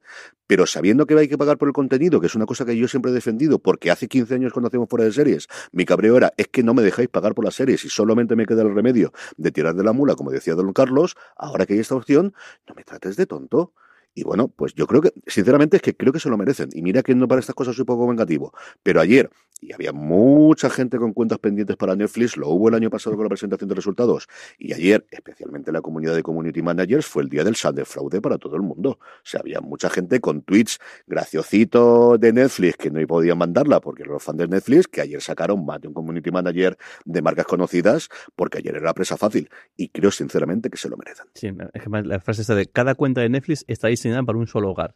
pero 0.47 0.65
sabiendo 0.65 1.05
que 1.05 1.17
hay 1.17 1.27
que 1.27 1.37
pagar 1.37 1.57
por 1.57 1.67
el 1.67 1.73
contenido, 1.73 2.19
que 2.19 2.27
es 2.27 2.35
una 2.35 2.45
cosa 2.45 2.65
que 2.65 2.75
yo 2.75 2.87
siempre 2.87 3.11
he 3.11 3.13
defendido, 3.13 3.59
porque 3.59 3.91
hace 3.91 4.07
15 4.07 4.33
años 4.33 4.53
cuando 4.53 4.67
hacíamos 4.67 4.89
fuera 4.89 5.05
de 5.05 5.11
series, 5.11 5.47
mi 5.71 5.85
cabreo 5.85 6.17
era, 6.17 6.33
es 6.37 6.47
que 6.47 6.63
no 6.63 6.73
me 6.73 6.81
dejáis 6.81 7.09
pagar 7.09 7.35
por 7.35 7.45
las 7.45 7.55
series 7.55 7.85
y 7.85 7.89
solamente 7.89 8.35
me 8.35 8.45
queda 8.45 8.63
el 8.63 8.73
remedio 8.73 9.13
de 9.37 9.51
tirar 9.51 9.75
de 9.75 9.83
la 9.83 9.93
mula, 9.93 10.15
como 10.15 10.31
decía 10.31 10.55
don 10.55 10.73
Carlos, 10.73 11.15
ahora 11.35 11.65
que 11.65 11.73
hay 11.73 11.79
esta 11.79 11.95
opción, 11.95 12.33
no 12.67 12.75
me 12.75 12.83
trates 12.83 13.15
de 13.15 13.25
tonto. 13.25 13.73
Y 14.17 14.23
bueno, 14.23 14.47
pues 14.47 14.73
yo 14.73 14.87
creo 14.87 14.99
que, 14.99 15.13
sinceramente, 15.27 15.77
es 15.77 15.83
que 15.83 15.95
creo 15.95 16.11
que 16.11 16.19
se 16.19 16.27
lo 16.27 16.39
merecen. 16.39 16.69
Y 16.73 16.81
mira 16.81 17.03
que 17.03 17.13
no 17.13 17.27
para 17.27 17.39
estas 17.39 17.53
cosas 17.53 17.75
soy 17.75 17.85
poco 17.85 18.07
vengativo. 18.07 18.51
Pero 18.81 18.99
ayer, 18.99 19.29
y 19.61 19.73
había 19.73 19.91
mucha 19.93 20.71
gente 20.71 20.97
con 20.97 21.13
cuentas 21.13 21.37
pendientes 21.37 21.75
para 21.77 21.95
Netflix, 21.95 22.35
lo 22.35 22.49
hubo 22.49 22.69
el 22.69 22.73
año 22.73 22.89
pasado 22.89 23.15
con 23.15 23.25
la 23.25 23.29
presentación 23.29 23.69
de 23.69 23.75
resultados, 23.75 24.27
y 24.57 24.73
ayer, 24.73 25.05
especialmente 25.11 25.71
la 25.71 25.81
comunidad 25.81 26.15
de 26.15 26.23
community 26.23 26.63
managers, 26.63 27.05
fue 27.05 27.21
el 27.21 27.29
día 27.29 27.43
del 27.43 27.55
sal 27.55 27.75
de 27.75 27.85
fraude 27.85 28.19
para 28.19 28.39
todo 28.39 28.55
el 28.55 28.63
mundo. 28.63 28.97
O 28.99 28.99
sea, 29.23 29.41
había 29.41 29.61
mucha 29.61 29.87
gente 29.89 30.19
con 30.19 30.41
tweets 30.41 30.79
graciosito 31.05 32.17
de 32.17 32.33
Netflix 32.33 32.77
que 32.77 32.89
no 32.89 33.05
podían 33.05 33.37
mandarla 33.37 33.79
porque 33.81 34.03
los 34.03 34.23
fans 34.23 34.39
de 34.39 34.47
Netflix, 34.47 34.87
que 34.87 35.01
ayer 35.01 35.21
sacaron 35.21 35.63
más 35.63 35.79
de 35.79 35.89
un 35.89 35.93
community 35.93 36.31
manager 36.31 36.75
de 37.05 37.21
marcas 37.21 37.45
conocidas, 37.45 38.09
porque 38.35 38.57
ayer 38.57 38.75
era 38.75 38.95
presa 38.95 39.15
fácil. 39.15 39.47
Y 39.75 39.89
creo 39.89 40.09
sinceramente 40.09 40.71
que 40.71 40.77
se 40.77 40.89
lo 40.89 40.97
merecen. 40.97 41.27
Sí, 41.35 41.51
es 41.73 41.83
que 41.83 41.89
la 41.89 42.19
frase 42.19 42.41
está 42.41 42.55
de 42.55 42.65
cada 42.65 42.95
cuenta 42.95 43.21
de 43.21 43.29
Netflix 43.29 43.63
está 43.67 43.89
para 44.25 44.37
un 44.37 44.47
solo 44.47 44.71
hogar. 44.71 44.95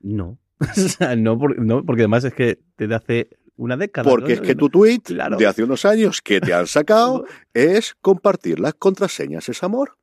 No. 0.00 0.38
o 0.60 0.74
sea, 0.74 1.16
no, 1.16 1.38
no, 1.58 1.84
porque 1.84 2.02
además 2.02 2.24
es 2.24 2.34
que 2.34 2.58
te 2.76 2.92
hace 2.94 3.30
una 3.56 3.76
década. 3.76 4.08
Porque 4.08 4.34
es 4.34 4.40
que 4.40 4.54
tu 4.54 4.68
tweet 4.68 5.02
de 5.38 5.46
hace 5.46 5.64
unos 5.64 5.84
años 5.84 6.20
que 6.22 6.40
te 6.40 6.52
han 6.52 6.66
sacado 6.66 7.24
es 7.54 7.94
compartir 8.00 8.60
las 8.60 8.74
contraseñas 8.74 9.48
es 9.48 9.62
amor. 9.62 9.96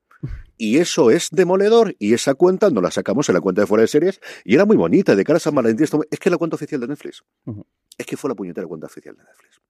Y 0.57 0.77
eso 0.77 1.09
es 1.11 1.29
demoledor. 1.31 1.95
Y 1.99 2.13
esa 2.13 2.35
cuenta 2.35 2.69
no 2.69 2.79
la 2.79 2.91
sacamos 2.91 3.27
en 3.27 3.35
la 3.35 3.41
cuenta 3.41 3.61
de 3.61 3.67
fuera 3.67 3.81
de 3.81 3.87
series. 3.87 4.21
Y 4.45 4.55
era 4.55 4.65
muy 4.65 4.77
bonita, 4.77 5.15
de 5.15 5.23
cara 5.23 5.37
a 5.37 5.39
San 5.39 5.55
Valentín. 5.55 5.87
Es 6.09 6.19
que 6.19 6.29
es 6.29 6.31
la 6.31 6.37
cuenta 6.37 6.55
oficial 6.55 6.79
de 6.79 6.87
Netflix. 6.87 7.23
Es 7.97 8.05
que 8.05 8.15
fue 8.15 8.29
la 8.29 8.35
puñetera 8.35 8.67
cuenta 8.67 8.87
oficial 8.87 9.15
de 9.17 9.23
Netflix. 9.23 9.61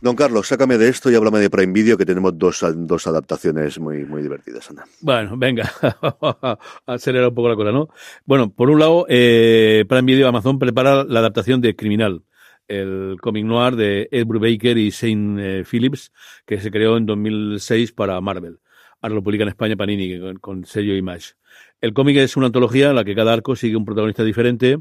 Don 0.00 0.16
Carlos, 0.16 0.46
sácame 0.46 0.78
de 0.78 0.88
esto 0.88 1.10
y 1.10 1.14
háblame 1.14 1.38
de 1.38 1.50
Prime 1.50 1.72
Video, 1.72 1.96
que 1.96 2.04
tenemos 2.04 2.36
dos, 2.36 2.62
adaptaciones 3.06 3.78
muy, 3.78 4.04
muy 4.04 4.22
divertidas, 4.22 4.68
anda. 4.70 4.84
Bueno, 5.00 5.36
venga, 5.36 5.70
acelerar 6.86 7.28
un 7.28 7.34
poco 7.34 7.48
la 7.48 7.56
cosa, 7.56 7.72
¿no? 7.72 7.88
Bueno, 8.24 8.52
por 8.52 8.70
un 8.70 8.78
lado, 8.78 9.06
eh, 9.08 9.84
Prime 9.88 10.02
Video 10.02 10.28
Amazon 10.28 10.58
prepara 10.58 11.04
la 11.04 11.20
adaptación 11.20 11.60
de 11.60 11.76
Criminal, 11.76 12.22
el 12.68 13.16
cómic 13.20 13.44
noir 13.44 13.76
de 13.76 14.08
Ed 14.10 14.26
Brubaker 14.26 14.78
y 14.78 14.90
Shane 14.90 15.60
eh, 15.60 15.64
Phillips, 15.64 16.12
que 16.46 16.60
se 16.60 16.70
creó 16.70 16.96
en 16.96 17.06
2006 17.06 17.92
para 17.92 18.20
Marvel. 18.20 18.60
Ahora 19.00 19.14
lo 19.14 19.22
publica 19.22 19.44
en 19.44 19.48
España 19.48 19.76
Panini 19.76 20.20
con, 20.20 20.36
con 20.36 20.64
sello 20.64 20.94
Image. 20.94 21.32
El 21.80 21.94
cómic 21.94 22.18
es 22.18 22.36
una 22.36 22.46
antología 22.46 22.90
en 22.90 22.96
la 22.96 23.04
que 23.04 23.14
cada 23.14 23.32
arco 23.32 23.56
sigue 23.56 23.76
un 23.76 23.86
protagonista 23.86 24.22
diferente 24.22 24.78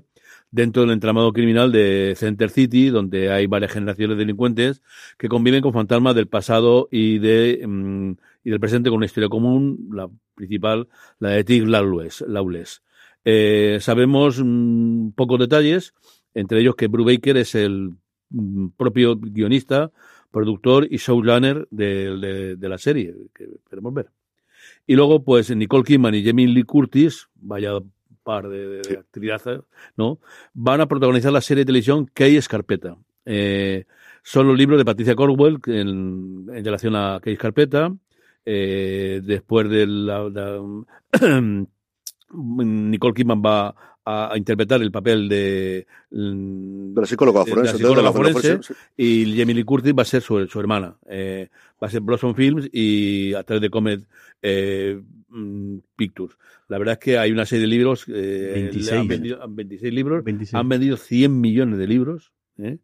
dentro 0.52 0.82
del 0.82 0.92
entramado 0.92 1.32
criminal 1.32 1.72
de 1.72 2.14
Center 2.18 2.50
City, 2.50 2.90
donde 2.90 3.32
hay 3.32 3.48
varias 3.48 3.72
generaciones 3.72 4.18
de 4.18 4.24
delincuentes 4.24 4.82
que 5.18 5.30
conviven 5.30 5.62
con 5.62 5.74
fantasmas 5.74 6.16
del 6.16 6.28
pasado 6.28 6.88
y, 6.92 7.20
de, 7.20 7.64
mm, 7.68 8.12
y 8.44 8.50
del 8.50 8.60
presente 8.60 8.90
con 8.90 8.98
una 8.98 9.06
historia 9.06 9.30
común, 9.30 9.90
la 9.92 10.10
principal, 10.36 10.88
la 11.20 11.30
de 11.30 11.44
Tig 11.44 11.68
Lawless. 11.68 12.82
Eh, 13.26 13.78
sabemos 13.82 14.42
mm, 14.44 15.10
pocos 15.10 15.40
detalles, 15.40 15.94
entre 16.34 16.62
ellos 16.62 16.76
que 16.76 16.88
Brubaker 16.88 17.38
es 17.38 17.56
el 17.56 17.96
mm, 18.30 18.70
propio 18.78 19.18
guionista, 19.18 19.92
productor 20.32 20.88
y 20.90 20.98
showrunner 20.98 21.68
de, 21.72 22.56
de, 22.58 22.70
la 22.70 22.78
serie, 22.78 23.16
que 23.34 23.48
queremos 23.70 23.94
ver. 23.94 24.12
Y 24.86 24.96
luego, 24.96 25.24
pues, 25.24 25.56
Nicole 25.56 25.84
Kidman 25.84 26.16
y 26.16 26.24
Jamie 26.24 26.48
Lee 26.48 26.64
Curtis, 26.64 27.30
vaya 27.36 27.80
par 28.30 28.48
de, 28.48 28.82
actividades, 29.00 29.62
¿no? 29.98 30.20
Van 30.54 30.82
a 30.82 30.88
protagonizar 30.88 31.32
la 31.32 31.42
serie 31.42 31.64
de 31.64 31.70
televisión 31.70 32.06
Key 32.14 32.38
Escarpeta. 32.38 32.96
Eh, 33.26 33.86
son 34.22 34.48
los 34.48 34.56
libros 34.56 34.78
de 34.78 34.86
Patricia 34.86 35.16
Corwell 35.16 35.58
en, 35.66 36.46
relación 36.64 36.96
a 36.96 37.20
Key 37.24 37.34
Escarpeta. 37.34 37.92
Eh, 38.46 39.22
después 39.24 39.68
de 39.68 39.88
la, 39.88 40.62
Nicole 42.32 43.14
Kidman 43.16 43.42
va 43.44 43.74
a, 44.10 44.38
interpretar 44.38 44.82
el 44.82 44.92
papel 44.92 45.30
de, 45.30 45.86
de 46.10 47.02
la 47.02 47.06
psicóloga 47.06 47.46
forense, 47.46 48.60
y 48.98 49.38
Jamie 49.38 49.56
Lee 49.56 49.64
Curtis 49.64 49.94
va 49.98 50.02
a 50.04 50.06
ser 50.06 50.22
su, 50.22 50.40
hermana. 50.60 50.96
Eh, 51.08 51.50
va 51.82 51.88
a 51.88 51.90
ser 51.90 52.02
Blossom 52.02 52.34
Films 52.34 52.70
y 52.72 53.34
a 53.34 53.44
través 53.44 53.62
de 53.62 53.70
Comet 53.70 54.02
eh, 54.42 55.02
mm, 55.30 55.78
Pictures. 55.96 56.36
La 56.70 56.78
verdad 56.78 56.94
es 56.94 57.00
que 57.00 57.18
hay 57.18 57.32
una 57.32 57.46
serie 57.46 57.64
de 57.64 57.68
libros, 57.68 58.06
eh, 58.08 58.52
26. 58.54 58.92
Han, 58.92 59.08
vendido, 59.08 59.48
26 59.48 59.94
libros, 59.94 60.24
han 60.54 60.70
vendido 60.70 60.98
100 60.98 61.42
millones 61.42 61.80
de 61.80 61.88
libros 61.88 62.32
¿eh? 62.60 62.78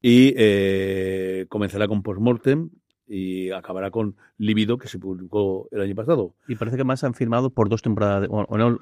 y 0.00 0.32
eh, 0.36 1.46
comenzará 1.48 1.86
con 1.86 2.02
Postmortem 2.02 2.70
y 3.08 3.50
acabará 3.50 3.90
con 3.90 4.16
Libido, 4.38 4.78
que 4.78 4.88
se 4.88 4.98
publicó 4.98 5.68
el 5.70 5.80
año 5.80 5.94
pasado. 5.94 6.34
Y 6.48 6.56
parece 6.56 6.76
que 6.76 6.84
más 6.84 7.04
han 7.04 7.14
firmado 7.14 7.50
por 7.50 7.68
dos 7.68 7.82
temporadas. 7.82 8.28
O, 8.30 8.56
no, 8.56 8.78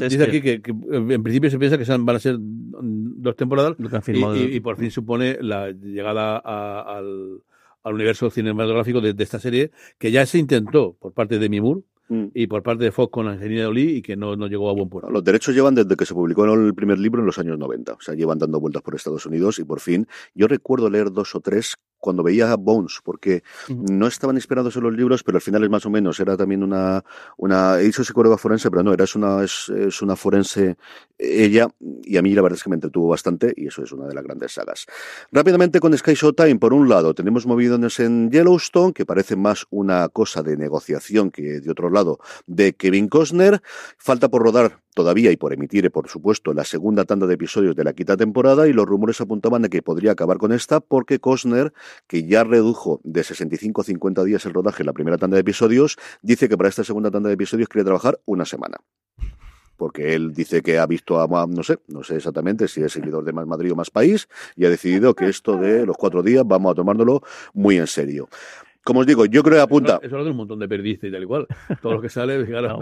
dice 0.00 0.22
aquí 0.22 0.40
que, 0.40 0.60
en 0.64 1.22
principio 1.22 1.50
se 1.50 1.58
piensa 1.58 1.78
que 1.78 1.84
van 1.84 2.16
a 2.16 2.18
ser 2.18 2.36
dos 2.40 3.36
temporadas 3.36 3.76
y, 3.78 4.60
por 4.60 4.76
fin 4.76 4.90
supone 4.90 5.38
la 5.40 5.70
llegada 5.70 6.38
al, 6.38 7.42
universo 7.84 8.28
cinematográfico 8.28 9.00
de, 9.00 9.14
esta 9.22 9.38
serie, 9.38 9.70
que 9.98 10.10
ya 10.10 10.26
se 10.26 10.38
intentó 10.38 10.94
por 11.00 11.12
parte 11.12 11.38
de 11.38 11.48
Mimur, 11.48 11.82
Mm. 12.08 12.28
y 12.32 12.46
por 12.46 12.62
parte 12.62 12.84
de 12.84 12.92
Fox 12.92 13.12
con 13.12 13.28
Angelina 13.28 13.66
Jolie 13.66 13.96
y 13.96 14.02
que 14.02 14.16
no, 14.16 14.34
no 14.34 14.46
llegó 14.46 14.70
a 14.70 14.72
buen 14.72 14.88
puerto. 14.88 15.10
Los 15.10 15.22
derechos 15.22 15.54
llevan 15.54 15.74
desde 15.74 15.94
que 15.94 16.06
se 16.06 16.14
publicó 16.14 16.46
el 16.46 16.74
primer 16.74 16.98
libro 16.98 17.20
en 17.20 17.26
los 17.26 17.38
años 17.38 17.58
90, 17.58 17.92
o 17.92 18.00
sea, 18.00 18.14
llevan 18.14 18.38
dando 18.38 18.60
vueltas 18.60 18.82
por 18.82 18.94
Estados 18.94 19.26
Unidos 19.26 19.58
y 19.58 19.64
por 19.64 19.80
fin, 19.80 20.06
yo 20.34 20.48
recuerdo 20.48 20.88
leer 20.88 21.12
dos 21.12 21.34
o 21.34 21.40
tres 21.40 21.76
cuando 21.98 22.22
veía 22.22 22.54
Bones, 22.56 23.00
porque 23.02 23.42
no 23.68 24.06
estaban 24.06 24.36
inspirados 24.36 24.76
en 24.76 24.82
los 24.82 24.94
libros, 24.94 25.22
pero 25.22 25.36
al 25.36 25.42
final 25.42 25.64
es 25.64 25.70
más 25.70 25.86
o 25.86 25.90
menos, 25.90 26.18
era 26.20 26.36
también 26.36 26.62
una, 26.62 27.04
una, 27.36 27.80
he 27.80 27.84
dicho 27.84 28.04
psicóloga 28.04 28.36
forense, 28.38 28.70
pero 28.70 28.82
no, 28.82 28.92
era 28.92 29.04
es 29.04 29.14
una, 29.14 29.42
es, 29.42 29.68
es, 29.68 30.02
una 30.02 30.16
forense 30.16 30.76
ella, 31.18 31.68
y 32.02 32.16
a 32.16 32.22
mí 32.22 32.34
la 32.34 32.42
verdad 32.42 32.56
es 32.56 32.62
que 32.62 32.70
me 32.70 32.76
entretuvo 32.76 33.08
bastante, 33.08 33.52
y 33.56 33.66
eso 33.66 33.82
es 33.82 33.92
una 33.92 34.06
de 34.06 34.14
las 34.14 34.24
grandes 34.24 34.52
sagas. 34.52 34.86
Rápidamente 35.32 35.80
con 35.80 35.96
Sky 35.96 36.14
Showtime, 36.14 36.58
por 36.58 36.72
un 36.72 36.88
lado, 36.88 37.14
tenemos 37.14 37.46
movidones 37.46 38.00
en 38.00 38.30
Yellowstone, 38.30 38.92
que 38.92 39.06
parece 39.06 39.36
más 39.36 39.66
una 39.70 40.08
cosa 40.08 40.42
de 40.42 40.56
negociación 40.56 41.30
que 41.30 41.60
de 41.60 41.70
otro 41.70 41.90
lado, 41.90 42.18
de 42.46 42.74
Kevin 42.74 43.08
Costner, 43.08 43.60
falta 43.98 44.28
por 44.28 44.42
rodar 44.42 44.80
todavía 44.98 45.30
y 45.30 45.36
por 45.36 45.52
emitir, 45.52 45.88
por 45.92 46.08
supuesto, 46.08 46.52
la 46.52 46.64
segunda 46.64 47.04
tanda 47.04 47.28
de 47.28 47.34
episodios 47.34 47.76
de 47.76 47.84
la 47.84 47.92
quinta 47.92 48.16
temporada 48.16 48.66
y 48.66 48.72
los 48.72 48.84
rumores 48.84 49.20
apuntaban 49.20 49.62
de 49.62 49.70
que 49.70 49.80
podría 49.80 50.10
acabar 50.10 50.38
con 50.38 50.50
esta 50.50 50.80
porque 50.80 51.20
Costner, 51.20 51.72
que 52.08 52.24
ya 52.24 52.42
redujo 52.42 53.00
de 53.04 53.22
65 53.22 53.82
a 53.82 53.84
50 53.84 54.24
días 54.24 54.44
el 54.44 54.54
rodaje 54.54 54.82
en 54.82 54.86
la 54.86 54.92
primera 54.92 55.16
tanda 55.16 55.36
de 55.36 55.42
episodios, 55.42 55.98
dice 56.20 56.48
que 56.48 56.56
para 56.56 56.68
esta 56.68 56.82
segunda 56.82 57.12
tanda 57.12 57.28
de 57.28 57.34
episodios 57.34 57.68
quiere 57.68 57.84
trabajar 57.84 58.18
una 58.24 58.44
semana 58.44 58.78
porque 59.76 60.16
él 60.16 60.32
dice 60.34 60.60
que 60.60 60.80
ha 60.80 60.86
visto 60.86 61.20
a, 61.20 61.46
no 61.46 61.62
sé, 61.62 61.78
no 61.86 62.02
sé 62.02 62.16
exactamente 62.16 62.66
si 62.66 62.82
es 62.82 62.92
seguidor 62.92 63.22
de 63.24 63.32
Más 63.32 63.46
Madrid 63.46 63.70
o 63.70 63.76
Más 63.76 63.90
País, 63.90 64.28
y 64.56 64.64
ha 64.64 64.70
decidido 64.70 65.14
que 65.14 65.28
esto 65.28 65.56
de 65.56 65.86
los 65.86 65.96
cuatro 65.96 66.24
días 66.24 66.42
vamos 66.44 66.72
a 66.72 66.74
tomárnoslo 66.74 67.22
muy 67.54 67.76
en 67.76 67.86
serio. 67.86 68.28
Como 68.84 69.00
os 69.00 69.06
digo, 69.06 69.26
yo 69.26 69.42
creo 69.42 69.56
que 69.56 69.62
apunta. 69.62 70.00
Eso, 70.02 70.22
de 70.24 70.30
un 70.30 70.36
montón 70.36 70.58
de 70.58 70.68
perdices 70.68 71.10
y 71.10 71.12
tal 71.12 71.22
igual. 71.22 71.46
Todo 71.82 71.94
lo 71.94 72.00
que 72.00 72.08
sale, 72.08 72.44
claro. 72.46 72.80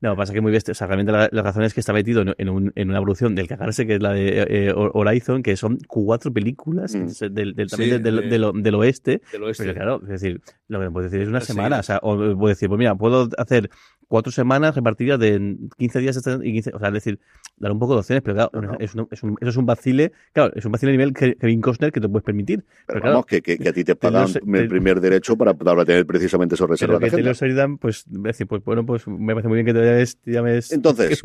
No, 0.00 0.16
pasa 0.16 0.32
que 0.32 0.40
muy 0.40 0.52
bestia. 0.52 0.72
O 0.72 0.74
sea, 0.74 0.86
realmente 0.86 1.12
la, 1.12 1.42
razón 1.42 1.62
es 1.62 1.74
que 1.74 1.80
está 1.80 1.92
metido 1.92 2.22
en, 2.36 2.48
una 2.48 2.96
evolución 2.96 3.34
del 3.34 3.48
cagarse, 3.48 3.86
que 3.86 3.94
es 3.94 4.02
la 4.02 4.12
de 4.12 4.28
eh, 4.28 4.46
eh, 4.48 4.72
Horizon, 4.74 5.42
que 5.42 5.56
son 5.56 5.78
cuatro 5.86 6.32
películas 6.32 6.94
mm. 6.94 7.32
del, 7.32 7.54
también 7.68 8.02
del, 8.02 8.74
oeste. 8.74 9.22
Pero 9.30 9.52
claro, 9.74 10.00
es 10.02 10.08
decir, 10.08 10.40
lo 10.68 10.80
que 10.80 10.90
puedo 10.90 11.04
decir 11.04 11.22
es 11.22 11.28
una 11.28 11.40
semana. 11.40 11.78
O 11.80 11.82
sea, 11.82 11.98
o 12.02 12.16
puedo 12.16 12.48
decir, 12.48 12.68
pues 12.68 12.78
mira, 12.78 12.94
puedo 12.94 13.28
hacer 13.38 13.70
cuatro 14.12 14.30
semanas 14.30 14.74
repartidas 14.74 15.18
de 15.18 15.56
15 15.78 15.98
días 16.00 16.22
y 16.42 16.52
15, 16.52 16.72
o 16.74 16.78
sea, 16.78 16.88
es 16.88 16.94
decir, 16.94 17.18
dar 17.56 17.72
un 17.72 17.78
poco 17.78 17.94
de 17.94 18.00
opciones, 18.00 18.22
pero 18.22 18.34
claro, 18.34 18.76
Es 18.78 18.94
un, 18.94 19.08
es 19.10 19.22
un, 19.22 19.38
eso 19.40 19.48
es 19.48 19.56
un 19.56 19.64
vacile, 19.64 20.12
claro, 20.34 20.52
es 20.54 20.66
un 20.66 20.72
vacile 20.72 20.90
a 20.90 20.96
nivel 20.96 21.14
Kevin 21.14 21.62
Costner 21.62 21.92
que 21.92 22.00
te 22.00 22.10
puedes 22.10 22.22
permitir. 22.22 22.62
Pero, 22.86 23.00
vamos, 23.00 23.24
que, 23.24 23.40
que, 23.40 23.66
a 23.66 23.72
ti 23.72 23.84
te 23.84 23.96
pagan 23.96 24.28
el 24.54 24.68
primer 24.68 25.00
derecho 25.00 25.11
para, 25.38 25.54
para, 25.54 25.84
tener 25.84 26.06
precisamente 26.06 26.54
esos 26.54 26.68
reservas 26.68 27.00
Sheridan, 27.38 27.78
pues, 27.78 28.04
decir, 28.06 28.46
pues 28.46 28.62
bueno, 28.64 28.84
pues 28.86 29.06
me 29.06 29.34
parece 29.34 29.48
muy 29.48 29.62
bien 29.62 29.66
que 29.66 29.74
te 29.74 30.30
llames, 30.30 30.72
Entonces. 30.72 31.22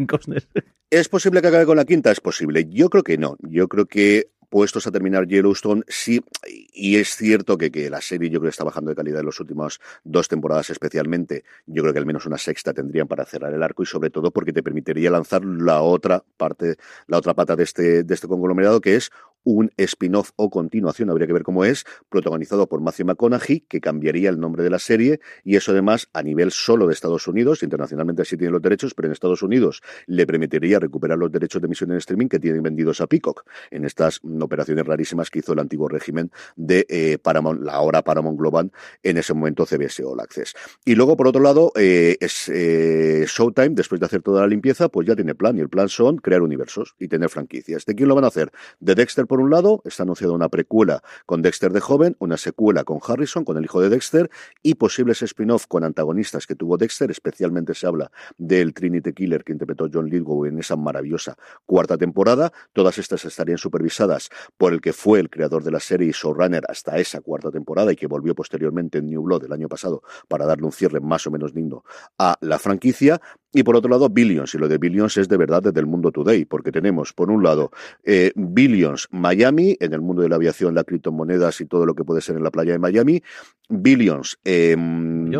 ¿Es 0.89 1.09
posible 1.09 1.41
que 1.41 1.47
acabe 1.47 1.65
con 1.65 1.77
la 1.77 1.85
quinta? 1.85 2.11
Es 2.11 2.21
posible. 2.21 2.65
Yo 2.69 2.89
creo 2.89 3.03
que 3.03 3.17
no. 3.17 3.37
Yo 3.41 3.67
creo 3.67 3.85
que 3.85 4.29
puestos 4.49 4.87
a 4.87 4.91
terminar 4.91 5.27
Yellowstone, 5.27 5.83
sí, 5.87 6.21
y 6.47 6.97
es 6.97 7.15
cierto 7.15 7.57
que, 7.57 7.71
que 7.71 7.89
la 7.89 8.01
serie 8.01 8.29
yo 8.29 8.39
creo 8.39 8.49
que 8.49 8.53
está 8.53 8.63
bajando 8.63 8.89
de 8.89 8.95
calidad 8.95 9.19
en 9.19 9.25
las 9.25 9.39
últimas 9.39 9.79
dos 10.03 10.27
temporadas 10.27 10.69
especialmente, 10.69 11.43
yo 11.65 11.81
creo 11.83 11.93
que 11.93 11.99
al 11.99 12.05
menos 12.05 12.25
una 12.25 12.37
sexta 12.37 12.73
tendrían 12.73 13.07
para 13.07 13.25
cerrar 13.25 13.53
el 13.53 13.63
arco 13.63 13.83
y 13.83 13.85
sobre 13.85 14.09
todo 14.09 14.31
porque 14.31 14.53
te 14.53 14.63
permitiría 14.63 15.11
lanzar 15.11 15.43
la 15.43 15.81
otra 15.81 16.23
parte, 16.37 16.77
la 17.07 17.17
otra 17.17 17.33
pata 17.33 17.55
de 17.55 17.63
este, 17.63 18.03
de 18.03 18.13
este 18.13 18.27
conglomerado 18.27 18.81
que 18.81 18.95
es 18.95 19.11
un 19.47 19.71
spin-off 19.77 20.31
o 20.35 20.49
continuación, 20.49 21.09
habría 21.09 21.25
que 21.25 21.31
ver 21.31 21.43
cómo 21.43 21.63
es, 21.63 21.85
protagonizado 22.09 22.67
por 22.67 22.81
Matthew 22.81 23.05
McConaughey, 23.05 23.61
que 23.61 23.79
cambiaría 23.79 24.29
el 24.29 24.41
nombre 24.41 24.61
de 24.61 24.69
la 24.69 24.77
serie, 24.77 25.21
y 25.45 25.55
eso 25.55 25.71
además 25.71 26.09
a 26.11 26.21
nivel 26.21 26.51
solo 26.51 26.85
de 26.85 26.93
Estados 26.93 27.29
Unidos, 27.29 27.63
internacionalmente 27.63 28.25
sí 28.25 28.35
tiene 28.35 28.51
los 28.51 28.61
derechos, 28.61 28.93
pero 28.93 29.07
en 29.07 29.13
Estados 29.13 29.41
Unidos 29.43 29.81
le 30.05 30.27
permitiría 30.27 30.79
recuperar 30.79 31.17
los 31.17 31.31
derechos 31.31 31.61
de 31.61 31.67
emisión 31.67 31.91
en 31.91 31.97
streaming 31.97 32.27
que 32.27 32.39
tienen 32.39 32.61
vendidos 32.61 32.99
a 32.99 33.07
Peacock, 33.07 33.45
en 33.71 33.85
estas 33.85 34.19
operaciones 34.41 34.85
rarísimas 34.85 35.29
que 35.29 35.39
hizo 35.39 35.53
el 35.53 35.59
antiguo 35.59 35.87
régimen 35.87 36.29
de 36.57 36.85
eh, 36.89 37.17
Paramount, 37.17 37.61
la 37.61 37.73
ahora 37.73 38.01
Paramount 38.01 38.37
Global, 38.37 38.69
en 39.01 39.17
ese 39.17 39.33
momento 39.33 39.65
CBS 39.65 40.03
All 40.03 40.19
Access. 40.19 40.55
Y 40.83 40.95
luego, 40.95 41.15
por 41.15 41.29
otro 41.29 41.41
lado, 41.41 41.71
eh, 41.77 42.17
es 42.19 42.49
eh, 42.49 43.25
Showtime, 43.25 43.69
después 43.69 44.01
de 44.01 44.07
hacer 44.07 44.21
toda 44.21 44.41
la 44.41 44.47
limpieza, 44.47 44.89
pues 44.89 45.07
ya 45.07 45.15
tiene 45.15 45.35
plan, 45.35 45.57
y 45.57 45.61
el 45.61 45.69
plan 45.69 45.87
son 45.87 46.17
crear 46.17 46.41
universos 46.41 46.95
y 46.99 47.07
tener 47.07 47.29
franquicias. 47.29 47.85
¿De 47.85 47.95
quién 47.95 48.09
lo 48.09 48.15
van 48.15 48.25
a 48.25 48.27
hacer? 48.27 48.51
De 48.81 48.93
Dexter, 48.93 49.25
por 49.25 49.36
un 49.39 49.49
lado, 49.49 49.81
está 49.85 50.03
anunciada 50.03 50.33
una 50.33 50.49
precuela 50.49 51.03
con 51.25 51.41
Dexter 51.41 51.71
de 51.71 51.79
joven, 51.79 52.15
una 52.19 52.37
secuela 52.37 52.83
con 52.83 52.99
Harrison, 53.05 53.45
con 53.45 53.57
el 53.57 53.65
hijo 53.65 53.81
de 53.81 53.89
Dexter, 53.89 54.29
y 54.63 54.75
posibles 54.75 55.21
spin-off 55.21 55.67
con 55.67 55.83
antagonistas 55.83 56.47
que 56.47 56.55
tuvo 56.55 56.77
Dexter, 56.77 57.11
especialmente 57.11 57.73
se 57.73 57.87
habla 57.87 58.11
del 58.37 58.73
Trinity 58.73 59.13
Killer 59.13 59.43
que 59.43 59.53
interpretó 59.53 59.87
John 59.91 60.09
Lithgow 60.09 60.45
en 60.45 60.59
esa 60.59 60.75
maravillosa 60.75 61.37
cuarta 61.65 61.97
temporada. 61.97 62.51
Todas 62.73 62.97
estas 62.97 63.25
estarían 63.25 63.57
supervisadas 63.57 64.29
por 64.57 64.73
el 64.73 64.81
que 64.81 64.93
fue 64.93 65.19
el 65.19 65.29
creador 65.29 65.63
de 65.63 65.71
la 65.71 65.79
serie 65.79 66.07
y 66.07 66.11
showrunner 66.11 66.63
hasta 66.67 66.97
esa 66.97 67.21
cuarta 67.21 67.51
temporada 67.51 67.91
y 67.91 67.95
que 67.95 68.07
volvió 68.07 68.35
posteriormente 68.35 68.99
en 68.99 69.07
New 69.07 69.23
Blood 69.23 69.45
el 69.45 69.53
año 69.53 69.67
pasado 69.67 70.03
para 70.27 70.45
darle 70.45 70.65
un 70.65 70.71
cierre 70.71 70.99
más 70.99 71.27
o 71.27 71.31
menos 71.31 71.53
digno 71.53 71.83
a 72.17 72.37
la 72.41 72.59
franquicia. 72.59 73.21
Y 73.53 73.63
por 73.63 73.75
otro 73.75 73.89
lado, 73.89 74.09
Billions. 74.09 74.53
Y 74.53 74.57
lo 74.57 74.67
de 74.67 74.77
Billions 74.77 75.17
es 75.17 75.29
de 75.29 75.37
verdad 75.37 75.63
desde 75.63 75.79
el 75.79 75.85
mundo 75.85 76.11
today, 76.11 76.45
porque 76.45 76.71
tenemos, 76.71 77.13
por 77.13 77.31
un 77.31 77.43
lado, 77.43 77.71
eh, 78.03 78.31
Billions 78.35 79.07
Miami, 79.11 79.77
en 79.79 79.93
el 79.93 80.01
mundo 80.01 80.21
de 80.21 80.29
la 80.29 80.35
aviación, 80.35 80.75
las 80.75 80.83
criptomonedas 80.83 81.61
y 81.61 81.65
todo 81.65 81.85
lo 81.85 81.95
que 81.95 82.03
puede 82.03 82.21
ser 82.21 82.35
en 82.35 82.43
la 82.43 82.51
playa 82.51 82.73
de 82.73 82.79
Miami. 82.79 83.23
Billions, 83.69 84.37
em, 84.45 85.31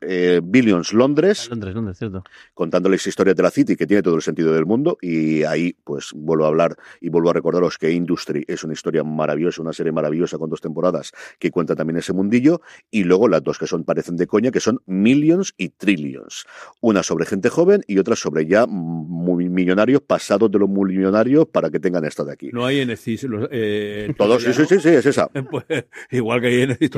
eh, 0.00 0.40
Billions 0.42 0.92
Londres, 0.92 1.46
ah, 1.46 1.50
Londres, 1.50 1.74
Londres, 1.74 1.98
cierto. 1.98 2.22
contándoles 2.54 3.06
historias 3.06 3.36
de 3.36 3.42
la 3.42 3.50
City, 3.50 3.76
que 3.76 3.86
tiene 3.86 4.02
todo 4.02 4.16
el 4.16 4.22
sentido 4.22 4.52
del 4.52 4.66
mundo. 4.66 4.98
Y 5.00 5.44
ahí, 5.44 5.76
pues, 5.84 6.10
vuelvo 6.14 6.44
a 6.44 6.48
hablar 6.48 6.76
y 7.00 7.08
vuelvo 7.10 7.30
a 7.30 7.32
recordaros 7.32 7.78
que 7.78 7.92
Industry 7.92 8.44
es 8.46 8.64
una 8.64 8.72
historia 8.72 9.04
maravillosa, 9.04 9.62
una 9.62 9.72
serie 9.72 9.92
maravillosa 9.92 10.36
con 10.38 10.50
dos 10.50 10.60
temporadas 10.60 11.12
que 11.38 11.50
cuenta 11.50 11.74
también 11.76 11.98
ese 11.98 12.12
mundillo. 12.12 12.60
Y 12.90 13.04
luego 13.04 13.28
las 13.28 13.42
dos 13.42 13.58
que 13.58 13.66
son 13.66 13.84
parecen 13.84 14.16
de 14.16 14.26
coña, 14.26 14.50
que 14.50 14.60
son 14.60 14.80
Millions 14.86 15.54
y 15.56 15.70
Trillions. 15.70 16.44
Una 16.80 17.02
sobre 17.02 17.26
gente 17.26 17.48
joven 17.48 17.61
y 17.86 17.98
otra 17.98 18.16
sobre 18.16 18.46
ya 18.46 18.66
muy 18.66 19.48
millonarios, 19.48 20.02
pasados 20.02 20.50
de 20.50 20.58
los 20.58 20.68
millonarios 20.68 21.46
para 21.46 21.70
que 21.70 21.80
tengan 21.80 22.04
esta 22.04 22.24
de 22.24 22.32
aquí. 22.32 22.50
No 22.52 22.64
hay 22.64 22.84
NCIS. 22.84 23.26
Eh, 23.50 24.14
Todos, 24.16 24.42
sí, 24.42 24.52
sí, 24.52 24.64
sí, 24.68 24.80
sí, 24.80 24.88
es 24.88 25.06
esa. 25.06 25.30
Pues, 25.52 25.64
igual 26.10 26.40
que 26.40 26.46
hay 26.46 26.66
NCIS 26.66 26.90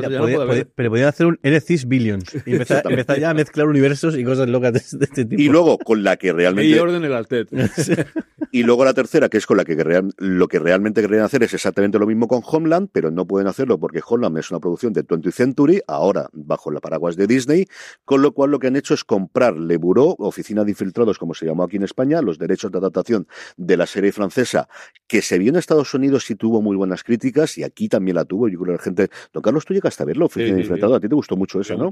Pero 0.75 0.91
podían 0.91 1.09
hacer 1.09 1.27
un 1.27 1.39
NCIS 1.43 1.89
Billions 1.89 2.35
y 2.47 2.53
empezar, 2.53 2.85
ya 3.19 3.31
a 3.31 3.35
mezclar 3.35 3.67
universos 3.67 4.17
y 4.17 4.23
cosas 4.23 4.49
locas 4.49 4.73
de, 4.73 4.79
este 5.05 5.25
tipo. 5.25 5.41
Y 5.41 5.49
luego, 5.49 5.79
con 5.79 6.05
la 6.05 6.17
que 6.17 6.33
realmente... 6.33 6.69
Y 6.69 6.79
orden 6.79 7.05
el 7.05 7.15
y 8.53 8.63
luego 8.63 8.85
la 8.85 8.95
tercera, 8.95 9.29
que 9.29 9.39
es 9.39 9.47
con 9.47 9.57
la 9.57 9.65
que 9.65 9.75
lo 10.19 10.49
que 10.49 10.59
realmente 10.59 11.01
querían 11.03 11.25
hacer 11.25 11.43
es 11.43 11.55
exactamente 11.55 11.99
lo 11.99 12.07
mismo 12.07 12.29
con 12.29 12.43
Homeland, 12.45 12.89
pero 12.93 13.11
no 13.11 13.27
pueden 13.27 13.49
hacerlo 13.49 13.79
porque 13.79 14.01
Homeland 14.07 14.39
es 14.39 14.51
una 14.51 14.61
producción 14.61 14.93
de 14.93 15.05
20th 15.05 15.33
Century, 15.33 15.81
ahora 15.87 16.29
bajo 16.33 16.71
la 16.71 16.81
paraguas 16.81 17.17
de 17.17 17.27
Disney, 17.27 17.67
con 18.05 18.23
lo 18.23 18.33
cual 18.33 18.51
lo 18.51 18.59
que 18.59 18.69
han 18.69 18.77
hecho 18.77 18.95
es 18.95 19.05
comprar 19.05 19.57
Le 19.57 19.77
Bureau, 19.77 20.17
Oficina 20.45 20.63
de 20.63 20.73
Infiltrados, 20.73 21.19
como 21.19 21.33
se 21.33 21.47
llamó 21.47 21.65
aquí 21.65 21.77
en 21.77 21.85
España, 21.85 22.21
los 22.21 22.39
derechos 22.39 22.71
de 22.71 22.77
adaptación 22.79 23.27
de 23.57 23.77
la 23.79 23.87
serie 23.87 24.13
francesa, 24.13 24.69
que 25.07 25.23
se 25.23 25.39
vio 25.39 25.49
en 25.49 25.57
Estados 25.57 25.95
Unidos 25.95 26.31
y 26.31 26.35
tuvo 26.35 26.61
muy 26.61 26.77
buenas 26.77 27.03
críticas, 27.03 27.57
y 27.57 27.65
aquí 27.65 27.89
también 27.89 28.17
la 28.17 28.27
tuvo. 28.27 28.49
Yo 28.49 28.59
creo 28.59 28.77
que 28.77 28.79
la 28.79 28.85
gente. 28.85 29.09
Don 29.33 29.43
Carlos, 29.43 29.65
tú 29.65 29.73
llegaste 29.73 30.03
a 30.03 30.07
verlo, 30.07 30.27
Oficina 30.27 30.57
de 30.57 30.61
Infiltrados. 30.61 30.99
A 30.99 31.01
ti 31.01 31.09
te 31.09 31.15
gustó 31.15 31.37
mucho 31.37 31.61
eso, 31.61 31.77
¿no? 31.77 31.91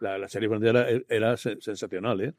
La, 0.00 0.28
serie 0.28 0.48
francesa 0.48 0.86
era 1.08 1.36
sensacional, 1.36 2.20
¿eh? 2.20 2.34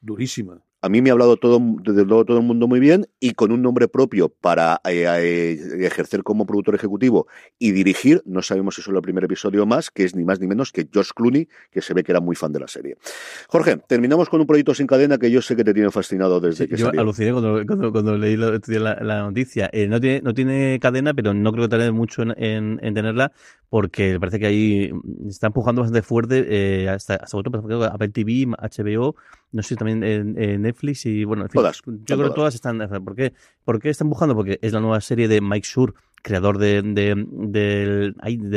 Durísima. 0.00 0.62
A 0.82 0.88
mí 0.88 1.02
me 1.02 1.10
ha 1.10 1.12
hablado 1.12 1.36
todo, 1.36 1.60
desde 1.82 2.06
luego 2.06 2.24
todo 2.24 2.38
el 2.38 2.44
mundo 2.44 2.66
muy 2.66 2.80
bien 2.80 3.06
y 3.20 3.32
con 3.32 3.52
un 3.52 3.60
nombre 3.60 3.86
propio 3.86 4.30
para 4.30 4.80
eh, 4.88 5.04
eh, 5.06 5.86
ejercer 5.86 6.22
como 6.22 6.46
productor 6.46 6.74
ejecutivo 6.74 7.26
y 7.58 7.72
dirigir. 7.72 8.22
No 8.24 8.40
sabemos 8.40 8.76
si 8.76 8.80
es 8.80 8.88
el 8.88 8.98
primer 9.02 9.24
episodio 9.24 9.66
más, 9.66 9.90
que 9.90 10.04
es 10.04 10.14
ni 10.14 10.24
más 10.24 10.40
ni 10.40 10.46
menos 10.46 10.72
que 10.72 10.88
Josh 10.92 11.10
Clooney, 11.14 11.48
que 11.70 11.82
se 11.82 11.92
ve 11.92 12.02
que 12.02 12.12
era 12.12 12.20
muy 12.20 12.34
fan 12.34 12.52
de 12.52 12.60
la 12.60 12.68
serie. 12.68 12.96
Jorge, 13.48 13.76
terminamos 13.76 14.30
con 14.30 14.40
un 14.40 14.46
proyecto 14.46 14.74
sin 14.74 14.86
cadena 14.86 15.18
que 15.18 15.30
yo 15.30 15.42
sé 15.42 15.54
que 15.54 15.64
te 15.64 15.74
tiene 15.74 15.90
fascinado 15.90 16.40
desde 16.40 16.66
que 16.66 16.76
yo 16.78 16.86
salió. 16.86 17.02
aluciné 17.02 17.32
cuando, 17.32 17.92
cuando, 17.92 18.16
leí 18.16 18.36
la, 18.36 19.22
noticia. 19.22 19.68
Eh, 19.74 19.86
no, 19.86 20.00
tiene, 20.00 20.22
no 20.22 20.32
tiene 20.32 20.78
cadena, 20.80 21.12
pero 21.12 21.34
no 21.34 21.52
creo 21.52 21.64
que 21.64 21.76
tarde 21.76 21.92
mucho 21.92 22.22
en, 22.22 22.78
tenerla 22.94 23.32
porque 23.68 24.18
parece 24.18 24.38
que 24.40 24.46
ahí 24.46 24.92
está 25.28 25.48
empujando 25.48 25.82
bastante 25.82 26.02
fuerte 26.02 26.88
hasta, 26.88 27.16
hasta 27.16 27.36
otro, 27.36 27.84
Apple 27.84 28.08
TV, 28.08 28.46
HBO, 28.46 29.14
no 29.52 29.62
sé, 29.62 29.76
también 29.76 30.02
en 30.02 30.69
Netflix 30.70 31.06
y 31.06 31.24
bueno, 31.24 31.44
en 31.44 31.50
fin, 31.50 31.60
todas, 31.60 31.82
yo 31.84 32.16
creo 32.16 32.28
que 32.28 32.34
todas 32.34 32.54
están. 32.54 32.78
¿Por 33.04 33.14
qué? 33.14 33.32
¿Por 33.64 33.80
qué 33.80 33.90
está 33.90 34.04
empujando? 34.04 34.34
Porque 34.34 34.58
es 34.62 34.72
la 34.72 34.80
nueva 34.80 35.00
serie 35.00 35.28
de 35.28 35.40
Mike 35.40 35.66
Schur, 35.66 35.94
creador 36.22 36.58
de 36.58 36.82
de, 36.82 37.14
de, 37.16 38.14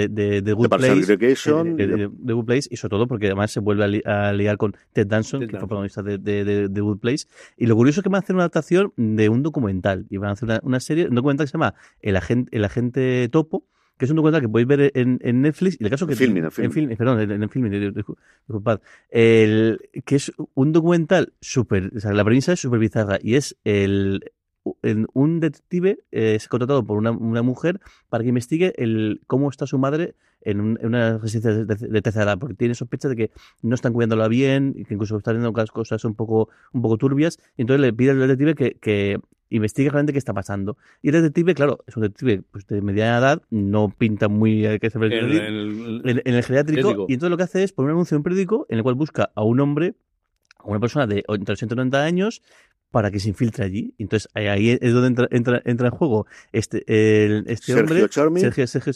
de, 0.09 0.41
de, 0.41 0.53
Good 0.53 0.69
Place, 0.69 1.17
de, 1.17 2.33
Good 2.33 2.45
Place, 2.45 2.67
y 2.71 2.77
sobre 2.77 2.89
todo 2.89 3.07
porque 3.07 3.27
además 3.27 3.51
se 3.51 3.59
vuelve 3.59 4.01
a, 4.05 4.33
liar 4.33 4.57
con 4.57 4.75
Ted 4.93 5.07
Danson, 5.07 5.41
que 5.41 5.49
fue 5.49 5.59
protagonista 5.59 6.01
de, 6.01 6.17
de, 6.17 6.81
Good 6.81 6.99
Place. 6.99 7.27
Y 7.57 7.65
lo 7.65 7.75
curioso 7.75 7.99
es 7.99 8.03
que 8.03 8.09
van 8.09 8.21
a 8.21 8.23
hacer 8.23 8.35
una 8.35 8.43
adaptación 8.43 8.93
de 8.97 9.29
un 9.29 9.43
documental, 9.43 10.05
y 10.09 10.17
van 10.17 10.29
a 10.29 10.33
hacer 10.33 10.45
una, 10.45 10.59
una 10.63 10.79
serie, 10.79 11.07
un 11.07 11.15
documental 11.15 11.45
que 11.45 11.51
se 11.51 11.53
llama 11.53 11.75
El 12.01 12.15
Agente, 12.15 12.55
El 12.55 12.65
Agente 12.65 13.29
Topo, 13.29 13.65
que 13.97 14.05
es 14.05 14.11
un 14.11 14.17
documental 14.17 14.41
que 14.41 14.49
podéis 14.49 14.67
ver 14.67 14.91
en, 14.95 15.19
en 15.21 15.41
Netflix. 15.41 15.77
Y 15.79 15.83
el 15.83 15.89
caso 15.89 16.07
que. 16.07 16.15
Filming, 16.15 16.45
en, 16.45 16.71
film, 16.71 16.95
perdón, 16.95 17.31
en, 17.31 17.49
filming, 17.49 17.93
disculpad. 17.93 18.81
El, 19.09 19.79
que 20.05 20.15
es 20.15 20.31
un 20.53 20.71
documental 20.71 21.33
súper. 21.41 21.91
O 21.95 21.99
sea, 21.99 22.13
la 22.13 22.23
premisa 22.23 22.53
es 22.53 22.59
súper 22.59 22.79
bizarra 22.79 23.19
y 23.21 23.35
es 23.35 23.57
el. 23.63 24.31
Un 25.13 25.39
detective 25.39 25.99
eh, 26.11 26.35
es 26.35 26.47
contratado 26.47 26.85
por 26.85 26.97
una, 26.97 27.11
una, 27.11 27.41
mujer 27.41 27.81
para 28.09 28.23
que 28.23 28.29
investigue 28.29 28.73
el 28.77 29.21
cómo 29.27 29.49
está 29.49 29.67
su 29.67 29.77
madre 29.77 30.15
en, 30.41 30.61
una 30.85 31.17
residencia 31.17 31.65
de, 31.65 32.01
tercera 32.01 32.25
edad, 32.25 32.39
porque 32.39 32.55
tiene 32.55 32.73
sospecha 32.73 33.09
de 33.09 33.15
que 33.15 33.31
no 33.61 33.75
están 33.75 33.93
cuidándola 33.93 34.27
bien 34.27 34.73
y 34.77 34.85
que 34.85 34.93
incluso 34.93 35.17
están 35.17 35.37
haciendo 35.37 35.53
cosas 35.71 36.05
un 36.05 36.15
poco, 36.15 36.49
un 36.71 36.81
poco 36.81 36.97
turbias. 36.97 37.39
Y 37.57 37.63
entonces 37.63 37.81
le 37.81 37.93
pide 37.93 38.11
al 38.11 38.19
detective 38.19 38.55
que, 38.55 38.77
que 38.79 39.19
investiga 39.49 39.91
realmente 39.91 40.13
qué 40.13 40.19
está 40.19 40.33
pasando. 40.33 40.77
Y 41.01 41.09
el 41.09 41.15
detective, 41.15 41.53
claro, 41.55 41.79
es 41.87 41.95
un 41.95 42.03
detective 42.03 42.43
pues, 42.51 42.65
de 42.67 42.81
mediana 42.81 43.19
edad, 43.19 43.41
no 43.49 43.89
pinta 43.89 44.27
muy 44.27 44.63
que 44.79 44.89
se 44.89 44.97
en, 44.97 45.11
el, 45.11 46.01
en, 46.05 46.33
el 46.33 46.43
geriátrico, 46.43 47.05
y 47.07 47.13
entonces 47.13 47.29
lo 47.29 47.37
que 47.37 47.43
hace 47.43 47.63
es 47.63 47.73
poner 47.73 47.91
un 47.91 47.97
anuncio 47.97 48.15
en 48.15 48.19
un 48.19 48.23
periódico 48.23 48.65
en 48.69 48.77
el 48.77 48.83
cual 48.83 48.95
busca 48.95 49.31
a 49.35 49.43
un 49.43 49.59
hombre, 49.59 49.93
a 50.57 50.67
una 50.67 50.79
persona 50.79 51.07
de 51.07 51.23
entre 51.27 51.55
190 51.55 52.03
años, 52.03 52.41
para 52.93 53.09
que 53.09 53.19
se 53.19 53.27
infiltre 53.27 53.65
allí. 53.65 53.95
Entonces 53.97 54.29
ahí 54.35 54.69
es 54.69 54.93
donde 54.93 55.07
entra, 55.07 55.27
entra, 55.31 55.61
entra 55.65 55.87
en 55.87 55.93
juego 55.95 56.27
este, 56.51 56.83
el, 56.85 57.43
este 57.47 57.73
hombre, 57.73 58.07
Sergio, 58.11 58.67
Sergio 58.67 58.93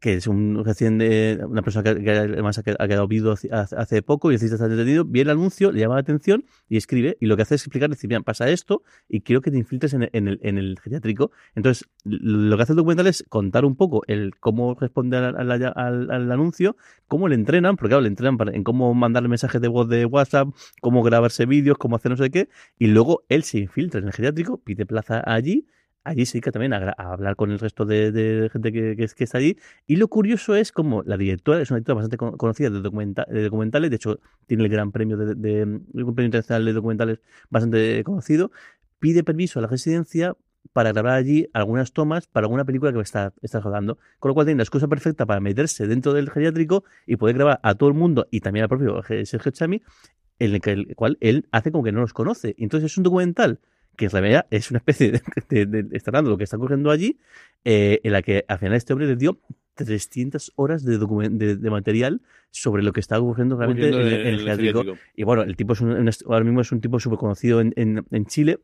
que 0.00 0.14
es 0.14 0.26
un 0.26 0.64
recién 0.64 1.02
una 1.46 1.60
persona 1.60 1.82
que, 1.82 2.10
además 2.10 2.56
ha 2.56 2.62
quedado 2.62 3.06
vivo 3.06 3.34
hace, 3.50 4.00
poco 4.00 4.30
y 4.30 4.36
necesita 4.36 4.54
estar 4.54 4.70
detenido, 4.70 5.04
ve 5.06 5.20
el 5.20 5.28
anuncio, 5.28 5.70
le 5.70 5.80
llama 5.80 5.96
la 5.96 6.00
atención 6.00 6.46
y 6.70 6.78
escribe, 6.78 7.18
y 7.20 7.26
lo 7.26 7.36
que 7.36 7.42
hace 7.42 7.56
es 7.56 7.60
explicar, 7.60 7.90
decir, 7.90 8.08
mira, 8.08 8.22
pasa 8.22 8.48
esto 8.48 8.84
y 9.06 9.20
quiero 9.20 9.42
que 9.42 9.50
te 9.50 9.58
infiltres 9.58 9.92
en, 9.92 10.08
en, 10.14 10.26
el, 10.26 10.40
en 10.42 10.56
el 10.56 10.78
geriátrico. 10.82 11.30
Entonces, 11.54 11.86
lo 12.04 12.56
que 12.56 12.62
hace 12.62 12.72
el 12.72 12.76
documental 12.78 13.06
es 13.06 13.26
contar 13.28 13.66
un 13.66 13.76
poco 13.76 14.00
el 14.06 14.34
cómo 14.40 14.74
responde 14.80 15.18
al, 15.18 15.36
al, 15.36 16.10
al, 16.10 16.32
anuncio, 16.32 16.74
cómo 17.06 17.28
le 17.28 17.34
entrenan, 17.34 17.76
porque 17.76 17.90
claro, 17.90 18.00
le 18.00 18.08
entrenan 18.08 18.38
para, 18.38 18.52
en 18.52 18.64
cómo 18.64 18.94
mandar 18.94 19.28
mensajes 19.28 19.60
de 19.60 19.68
voz 19.68 19.90
de 19.90 20.06
WhatsApp, 20.06 20.48
cómo 20.80 21.02
grabarse 21.02 21.44
vídeos, 21.44 21.76
cómo 21.76 21.96
hacer 21.96 22.12
no 22.12 22.16
sé 22.16 22.30
qué, 22.30 22.48
y 22.78 22.86
luego 22.86 23.09
él 23.28 23.42
se 23.44 23.58
infiltra 23.58 24.00
en 24.00 24.06
el 24.06 24.12
geriátrico, 24.12 24.58
pide 24.58 24.86
plaza 24.86 25.22
allí, 25.24 25.66
allí 26.04 26.26
se 26.26 26.34
dedica 26.34 26.52
también 26.52 26.72
a, 26.72 26.90
hablar 26.96 27.36
con 27.36 27.50
el 27.50 27.58
resto 27.58 27.84
de, 27.84 28.48
gente 28.52 28.72
que, 28.72 28.96
que, 28.96 29.24
está 29.24 29.38
allí. 29.38 29.56
Y 29.86 29.96
lo 29.96 30.08
curioso 30.08 30.54
es 30.54 30.72
como 30.72 31.02
la 31.02 31.16
directora 31.16 31.60
es 31.60 31.70
una 31.70 31.78
directora 31.78 31.96
bastante 32.02 32.16
conocida 32.16 32.70
de, 32.70 32.80
documentales, 32.80 33.90
de 33.90 33.96
hecho 33.96 34.20
tiene 34.46 34.64
el 34.64 34.68
gran 34.70 34.92
premio 34.92 35.16
de, 35.16 35.34
de, 35.34 35.66
premio 35.92 36.24
internacional 36.24 36.64
de 36.64 36.72
documentales 36.72 37.20
bastante 37.48 38.02
conocido, 38.04 38.50
pide 38.98 39.24
permiso 39.24 39.58
a 39.58 39.62
la 39.62 39.68
residencia 39.68 40.36
para 40.72 40.92
grabar 40.92 41.14
allí 41.14 41.48
algunas 41.52 41.92
tomas 41.92 42.26
para 42.26 42.44
alguna 42.44 42.64
película 42.64 42.92
que 42.92 43.00
está, 43.00 43.32
está 43.42 43.60
rodando. 43.60 43.98
Con 44.18 44.30
lo 44.30 44.34
cual 44.34 44.46
tiene 44.46 44.58
la 44.58 44.64
excusa 44.64 44.88
perfecta 44.88 45.26
para 45.26 45.40
meterse 45.40 45.86
dentro 45.86 46.12
del 46.12 46.30
geriátrico 46.30 46.84
y 47.06 47.16
poder 47.16 47.36
grabar 47.36 47.60
a 47.62 47.74
todo 47.74 47.88
el 47.88 47.94
mundo 47.94 48.28
y 48.30 48.40
también 48.40 48.64
al 48.64 48.68
propio 48.68 49.02
Sergio 49.24 49.50
Chami 49.52 49.82
en 50.40 50.60
el, 50.64 50.94
cual 50.96 51.16
él 51.20 51.46
hace 51.52 51.70
como 51.70 51.84
que 51.84 51.92
no 51.92 52.00
los 52.00 52.12
conoce. 52.12 52.54
Entonces 52.58 52.90
es 52.90 52.98
un 52.98 53.04
documental 53.04 53.60
que 53.96 54.06
en 54.06 54.10
realidad 54.10 54.46
es 54.50 54.70
una 54.70 54.78
especie 54.78 55.12
de, 55.12 55.66
de, 55.66 55.82
de, 55.82 56.22
lo 56.22 56.38
que 56.38 56.44
está 56.44 56.56
ocurriendo 56.56 56.90
allí, 56.90 57.18
eh, 57.64 58.00
en 58.02 58.12
la 58.12 58.22
que 58.22 58.44
al 58.48 58.58
final 58.58 58.74
este 58.74 58.92
hombre 58.92 59.06
le 59.06 59.16
dio 59.16 59.38
300 59.74 60.52
horas 60.56 60.84
de, 60.84 60.98
de, 60.98 61.70
material 61.70 62.20
sobre 62.50 62.82
lo 62.82 62.92
que 62.92 63.00
está 63.00 63.18
ocurriendo 63.20 63.56
realmente 63.56 63.88
en, 63.88 63.94
el, 63.94 64.48
el, 64.48 64.98
Y 65.14 65.22
bueno, 65.24 65.42
el 65.42 65.56
tipo 65.56 65.74
es 65.74 65.80
un, 65.80 66.10
ahora 66.26 66.44
mismo 66.44 66.60
es 66.60 66.72
un 66.72 66.80
tipo 66.80 66.98
súper 66.98 67.18
conocido 67.18 67.60
en, 67.60 67.74
en, 67.76 68.26
Chile 68.26 68.58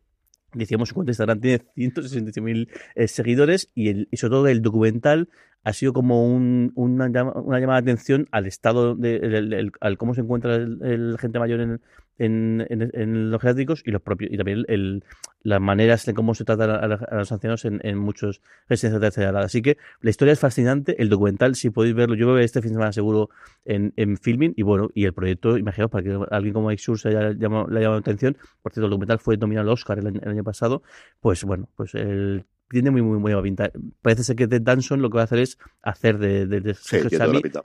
decíamos 0.56 0.88
su 0.88 0.94
cuenta 0.94 1.10
Instagram 1.10 1.40
tiene 1.40 1.64
168.000 1.76 2.68
eh, 2.94 3.08
seguidores 3.08 3.70
y, 3.74 3.88
el, 3.88 4.08
y 4.10 4.16
sobre 4.16 4.30
todo 4.32 4.48
el 4.48 4.62
documental 4.62 5.28
ha 5.64 5.72
sido 5.72 5.92
como 5.92 6.24
un, 6.24 6.72
una, 6.76 7.06
una, 7.06 7.58
llamada 7.58 7.80
de 7.80 7.90
atención 7.90 8.28
al 8.30 8.46
estado, 8.46 8.94
de, 8.94 9.70
al 9.80 9.98
cómo 9.98 10.14
se 10.14 10.20
encuentra 10.20 10.54
el, 10.54 11.16
gente 11.18 11.40
mayor 11.40 11.60
en, 11.60 11.80
en, 12.18 13.30
los 13.30 13.40
geriátricos 13.40 13.82
y 13.84 13.90
los 13.90 14.02
propios 14.02 14.32
y 14.32 14.36
también 14.36 14.64
el, 14.68 15.04
las 15.42 15.60
maneras 15.60 16.04
de 16.06 16.14
cómo 16.14 16.34
se 16.34 16.44
tratan 16.44 16.70
a, 16.70 16.76
a 16.76 17.16
los 17.16 17.32
ancianos 17.32 17.64
en, 17.64 17.80
en 17.84 17.98
muchos 17.98 18.40
residencias 18.68 19.00
de 19.00 19.06
tercera 19.06 19.30
edad. 19.30 19.42
Así 19.42 19.62
que 19.62 19.78
la 20.00 20.10
historia 20.10 20.32
es 20.32 20.40
fascinante, 20.40 21.00
el 21.00 21.08
documental, 21.08 21.54
si 21.54 21.70
podéis 21.70 21.94
verlo, 21.94 22.14
yo 22.14 22.26
voy 22.26 22.34
a 22.34 22.36
ver 22.36 22.44
este 22.44 22.62
fin 22.62 22.70
de 22.70 22.74
semana 22.74 22.92
seguro 22.92 23.30
en, 23.64 23.92
en 23.96 24.16
filming 24.16 24.54
y 24.56 24.62
bueno, 24.62 24.88
y 24.94 25.04
el 25.04 25.12
proyecto, 25.12 25.58
imaginaos, 25.58 25.90
para 25.90 26.04
que 26.04 26.18
alguien 26.30 26.54
como 26.54 26.68
Mike 26.68 26.82
se 26.96 27.08
haya 27.08 27.32
llamado, 27.32 27.66
le 27.68 27.78
haya 27.78 27.86
llamado 27.86 28.00
la 28.00 28.00
atención, 28.00 28.36
por 28.62 28.72
cierto, 28.72 28.86
el 28.86 28.90
documental 28.90 29.18
fue 29.18 29.36
nominado 29.36 29.68
al 29.68 29.72
Oscar 29.72 29.98
el 29.98 30.06
el 30.06 30.28
año 30.28 30.44
pasado, 30.44 30.82
pues 31.20 31.44
bueno, 31.44 31.68
pues 31.76 31.94
el 31.94 32.44
tiene 32.68 32.90
muy, 32.90 33.02
muy, 33.02 33.18
muy 33.18 33.32
buena 33.32 33.42
pinta. 33.42 33.70
Parece 34.02 34.24
ser 34.24 34.36
que 34.36 34.48
Ted 34.48 34.62
Danson 34.62 35.00
lo 35.00 35.10
que 35.10 35.16
va 35.16 35.22
a 35.22 35.24
hacer 35.24 35.38
es 35.38 35.58
hacer 35.82 36.18
de, 36.18 36.46
de, 36.46 36.60
de 36.60 36.74
sí, 36.74 36.96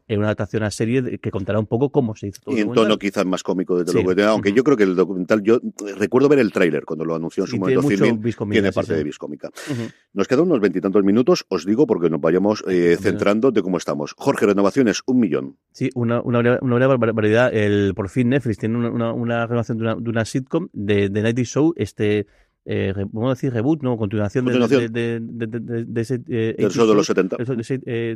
en 0.08 0.20
una 0.20 0.28
adaptación 0.28 0.64
a 0.64 0.72
serie 0.72 1.18
que 1.20 1.32
contará 1.32 1.60
un 1.60 1.66
poco 1.66 1.90
cómo 1.92 2.16
se 2.16 2.28
hizo 2.28 2.42
todo. 2.42 2.56
Y 2.56 2.62
en 2.62 2.72
tono 2.72 2.98
quizás 2.98 3.26
más 3.26 3.44
cómico 3.44 3.78
desde 3.78 3.92
sí. 3.98 4.04
luego. 4.04 4.22
Aunque 4.30 4.50
uh 4.50 4.54
-huh. 4.54 4.56
yo 4.58 4.64
creo 4.64 4.78
que 4.78 4.84
el 4.84 4.96
documental, 4.96 5.42
yo 5.42 5.60
recuerdo 5.98 6.30
ver 6.30 6.40
el 6.40 6.52
tráiler 6.52 6.86
cuando 6.86 7.06
lo 7.06 7.16
anunció 7.16 7.44
en 7.44 7.48
su 7.48 7.58
momento 7.58 7.82
filming, 7.84 8.22
tiene 8.52 8.72
parte 8.72 8.94
sí, 8.94 8.98
de 8.98 9.04
biscómica. 9.04 9.50
Uh 9.70 9.74
-huh. 9.74 9.94
Nos 10.14 10.28
quedan 10.28 10.46
unos 10.46 10.60
veintitantos 10.60 11.04
minutos, 11.04 11.46
os 11.50 11.66
digo, 11.66 11.88
porque 11.88 12.10
nos 12.10 12.22
vayamos 12.22 12.64
eh, 12.68 12.98
centrando 13.00 13.52
de 13.52 13.62
cómo 13.62 13.78
estamos. 13.78 14.14
Jorge, 14.18 14.46
renovaciones, 14.46 15.02
un 15.06 15.20
millón. 15.20 15.58
Sí, 15.72 15.90
una, 15.96 16.22
una, 16.22 16.60
una 16.62 16.88
barbaridad. 16.88 17.54
El, 17.54 17.94
por 17.96 18.10
fin 18.10 18.30
Netflix 18.30 18.58
tiene 18.58 18.78
una, 18.78 18.90
una, 18.90 19.14
una 19.14 19.48
renovación 19.48 19.78
de 19.78 19.84
una, 19.84 19.96
de 19.96 20.10
una 20.10 20.26
sitcom 20.26 20.68
de, 20.74 21.10
de 21.10 21.22
Nighty 21.22 21.44
Show, 21.44 21.74
este 21.76 22.28
eh, 22.66 22.94
vamos 23.12 23.32
a 23.32 23.34
decir 23.34 23.52
reboot, 23.54 23.82
¿no? 23.82 23.98
Continuación, 23.98 24.46
Continuación. 24.46 24.92
De, 24.94 25.20
de, 25.20 25.48
de, 25.48 25.86
de, 25.86 26.02
ese... 26.02 26.22
Eh, 26.30 26.56
el 26.58 26.72
show 26.72 26.88
de 26.88 26.94
los 26.96 27.08
70. 27.08 27.38
El, 27.38 27.62
eh, 27.86 28.16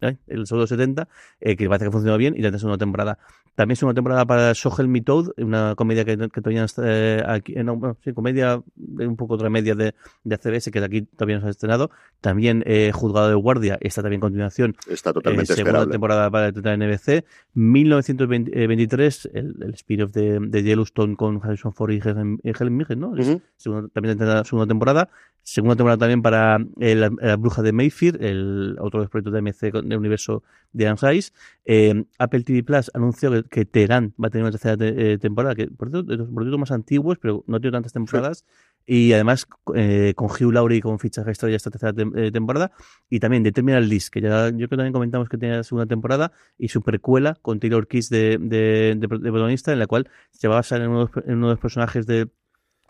eh, 0.00 0.16
el 0.26 0.46
show 0.46 0.58
de 0.58 0.62
los 0.62 0.68
70, 0.70 1.08
eh, 1.40 1.56
que 1.56 1.68
parece 1.68 1.86
que 1.86 1.90
funcionó 1.92 2.16
bien 2.18 2.34
y 2.36 2.42
la 2.42 2.56
segunda 2.58 2.78
temporada. 2.78 3.18
También 3.54 3.72
es 3.72 3.82
una 3.82 3.94
temporada 3.94 4.26
para 4.26 4.54
Sohel 4.54 4.86
Me 4.86 5.00
Toad, 5.00 5.28
una 5.38 5.74
comedia 5.76 6.04
que, 6.04 6.16
que 6.18 6.40
todavía 6.42 6.64
está 6.64 6.82
eh, 6.84 7.22
aquí, 7.26 7.54
no, 7.54 7.76
bueno, 7.76 7.96
sí, 8.04 8.12
comedia 8.12 8.62
un 8.76 9.16
poco 9.16 9.34
otra 9.34 9.48
media 9.48 9.74
de, 9.74 9.94
de 10.24 10.36
CBS, 10.36 10.70
que 10.70 10.80
de 10.80 10.86
aquí 10.86 11.02
todavía 11.02 11.36
no 11.36 11.42
se 11.42 11.48
ha 11.48 11.50
estrenado. 11.50 11.90
También 12.20 12.62
eh, 12.66 12.90
Juzgado 12.92 13.28
de 13.30 13.34
Guardia, 13.34 13.78
está 13.80 14.02
también 14.02 14.20
continuación. 14.20 14.76
Está 14.90 15.12
totalmente 15.14 15.52
eh, 15.54 15.56
Segunda 15.56 15.70
esperable. 15.84 15.92
temporada 15.92 16.30
para 16.30 16.48
el 16.48 16.78
NBC. 16.78 17.24
1923, 17.54 19.30
el, 19.32 19.54
el 19.62 19.74
spin-off 19.74 20.12
de, 20.12 20.62
Yellowstone 20.62 21.16
con 21.16 21.40
Harrison 21.42 21.72
Ford 21.72 21.92
y 21.92 22.00
Helen, 22.04 22.38
Helen 22.42 22.76
Mirren, 22.76 23.00
¿no? 23.00 23.08
Uh 23.10 23.16
-huh. 23.16 23.42
Segunda, 23.76 23.92
también 23.92 24.18
tendrá 24.18 24.44
segunda 24.44 24.66
temporada. 24.66 25.08
Segunda 25.42 25.76
temporada 25.76 25.98
también 25.98 26.22
para 26.22 26.58
eh, 26.80 26.96
la 26.96 27.36
Bruja 27.36 27.62
de 27.62 27.72
Mayfield, 27.72 28.20
el 28.20 28.76
otro 28.80 28.98
de 28.98 29.04
los 29.04 29.10
proyectos 29.10 29.32
de 29.32 29.42
MC 29.42 29.72
del 29.72 29.98
universo 29.98 30.42
de 30.72 30.88
Anne 30.88 30.98
Rice. 31.00 31.32
Eh, 31.64 32.04
Apple 32.18 32.42
TV 32.42 32.64
Plus 32.64 32.90
anunció 32.94 33.30
que, 33.30 33.44
que 33.44 33.64
Teherán 33.64 34.12
va 34.22 34.26
a 34.26 34.30
tener 34.30 34.42
una 34.42 34.50
tercera 34.50 34.76
te, 34.76 35.12
eh, 35.12 35.18
temporada, 35.18 35.54
que 35.54 35.68
por 35.68 35.88
cierto, 35.88 36.02
de 36.02 36.16
los 36.16 36.28
proyectos 36.28 36.58
más 36.58 36.70
antiguos, 36.72 37.18
pero 37.20 37.44
no 37.46 37.60
tiene 37.60 37.76
tantas 37.76 37.92
temporadas. 37.92 38.38
Sí. 38.38 38.44
Y 38.88 39.12
además 39.12 39.48
eh, 39.74 40.14
con 40.14 40.28
Hugh 40.28 40.52
Laurie 40.52 40.80
con 40.80 41.00
fichaje 41.00 41.32
ya 41.32 41.56
esta 41.56 41.70
tercera 41.70 41.92
te 41.92 42.06
eh, 42.14 42.30
temporada. 42.30 42.70
Y 43.10 43.18
también 43.18 43.42
de 43.42 43.50
Terminal 43.50 43.88
List, 43.88 44.10
que 44.10 44.20
ya 44.20 44.48
yo 44.50 44.56
creo 44.56 44.68
que 44.68 44.76
también 44.76 44.92
comentamos 44.92 45.28
que 45.28 45.38
tenía 45.38 45.56
la 45.56 45.64
segunda 45.64 45.86
temporada, 45.86 46.32
y 46.56 46.68
su 46.68 46.82
precuela 46.82 47.36
con 47.42 47.58
Taylor 47.58 47.88
Kiss 47.88 48.08
de, 48.10 48.38
de, 48.40 48.94
de, 48.96 48.96
de, 48.96 49.08
protagonista, 49.08 49.72
en 49.72 49.80
la 49.80 49.88
cual 49.88 50.08
se 50.30 50.46
va 50.46 50.54
a 50.54 50.58
basar 50.58 50.82
en 50.82 50.90
uno, 50.90 51.10
en 51.24 51.36
uno 51.38 51.48
de 51.48 51.52
los 51.54 51.60
personajes 51.60 52.06
de 52.06 52.28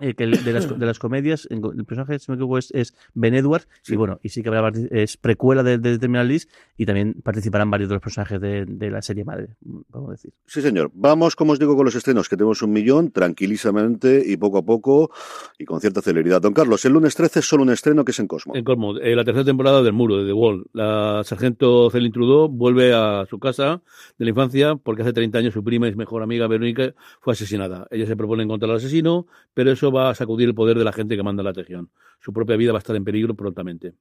eh, 0.01 0.15
que 0.15 0.27
de, 0.27 0.53
las, 0.53 0.79
de 0.79 0.87
las 0.87 0.99
comedias, 0.99 1.49
el 1.51 1.61
personaje, 1.85 2.19
si 2.19 2.31
me 2.31 2.37
equivoco, 2.37 2.59
es, 2.59 2.71
es 2.73 2.95
Ben 3.15 3.35
Edwards, 3.35 3.69
sí. 3.83 3.95
y 3.95 3.97
bueno, 3.97 4.19
y 4.23 4.29
sí 4.29 4.43
que 4.43 4.49
habrá 4.49 4.73
es 4.91 5.17
precuela 5.17 5.63
de, 5.63 5.79
de 5.79 5.99
Terminal 5.99 6.29
List, 6.29 6.51
y 6.77 6.87
también 6.87 7.15
participarán 7.23 7.71
varios 7.71 7.89
de 7.89 7.95
los 7.95 8.03
personajes 8.03 8.41
de, 8.41 8.67
de, 8.67 8.91
la 8.91 9.03
serie 9.03 9.25
madre, 9.25 9.57
vamos 9.61 10.11
a 10.11 10.13
decir. 10.13 10.33
Sí, 10.47 10.61
señor. 10.61 10.91
Vamos, 10.95 11.37
como 11.37 11.53
os 11.53 11.59
digo, 11.59 11.77
con 11.77 11.85
los 11.85 11.95
estrenos, 11.95 12.29
que 12.29 12.37
tenemos 12.37 12.63
un 12.63 12.73
millón, 12.73 13.11
tranquilísimamente 13.11 14.23
y 14.25 14.37
poco 14.37 14.59
a 14.59 14.63
poco, 14.63 15.11
y 15.59 15.65
con 15.65 15.81
cierta 15.81 16.03
celeridad. 16.03 16.41
Don 16.41 16.53
Carlos, 16.53 16.85
el 16.85 16.93
lunes 16.93 17.15
13 17.15 17.41
es 17.41 17.49
solo 17.49 17.63
un 17.63 17.71
estreno 17.71 18.05
que 18.05 18.13
es 18.13 18.19
en 18.19 18.27
Cosmo. 18.27 18.55
En 18.55 18.65
Cosmo, 18.65 18.97
eh, 18.99 19.17
la 19.17 19.25
tercera 19.25 19.45
temporada 19.45 19.83
del 19.83 19.93
Muro, 19.93 20.19
de 20.19 20.27
The 20.27 20.33
Wall. 20.33 20.67
La 20.73 21.23
sargento 21.25 21.91
Céline 21.91 22.13
Trudeau 22.13 22.49
vuelve 22.49 22.93
a 22.93 23.27
su 23.29 23.39
casa 23.39 23.83
de 24.19 24.25
la 24.25 24.31
infancia, 24.31 24.77
porque 24.77 25.03
hace 25.03 25.13
30 25.13 25.39
años 25.39 25.55
su 25.55 25.65
prima 25.65 25.89
y 25.89 25.95
mejor 25.95 26.23
amiga, 26.23 26.47
Verónica, 26.47 26.95
fue 27.21 27.33
asesinada. 27.33 27.87
Ella 27.91 28.07
se 28.07 28.17
propone 28.17 28.43
encontrar 28.43 28.71
al 28.71 28.77
asesino, 28.77 29.27
pero 29.55 29.73
eso 29.73 29.86
va 29.91 30.11
a 30.11 30.15
sacudir 30.15 30.49
el 30.49 30.55
poder 30.55 30.79
de 30.79 30.85
la 30.85 30.93
gente 30.93 31.17
que 31.17 31.23
manda 31.23 31.43
la 31.43 31.53
región. 31.53 31.91
Su 32.21 32.33
propia 32.33 32.57
vida 32.57 32.73
va 32.73 32.79
a 32.79 32.81
estar 32.81 32.97
en 32.97 33.05
peligro 33.05 33.35
prontamente. 33.35 33.95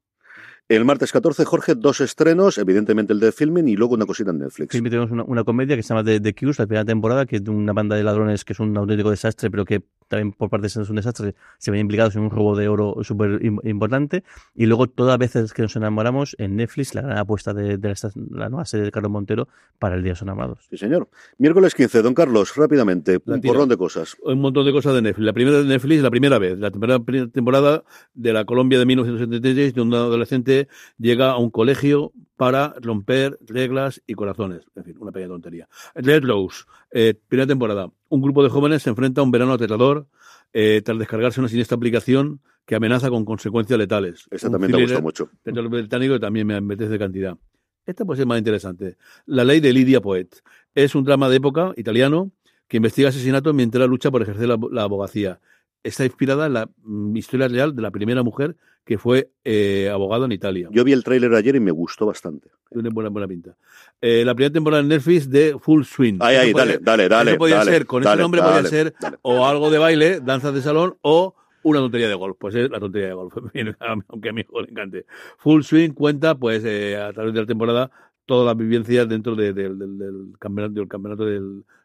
El 0.67 0.83
martes 0.83 1.11
14, 1.11 1.45
Jorge, 1.45 1.75
dos 1.75 2.01
estrenos, 2.01 2.57
evidentemente 2.57 3.13
el 3.13 3.19
de 3.19 3.31
filming 3.31 3.67
y 3.67 3.75
luego 3.75 3.93
una 3.93 4.07
cosita 4.07 4.31
en 4.31 4.39
Netflix. 4.39 4.71
Sí, 4.71 4.81
tenemos 4.81 5.11
una, 5.11 5.23
una, 5.23 5.43
comedia 5.43 5.75
que 5.75 5.83
se 5.83 5.89
llama 5.89 6.03
The, 6.03 6.19
The 6.19 6.33
Cures, 6.33 6.57
la 6.57 6.65
primera 6.65 6.83
temporada, 6.83 7.27
que 7.27 7.35
es 7.35 7.43
de 7.43 7.51
una 7.51 7.71
banda 7.71 7.95
de 7.95 8.03
ladrones 8.03 8.43
que 8.43 8.53
es 8.53 8.59
un 8.59 8.75
auténtico 8.75 9.11
desastre, 9.11 9.51
pero 9.51 9.63
que 9.63 9.83
también 10.07 10.33
por 10.33 10.49
parte 10.49 10.65
de 10.65 10.69
ser 10.69 10.89
un 10.89 10.95
desastre 10.95 11.35
se 11.59 11.71
ven 11.71 11.81
implicados 11.81 12.15
en 12.15 12.23
un 12.23 12.31
robo 12.31 12.55
de 12.55 12.67
oro 12.67 12.95
súper 13.03 13.43
importante. 13.43 14.23
Y 14.55 14.65
luego, 14.65 14.87
todas 14.87 15.13
las 15.13 15.19
veces 15.19 15.53
que 15.53 15.61
nos 15.61 15.75
enamoramos, 15.75 16.35
en 16.39 16.55
Netflix, 16.55 16.95
la 16.95 17.01
gran 17.01 17.17
apuesta 17.17 17.53
de, 17.53 17.77
de 17.77 17.89
la, 17.89 17.95
la, 18.31 18.49
nueva 18.49 18.65
serie 18.65 18.85
de 18.85 18.91
Carlos 18.91 19.11
Montero 19.11 19.47
para 19.77 19.95
el 19.95 20.01
Día 20.01 20.09
de 20.09 20.13
los 20.13 20.21
Enamorados. 20.21 20.67
Sí, 20.69 20.77
señor. 20.77 21.09
Miércoles 21.37 21.75
15, 21.75 22.01
don 22.01 22.13
Carlos, 22.13 22.55
rápidamente, 22.55 23.19
un 23.23 23.41
porrón 23.41 23.69
de 23.69 23.77
cosas. 23.77 24.15
Un 24.23 24.41
montón 24.41 24.65
de 24.65 24.71
cosas 24.71 24.95
de 24.95 25.01
Netflix. 25.01 25.25
La 25.25 25.33
primera 25.33 25.57
de 25.59 25.65
Netflix, 25.65 26.01
la 26.01 26.11
primera 26.11 26.39
vez, 26.39 26.57
la 26.57 26.71
primera 26.71 26.99
temporada 27.29 27.83
de 28.13 28.33
la 28.33 28.45
Colombia 28.45 28.79
de 28.79 28.85
1976, 28.85 29.73
de 29.73 29.81
un 29.81 29.93
adolescente 29.93 30.54
llega 30.97 31.31
a 31.31 31.37
un 31.37 31.49
colegio 31.49 32.11
para 32.37 32.75
romper 32.81 33.37
reglas 33.45 34.01
y 34.07 34.13
corazones. 34.13 34.63
En 34.75 34.83
fin, 34.83 34.95
una 34.99 35.11
pequeña 35.11 35.29
tontería. 35.29 35.67
Red 35.95 36.23
Rose, 36.23 36.63
eh, 36.91 37.13
primera 37.27 37.47
temporada. 37.47 37.89
Un 38.09 38.21
grupo 38.21 38.43
de 38.43 38.49
jóvenes 38.49 38.83
se 38.83 38.89
enfrenta 38.89 39.21
a 39.21 39.23
un 39.23 39.31
verano 39.31 39.53
aterrador 39.53 40.07
eh, 40.53 40.81
tras 40.83 40.97
descargarse 40.97 41.39
una 41.39 41.49
siniestra 41.49 41.75
aplicación 41.75 42.41
que 42.65 42.75
amenaza 42.75 43.09
con 43.09 43.25
consecuencias 43.25 43.77
letales. 43.77 44.27
Esta 44.31 44.49
también 44.49 44.71
te 44.71 44.81
gusta 44.81 45.01
mucho. 45.01 45.29
El 45.43 45.67
británico 45.67 46.19
también 46.19 46.47
me 46.47 46.55
apetece 46.55 46.89
de 46.89 46.99
cantidad. 46.99 47.37
Esta 47.85 48.03
puede 48.03 48.17
ser 48.17 48.27
más 48.27 48.39
interesante. 48.39 48.97
La 49.25 49.43
ley 49.43 49.59
de 49.59 49.71
Lidia 49.71 50.01
Poet. 50.01 50.29
Es 50.73 50.95
un 50.95 51.03
drama 51.03 51.29
de 51.29 51.37
época 51.37 51.73
italiano 51.77 52.31
que 52.67 52.77
investiga 52.77 53.09
asesinatos 53.09 53.53
mientras 53.53 53.87
lucha 53.87 54.09
por 54.09 54.23
ejercer 54.23 54.47
la, 54.47 54.57
la 54.71 54.83
abogacía 54.83 55.39
está 55.85 56.03
inspirada 56.03 56.47
en 56.47 56.53
la 56.53 56.69
mm, 56.83 57.15
historia 57.15 57.47
real 57.47 57.75
de 57.75 57.81
la 57.81 57.91
primera 57.91 58.23
mujer 58.23 58.55
que 58.83 58.97
fue 58.97 59.31
eh, 59.43 59.89
abogada 59.91 60.25
en 60.25 60.31
Italia. 60.31 60.67
Yo 60.71 60.83
vi 60.83 60.93
el 60.93 61.03
tráiler 61.03 61.33
ayer 61.33 61.55
y 61.55 61.59
me 61.59 61.71
gustó 61.71 62.05
bastante. 62.05 62.49
Tiene 62.69 62.89
buena, 62.89 63.09
buena 63.09 63.27
pinta. 63.27 63.55
Eh, 63.99 64.23
la 64.23 64.35
primera 64.35 64.53
temporada 64.53 64.81
en 64.81 64.89
Netflix 64.89 65.29
de 65.29 65.57
Full 65.59 65.83
Swing. 65.83 66.17
Ay, 66.19 66.35
ay, 66.35 66.53
dale, 66.53 66.77
dale, 66.79 67.09
dale. 67.09 67.31
Eso 67.31 67.39
podía 67.39 67.57
dale, 67.57 67.71
ser, 67.71 67.85
con 67.85 68.03
dale, 68.03 68.15
ese 68.15 68.21
nombre 68.21 68.41
dale, 68.41 68.53
podía 68.53 68.69
ser 68.69 68.95
o 69.23 69.45
algo 69.45 69.71
de 69.71 69.79
baile, 69.79 70.19
danzas 70.19 70.53
de 70.53 70.61
salón 70.61 70.97
o 71.01 71.35
una 71.63 71.79
tontería 71.79 72.07
de 72.07 72.13
golf. 72.13 72.37
Pues 72.39 72.53
es 72.53 72.69
la 72.69 72.79
tontería 72.79 73.07
de 73.07 73.13
golf, 73.13 73.33
aunque 74.07 74.29
a 74.29 74.33
mi 74.33 74.41
hijo 74.41 74.61
le 74.61 74.69
encante. 74.69 75.05
Full 75.37 75.63
Swing 75.63 75.91
cuenta, 75.91 76.35
pues, 76.35 76.63
eh, 76.63 76.95
a 76.97 77.11
través 77.11 77.33
de 77.33 77.41
la 77.41 77.47
temporada, 77.47 77.89
todas 78.25 78.45
las 78.45 78.57
vivencias 78.57 79.09
dentro 79.09 79.35
de, 79.35 79.51
de, 79.51 79.69
de, 79.69 79.87
del 79.87 80.33
campeonato, 80.37 80.73
del 80.75 80.87
campeonato 80.87 81.25
de 81.25 81.39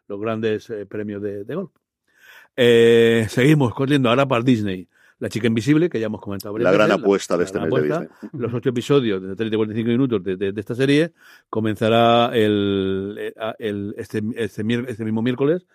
los 0.07 0.19
grandes 0.19 0.69
eh, 0.69 0.85
premios 0.85 1.21
de 1.23 1.55
golf. 1.55 1.71
Eh, 2.55 3.25
seguimos 3.29 3.73
corriendo 3.73 4.09
ahora 4.09 4.27
para 4.27 4.43
Disney. 4.43 4.87
La 5.19 5.29
chica 5.29 5.45
invisible, 5.45 5.87
que 5.87 5.99
ya 5.99 6.07
hemos 6.07 6.19
comentado. 6.19 6.57
La 6.57 6.71
gran 6.71 6.91
apuesta 6.91 7.37
de 7.37 7.43
este 7.43 7.59
mes 7.59 7.69
de 7.69 7.81
Disney. 7.83 8.07
Los 8.33 8.53
ocho 8.53 8.69
episodios 8.69 9.21
de 9.21 9.35
30 9.35 9.53
y 9.53 9.57
45 9.57 9.87
minutos 9.87 10.23
de, 10.23 10.35
de, 10.35 10.51
de, 10.51 10.59
esta 10.59 10.73
serie 10.73 11.13
comenzará 11.47 12.31
el, 12.33 13.33
el, 13.59 13.93
este, 13.97 14.23
este, 14.35 14.63
este, 14.87 15.05
mismo 15.05 15.21
miércoles 15.21 15.67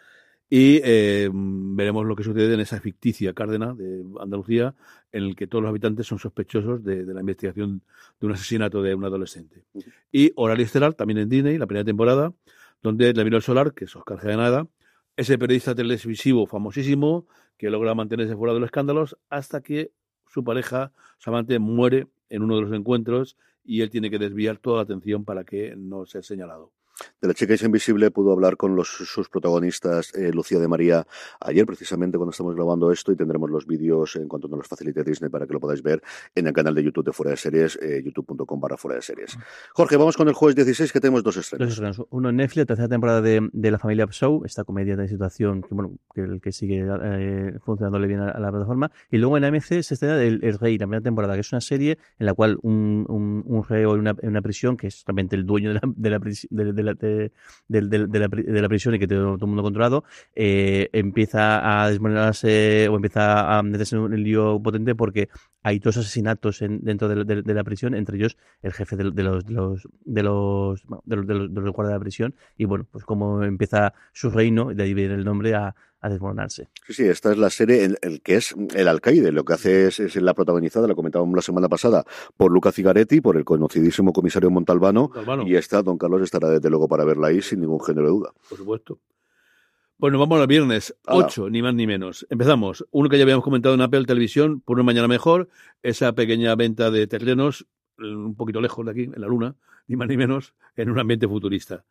y 0.50 0.80
eh, 0.82 1.30
veremos 1.32 2.04
lo 2.06 2.16
que 2.16 2.24
sucede 2.24 2.54
en 2.54 2.60
esa 2.60 2.80
ficticia 2.80 3.34
Cárdena 3.34 3.72
de 3.72 4.04
Andalucía, 4.20 4.74
en 5.12 5.22
el 5.22 5.36
que 5.36 5.46
todos 5.46 5.62
los 5.62 5.70
habitantes 5.70 6.08
son 6.08 6.18
sospechosos 6.18 6.82
de, 6.82 7.04
de 7.04 7.14
la 7.14 7.20
investigación 7.20 7.82
de 8.20 8.26
un 8.26 8.32
asesinato 8.32 8.82
de 8.82 8.96
un 8.96 9.04
adolescente. 9.04 9.62
Uh 9.74 9.80
-huh. 9.80 9.92
Y 10.10 10.32
Horario 10.34 10.64
Estelar, 10.64 10.94
también 10.94 11.18
en 11.18 11.28
Disney, 11.28 11.56
la 11.56 11.66
primera 11.66 11.84
temporada, 11.84 12.32
donde 12.82 13.14
la 13.14 13.22
miró 13.22 13.36
el 13.36 13.44
solar, 13.44 13.74
que 13.74 13.84
es 13.84 13.94
Oscar 13.94 14.24
Nada 14.24 14.66
ese 15.16 15.38
periodista 15.38 15.74
televisivo 15.74 16.46
famosísimo 16.46 17.26
que 17.56 17.70
logra 17.70 17.94
mantenerse 17.94 18.36
fuera 18.36 18.52
de 18.52 18.60
los 18.60 18.68
escándalos 18.68 19.16
hasta 19.30 19.62
que 19.62 19.92
su 20.28 20.44
pareja, 20.44 20.92
su 21.18 21.30
amante, 21.30 21.58
muere 21.58 22.08
en 22.28 22.42
uno 22.42 22.56
de 22.56 22.62
los 22.62 22.72
encuentros 22.72 23.36
y 23.64 23.80
él 23.80 23.90
tiene 23.90 24.10
que 24.10 24.18
desviar 24.18 24.58
toda 24.58 24.76
la 24.76 24.82
atención 24.82 25.24
para 25.24 25.44
que 25.44 25.74
no 25.76 26.04
sea 26.04 26.22
señalado. 26.22 26.75
De 27.20 27.28
la 27.28 27.34
chica 27.34 27.54
invisible 27.64 28.10
pudo 28.10 28.32
hablar 28.32 28.56
con 28.56 28.76
los, 28.76 28.88
sus 28.88 29.28
protagonistas 29.28 30.14
eh, 30.14 30.32
Lucía 30.32 30.58
de 30.58 30.68
María 30.68 31.06
ayer, 31.40 31.66
precisamente 31.66 32.16
cuando 32.16 32.30
estamos 32.30 32.54
grabando 32.54 32.90
esto, 32.92 33.12
y 33.12 33.16
tendremos 33.16 33.50
los 33.50 33.66
vídeos 33.66 34.16
en 34.16 34.28
cuanto 34.28 34.48
nos 34.48 34.58
los 34.58 34.68
facilite 34.68 35.02
Disney 35.04 35.30
para 35.30 35.46
que 35.46 35.52
lo 35.52 35.60
podáis 35.60 35.82
ver 35.82 36.02
en 36.34 36.46
el 36.46 36.52
canal 36.52 36.74
de 36.74 36.82
YouTube 36.82 37.06
de 37.06 37.12
Fuera 37.12 37.30
de 37.30 37.36
Series, 37.36 37.78
eh, 37.82 38.02
youtube.com 38.04 38.60
barra 38.60 38.76
Fuera 38.76 38.96
de 38.96 39.02
Series. 39.02 39.38
Jorge, 39.72 39.96
vamos 39.96 40.16
con 40.16 40.28
el 40.28 40.34
jueves 40.34 40.56
16 40.56 40.92
que 40.92 41.00
tenemos 41.00 41.22
dos 41.22 41.36
estrenos. 41.36 41.80
Uno 42.10 42.30
en 42.30 42.36
Netflix, 42.36 42.56
la 42.56 42.66
tercera 42.66 42.88
temporada 42.88 43.20
de, 43.20 43.48
de 43.52 43.70
La 43.70 43.78
Familia 43.78 44.06
Show, 44.10 44.42
esta 44.44 44.64
comedia 44.64 44.96
de 44.96 45.08
situación 45.08 45.62
que, 45.62 45.74
bueno, 45.74 45.98
que, 46.14 46.40
que 46.40 46.52
sigue 46.52 46.86
eh, 47.02 47.58
funcionándole 47.64 48.06
bien 48.06 48.20
a, 48.20 48.38
la 48.38 48.50
plataforma. 48.50 48.90
Y 49.10 49.18
luego 49.18 49.36
en 49.36 49.44
AMC 49.44 49.82
se 49.82 49.94
estrena 49.94 50.22
el, 50.22 50.40
Rey, 50.58 50.78
la 50.78 50.86
primera 50.86 51.02
temporada, 51.02 51.34
que 51.34 51.40
es 51.40 51.52
una 51.52 51.60
serie 51.60 51.98
en 52.18 52.26
la 52.26 52.34
cual 52.34 52.58
un, 52.62 53.04
un, 53.08 53.42
un 53.46 53.64
reo 53.64 53.94
en 53.94 54.00
una, 54.00 54.14
en 54.22 54.30
una, 54.30 54.42
prisión, 54.42 54.76
que 54.76 54.86
es 54.88 55.04
realmente 55.06 55.36
el 55.36 55.44
dueño 55.44 55.70
de 55.70 55.74
la, 55.74 55.80
de 55.84 56.10
la, 56.10 56.18
de, 56.18 56.72
de 56.72 56.85
de, 56.94 57.30
la, 57.68 58.68
prisión 58.68 58.94
y 58.94 58.98
que 58.98 59.06
tiene 59.06 59.22
todo 59.22 59.34
el 59.34 59.46
mundo 59.46 59.62
controlado, 59.62 60.04
eh, 60.34 60.88
empieza 60.92 61.82
a 61.82 61.90
desmoronarse 61.90 62.88
o 62.88 62.96
empieza 62.96 63.58
a 63.58 63.62
meterse 63.62 63.96
en 63.96 64.02
un 64.02 64.22
lío 64.22 64.60
potente 64.62 64.94
porque 64.94 65.28
hay 65.62 65.78
dos 65.78 65.96
asesinatos 65.96 66.62
en, 66.62 66.80
dentro 66.82 67.08
de, 67.08 67.54
la 67.54 67.64
prisión, 67.64 67.94
entre 67.94 68.16
ellos 68.16 68.36
el 68.62 68.72
jefe 68.72 68.96
de, 68.96 69.04
los, 69.04 69.14
de 69.14 69.22
los 69.22 69.44
de 69.44 69.52
los 70.22 70.82
de 71.04 71.16
los, 71.16 71.26
de 71.26 71.60
los, 71.60 71.72
guardias 71.72 71.92
de 71.92 71.98
la 71.98 72.00
prisión 72.00 72.34
y 72.56 72.64
bueno, 72.66 72.86
pues 72.90 73.04
como 73.04 73.42
empieza 73.42 73.92
su 74.12 74.30
reino, 74.30 74.72
de 74.72 74.82
ahí 74.82 74.94
viene 74.94 75.14
el 75.14 75.24
nombre 75.24 75.54
a, 75.54 75.74
a 76.06 76.10
desmoronarse. 76.10 76.68
Sí, 76.86 76.94
sí, 76.94 77.04
esta 77.04 77.32
es 77.32 77.38
la 77.38 77.50
serie 77.50 77.84
en 77.84 77.96
el 78.02 78.22
que 78.22 78.36
es 78.36 78.54
el 78.74 78.88
alcaide. 78.88 79.32
Lo 79.32 79.44
que 79.44 79.54
hace 79.54 79.88
es, 79.88 80.00
es 80.00 80.16
la 80.16 80.34
protagonizada, 80.34 80.86
la 80.86 80.94
comentábamos 80.94 81.34
la 81.34 81.42
semana 81.42 81.68
pasada, 81.68 82.04
por 82.36 82.52
Luca 82.52 82.72
Cigaretti, 82.72 83.20
por 83.20 83.36
el 83.36 83.44
conocidísimo 83.44 84.12
comisario 84.12 84.50
Montalbano, 84.50 85.02
Montalbano. 85.08 85.46
y 85.46 85.56
está, 85.56 85.82
don 85.82 85.98
Carlos 85.98 86.22
estará 86.22 86.48
desde 86.48 86.70
luego 86.70 86.88
para 86.88 87.04
verla 87.04 87.28
ahí 87.28 87.42
sin 87.42 87.60
ningún 87.60 87.80
género 87.80 88.06
de 88.06 88.12
duda. 88.12 88.32
Por 88.48 88.58
supuesto. 88.58 88.98
Bueno, 89.98 90.18
vamos 90.18 90.38
al 90.40 90.46
viernes 90.46 90.94
8, 91.06 91.48
ni 91.48 91.62
más 91.62 91.74
ni 91.74 91.86
menos. 91.86 92.26
Empezamos. 92.28 92.86
Uno 92.90 93.08
que 93.08 93.16
ya 93.16 93.22
habíamos 93.22 93.44
comentado 93.44 93.74
en 93.74 93.80
Apple 93.80 94.04
Televisión, 94.04 94.60
por 94.60 94.76
una 94.76 94.84
mañana 94.84 95.08
mejor, 95.08 95.48
esa 95.82 96.12
pequeña 96.12 96.54
venta 96.54 96.90
de 96.90 97.06
terrenos, 97.06 97.66
un 97.98 98.34
poquito 98.36 98.60
lejos 98.60 98.84
de 98.84 98.90
aquí, 98.90 99.02
en 99.04 99.20
la 99.20 99.26
Luna, 99.26 99.56
ni 99.86 99.96
más 99.96 100.08
ni 100.08 100.18
menos, 100.18 100.54
en 100.76 100.90
un 100.90 100.98
ambiente 100.98 101.26
futurista. 101.26 101.84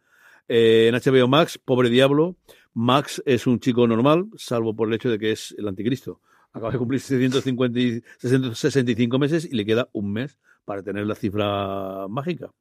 Eh, 0.47 0.87
en 0.87 0.95
HBO 0.95 1.27
Max, 1.27 1.57
Pobre 1.57 1.89
Diablo, 1.89 2.35
Max 2.73 3.23
es 3.25 3.47
un 3.47 3.59
chico 3.59 3.87
normal, 3.87 4.27
salvo 4.35 4.75
por 4.75 4.87
el 4.87 4.95
hecho 4.95 5.09
de 5.09 5.17
que 5.17 5.31
es 5.31 5.55
el 5.57 5.67
anticristo. 5.67 6.21
Acaba 6.51 6.71
de 6.71 6.77
cumplir 6.77 7.01
650 7.01 8.05
665 8.19 9.19
meses 9.19 9.45
y 9.45 9.55
le 9.55 9.65
queda 9.65 9.89
un 9.93 10.13
mes 10.13 10.37
para 10.63 10.83
tener 10.83 11.05
la 11.05 11.15
cifra 11.15 12.07
mágica. 12.07 12.51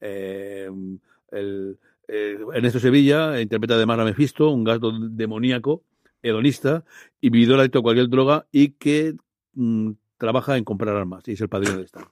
Eh, 0.00 0.68
el, 1.30 1.78
Ernesto 2.06 2.80
Sevilla 2.80 3.40
interpreta 3.40 3.74
además 3.74 3.98
a 3.98 4.04
Mephisto, 4.04 4.50
un 4.50 4.62
gato 4.62 4.92
demoníaco, 4.92 5.82
hedonista 6.22 6.84
y 7.20 7.30
vividor 7.30 7.60
adicto 7.60 7.78
a 7.78 7.82
cualquier 7.82 8.08
droga 8.08 8.46
y 8.52 8.70
que 8.70 9.16
mm, 9.54 9.92
trabaja 10.18 10.56
en 10.56 10.64
comprar 10.64 10.96
armas 10.96 11.26
y 11.26 11.32
es 11.32 11.40
el 11.40 11.48
padrino 11.48 11.78
de 11.78 11.84
esta. 11.84 12.06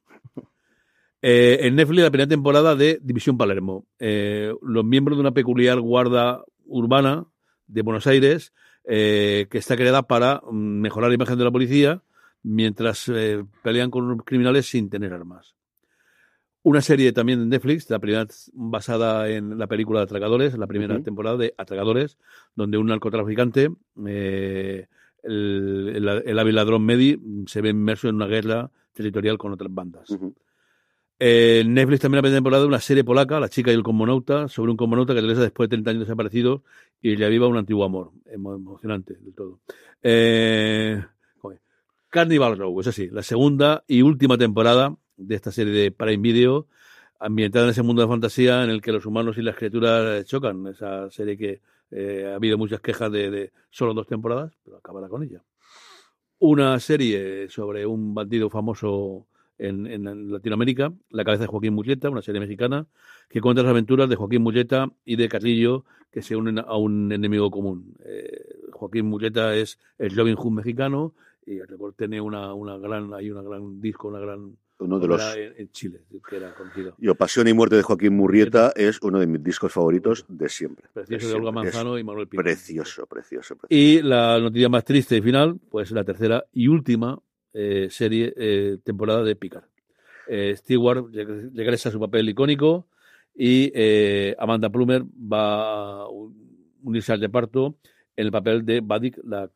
Eh, 1.25 1.69
en 1.69 1.77
Netflix 1.77 2.03
la 2.03 2.11
primera 2.11 2.29
temporada 2.29 2.75
de 2.75 2.99
División 3.01 3.39
Palermo. 3.39 3.87
Eh, 4.01 4.53
los 4.61 4.85
miembros 4.85 5.17
de 5.17 5.21
una 5.21 5.31
peculiar 5.31 5.79
guarda 5.79 6.43
urbana 6.67 7.27
de 7.69 7.83
Buenos 7.83 8.09
Aires 8.09 8.53
eh, 8.85 9.47
que 9.49 9.59
está 9.59 9.77
creada 9.77 10.03
para 10.03 10.43
mm, 10.45 10.81
mejorar 10.81 11.11
la 11.11 11.15
imagen 11.15 11.39
de 11.39 11.45
la 11.45 11.53
policía 11.53 12.03
mientras 12.43 13.09
pelean 13.63 13.93
con 13.93 14.09
los 14.09 14.25
criminales 14.25 14.67
sin 14.67 14.91
tener 14.91 15.13
armas. 15.13 15.55
Una 16.65 16.81
serie 16.81 17.13
también 17.13 17.39
de 17.39 17.47
Netflix, 17.47 17.89
la 17.89 18.01
primera 18.01 18.27
basada 18.53 19.29
en 19.29 19.57
la 19.59 19.69
película 19.69 20.01
de 20.01 20.05
Atracadores, 20.05 20.59
la 20.59 20.67
primera 20.67 21.01
temporada 21.01 21.37
de 21.37 21.55
Atracadores, 21.57 22.19
donde 22.57 22.79
un 22.79 22.87
narcotraficante, 22.89 23.71
el, 23.97 24.89
el, 25.23 26.55
ladrón 26.55 26.85
Medi, 26.85 27.21
se 27.47 27.61
ve 27.61 27.69
inmerso 27.69 28.09
en 28.09 28.17
una 28.17 28.27
guerra 28.27 28.73
territorial 28.93 29.39
con 29.39 29.53
otras 29.53 29.73
bandas. 29.73 30.09
Eh, 31.25 31.63
Netflix 31.65 32.01
también 32.01 32.27
ha 32.27 32.29
temporada 32.29 32.67
una 32.67 32.81
serie 32.81 33.05
polaca, 33.05 33.39
La 33.39 33.49
chica 33.49 33.71
y 33.71 33.75
el 33.75 33.85
cosmonauta, 33.85 34.49
sobre 34.49 34.73
un 34.73 34.77
cosmonauta 34.77 35.15
que 35.15 35.21
regresa 35.21 35.43
después 35.43 35.69
de 35.69 35.77
30 35.77 35.91
años 35.93 36.01
desaparecido 36.01 36.65
y 37.01 37.15
le 37.15 37.25
aviva 37.25 37.47
un 37.47 37.57
antiguo 37.57 37.85
amor. 37.85 38.11
Emocionante 38.27 39.15
del 39.15 39.33
todo. 39.33 39.61
Eh, 40.03 41.01
Carnival 42.11 42.59
Row, 42.59 42.81
es 42.81 42.89
así, 42.89 43.09
la 43.09 43.23
segunda 43.23 43.85
y 43.87 44.03
última 44.03 44.37
temporada 44.37 44.97
de 45.17 45.37
esta 45.37 45.53
serie 45.53 45.73
de 45.73 45.93
Prime 45.93 46.21
Video, 46.21 46.67
ambientada 47.21 47.67
en 47.67 47.71
ese 47.71 47.85
mundo 47.85 48.03
de 48.03 48.09
fantasía 48.09 48.65
en 48.65 48.71
el 48.71 48.83
que 48.83 48.91
los 48.91 49.07
humanos 49.07 49.39
y 49.39 49.43
las 49.43 49.55
criaturas 49.55 50.27
chocan. 50.27 50.67
Esa 50.67 51.09
serie 51.09 51.39
que 51.39 51.61
eh, 51.93 52.31
ha 52.33 52.35
habido 52.35 52.59
muchas 52.59 52.81
quejas 52.81 53.13
de, 53.13 53.31
de, 53.31 53.53
solo 53.71 53.95
dos 53.95 54.09
temporadas, 54.09 54.55
pero 54.65 54.79
acabará 54.79 55.09
con 55.09 55.23
ella. 55.23 55.41
Una 56.41 56.81
serie 56.81 57.49
sobre 57.49 57.87
un 57.87 58.13
bandido 58.13 58.51
famoso 58.51 59.29
en, 59.63 59.87
en, 59.87 60.33
Latinoamérica, 60.33 60.93
La 61.11 61.25
cabeza 61.25 61.45
de 61.45 61.49
Joaquín 61.49 61.75
Mulleta, 61.75 62.11
una 62.11 62.23
serie 62.23 62.41
mexicana, 62.41 62.87
que 63.29 63.41
cuenta 63.41 63.63
las 63.63 63.71
aventuras 63.71 64.09
de 64.09 64.17
Joaquín 64.17 64.43
Mulleta 64.43 64.89
y 65.05 65.17
de 65.17 65.29
Carrillo, 65.29 65.85
que 66.11 66.23
se 66.23 66.37
unen 66.37 66.59
a 66.59 66.77
un 66.77 67.13
enemigo 67.13 67.51
común. 67.51 67.95
Eh, 68.05 68.69
Joaquín 68.73 69.07
Mulleta 69.07 69.55
es 69.55 69.79
el 69.99 70.15
Robin 70.17 70.35
Hood 70.35 70.53
mexicano 70.53 71.15
y 71.47 71.59
el 71.59 71.69
tiene 71.97 72.21
una, 72.21 72.55
una 72.55 72.77
gran, 72.79 73.15
hay 73.15 73.31
una 73.31 73.43
gran 73.43 73.81
disco, 73.81 74.09
una 74.09 74.21
gran 74.21 74.57
uno 74.79 74.99
de 74.99 75.07
los 75.07 75.37
en, 75.37 75.71
Chile, 75.71 76.01
que 76.29 76.37
era 76.37 76.53
conocido. 76.55 76.95
Yo, 76.99 77.15
Pasión 77.15 77.47
y 77.47 77.53
Muerte 77.53 77.77
de 77.77 77.83
Joaquín 77.83 78.17
Murrieta 78.17 78.73
es 78.75 79.01
uno 79.03 79.21
de 79.21 79.29
mis 79.29 79.43
discos 79.43 79.73
favoritos 79.73 80.25
de 80.29 80.49
siempre. 80.49 80.87
Precioso 80.93 81.29
de, 81.29 81.35
Olga 81.35 81.53
Manzano 81.53 81.99
y 81.99 82.03
Manuel 82.05 82.27
Pino. 82.27 82.43
Precioso, 82.43 83.07
precioso, 83.07 83.57
precioso, 83.57 83.67
Y 83.69 84.03
la 84.03 84.41
noticia 84.41 84.69
más 84.69 84.85
triste 84.85 85.17
y 85.17 85.23
final, 85.23 85.61
pues 85.71 85.93
la 85.93 86.03
tercera 86.03 86.45
y 86.53 86.67
última 86.67 87.17
eh, 87.55 87.89
serie, 87.91 88.33
eh, 88.37 88.79
temporada 88.83 89.23
de 89.23 89.37
Picard. 89.37 89.65
Eh, 90.29 90.55
Stewart 90.57 91.07
regresa 91.55 91.89
a 91.89 91.93
su 91.93 92.01
papel 92.01 92.29
icónico 92.29 92.87
y 93.35 93.73
Amanda 94.39 94.71
Plumer 94.71 95.03
va 95.03 96.03
a 96.03 96.09
unirse 96.83 97.13
al 97.13 97.21
reparto 97.21 97.77
en 98.17 98.27
el 98.27 98.33
papel 98.33 98.65
de 98.65 98.81
Badik, 98.81 99.19
la, 99.25 99.51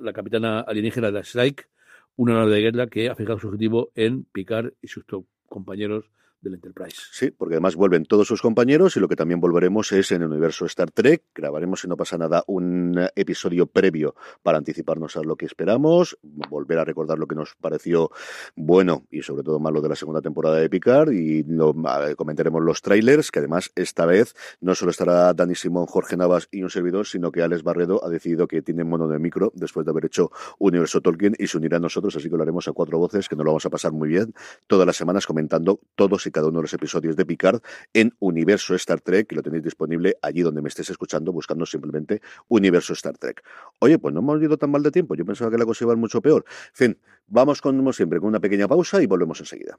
la 0.00 0.12
capitana 0.12 0.60
alienígena 0.60 1.08
de 1.08 1.12
la 1.12 1.20
Strike, 1.20 1.68
una 2.16 2.34
nave 2.34 2.52
de 2.52 2.60
guerra 2.62 2.86
que 2.86 3.08
ha 3.08 3.14
fijado 3.14 3.38
su 3.38 3.48
objetivo 3.48 3.92
en 3.94 4.24
picar 4.24 4.72
y 4.82 4.88
sus 4.88 5.04
compañeros 5.48 6.10
del 6.40 6.54
Enterprise. 6.54 6.96
Sí, 7.12 7.30
porque 7.30 7.54
además 7.54 7.76
vuelven 7.76 8.04
todos 8.04 8.26
sus 8.26 8.42
compañeros 8.42 8.96
y 8.96 9.00
lo 9.00 9.08
que 9.08 9.16
también 9.16 9.40
volveremos 9.40 9.92
es 9.92 10.12
en 10.12 10.22
el 10.22 10.28
universo 10.28 10.66
Star 10.66 10.90
Trek. 10.90 11.22
Grabaremos, 11.34 11.80
si 11.80 11.88
no 11.88 11.96
pasa 11.96 12.16
nada, 12.16 12.42
un 12.46 12.98
episodio 13.14 13.66
previo 13.66 14.14
para 14.42 14.58
anticiparnos 14.58 15.16
a 15.16 15.22
lo 15.22 15.36
que 15.36 15.46
esperamos, 15.46 16.18
volver 16.22 16.78
a 16.78 16.84
recordar 16.84 17.18
lo 17.18 17.26
que 17.26 17.34
nos 17.34 17.54
pareció 17.60 18.10
bueno 18.56 19.06
y 19.10 19.22
sobre 19.22 19.42
todo 19.42 19.58
malo 19.58 19.80
de 19.80 19.88
la 19.88 19.96
segunda 19.96 20.20
temporada 20.20 20.56
de 20.56 20.70
Picard 20.70 21.12
y 21.12 21.42
lo, 21.44 21.74
comentaremos 22.16 22.62
los 22.62 22.82
trailers, 22.82 23.30
que 23.30 23.40
además 23.40 23.70
esta 23.74 24.06
vez 24.06 24.34
no 24.60 24.74
solo 24.74 24.90
estará 24.90 25.32
Dani 25.34 25.54
Simón, 25.54 25.86
Jorge 25.86 26.16
Navas 26.16 26.48
y 26.50 26.62
un 26.62 26.70
servidor, 26.70 27.06
sino 27.06 27.32
que 27.32 27.42
Alex 27.42 27.62
Barredo 27.62 28.04
ha 28.04 28.08
decidido 28.08 28.48
que 28.48 28.62
tiene 28.62 28.84
mono 28.84 29.08
de 29.08 29.18
micro 29.18 29.52
después 29.54 29.84
de 29.84 29.90
haber 29.90 30.06
hecho 30.06 30.30
Universo 30.58 31.00
Tolkien 31.00 31.34
y 31.38 31.46
se 31.46 31.58
unirá 31.58 31.76
a 31.76 31.80
nosotros, 31.80 32.16
así 32.16 32.30
que 32.30 32.36
lo 32.36 32.42
haremos 32.42 32.66
a 32.68 32.72
cuatro 32.72 32.98
voces, 32.98 33.28
que 33.28 33.36
nos 33.36 33.44
lo 33.44 33.50
vamos 33.52 33.66
a 33.66 33.70
pasar 33.70 33.92
muy 33.92 34.08
bien 34.08 34.34
todas 34.66 34.86
las 34.86 34.96
semanas 34.96 35.26
comentando 35.26 35.80
todos 35.94 36.26
cada 36.30 36.48
uno 36.48 36.58
de 36.58 36.62
los 36.62 36.72
episodios 36.72 37.16
de 37.16 37.26
Picard 37.26 37.60
en 37.92 38.14
Universo 38.18 38.74
Star 38.74 39.00
Trek, 39.00 39.28
que 39.28 39.34
lo 39.34 39.42
tenéis 39.42 39.64
disponible 39.64 40.16
allí 40.22 40.42
donde 40.42 40.62
me 40.62 40.68
estés 40.68 40.90
escuchando, 40.90 41.32
buscando 41.32 41.66
simplemente 41.66 42.20
Universo 42.48 42.92
Star 42.92 43.16
Trek. 43.18 43.42
Oye, 43.78 43.98
pues 43.98 44.14
no 44.14 44.20
hemos 44.20 44.42
ido 44.42 44.56
tan 44.56 44.70
mal 44.70 44.82
de 44.82 44.90
tiempo, 44.90 45.14
yo 45.14 45.24
pensaba 45.24 45.50
que 45.50 45.58
la 45.58 45.64
cosa 45.64 45.84
iba 45.84 45.92
a 45.92 45.96
mucho 45.96 46.20
peor. 46.20 46.44
En 46.46 46.74
fin, 46.74 46.98
vamos 47.26 47.60
como 47.60 47.92
siempre 47.92 48.20
con 48.20 48.28
una 48.28 48.40
pequeña 48.40 48.68
pausa 48.68 49.02
y 49.02 49.06
volvemos 49.06 49.40
enseguida. 49.40 49.78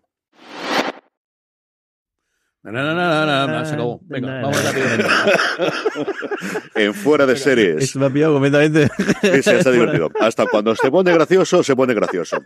No, 2.63 2.71
no, 2.71 2.93
no, 2.93 3.25
no, 3.25 3.47
no, 3.47 3.65
se 3.65 3.73
acabó. 3.73 3.99
Venga, 4.03 4.41
vamos 4.41 4.63
rápido. 4.63 4.85
en 6.75 6.93
fuera 6.93 7.25
de 7.25 7.35
series. 7.35 7.83
Es 7.83 7.95
me 7.95 8.05
ha 8.05 8.09
pillado 8.11 8.33
completamente. 8.33 8.87
Sí, 9.21 9.41
se 9.41 9.57
está 9.57 9.71
divertido. 9.71 10.11
Hasta 10.19 10.45
cuando 10.45 10.75
se 10.75 10.91
pone 10.91 11.11
gracioso, 11.11 11.63
se 11.63 11.75
pone 11.75 11.95
gracioso. 11.95 12.37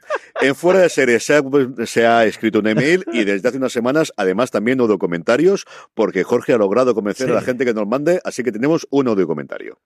En 0.41 0.55
fuera 0.55 0.80
de 0.80 0.89
series 0.89 1.26
se 1.26 1.36
ha, 1.36 1.41
se 1.86 2.07
ha 2.07 2.24
escrito 2.24 2.59
un 2.59 2.68
email 2.68 3.03
y 3.11 3.26
desde 3.26 3.49
hace 3.49 3.57
unas 3.57 3.74
semanas, 3.74 4.13
además, 4.16 4.51
también 4.51 4.80
audio 4.80 4.97
comentarios, 4.97 5.66
porque 5.93 6.24
Jorge 6.24 6.53
ha 6.53 6.57
logrado 6.57 6.95
convencer 6.95 7.28
sí. 7.28 7.34
a 7.34 7.36
la 7.36 7.41
gente 7.41 7.66
que 7.66 7.74
nos 7.74 7.86
mande, 7.86 8.22
así 8.24 8.41
que 8.41 8.53
tenemos 8.53 8.88
un 8.91 9.09
audio 9.09 9.28
comentario. 9.28 9.80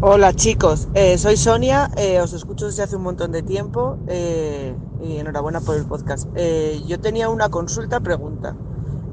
Hola 0.00 0.32
chicos, 0.32 0.86
eh, 0.94 1.18
soy 1.18 1.36
Sonia, 1.36 1.90
eh, 1.96 2.20
os 2.20 2.32
escucho 2.32 2.66
desde 2.66 2.84
hace 2.84 2.94
un 2.94 3.02
montón 3.02 3.32
de 3.32 3.42
tiempo 3.42 3.98
eh, 4.06 4.72
y 5.02 5.16
enhorabuena 5.16 5.60
por 5.60 5.76
el 5.76 5.86
podcast. 5.86 6.28
Eh, 6.36 6.80
yo 6.86 7.00
tenía 7.00 7.28
una 7.28 7.48
consulta, 7.48 7.98
pregunta. 7.98 8.56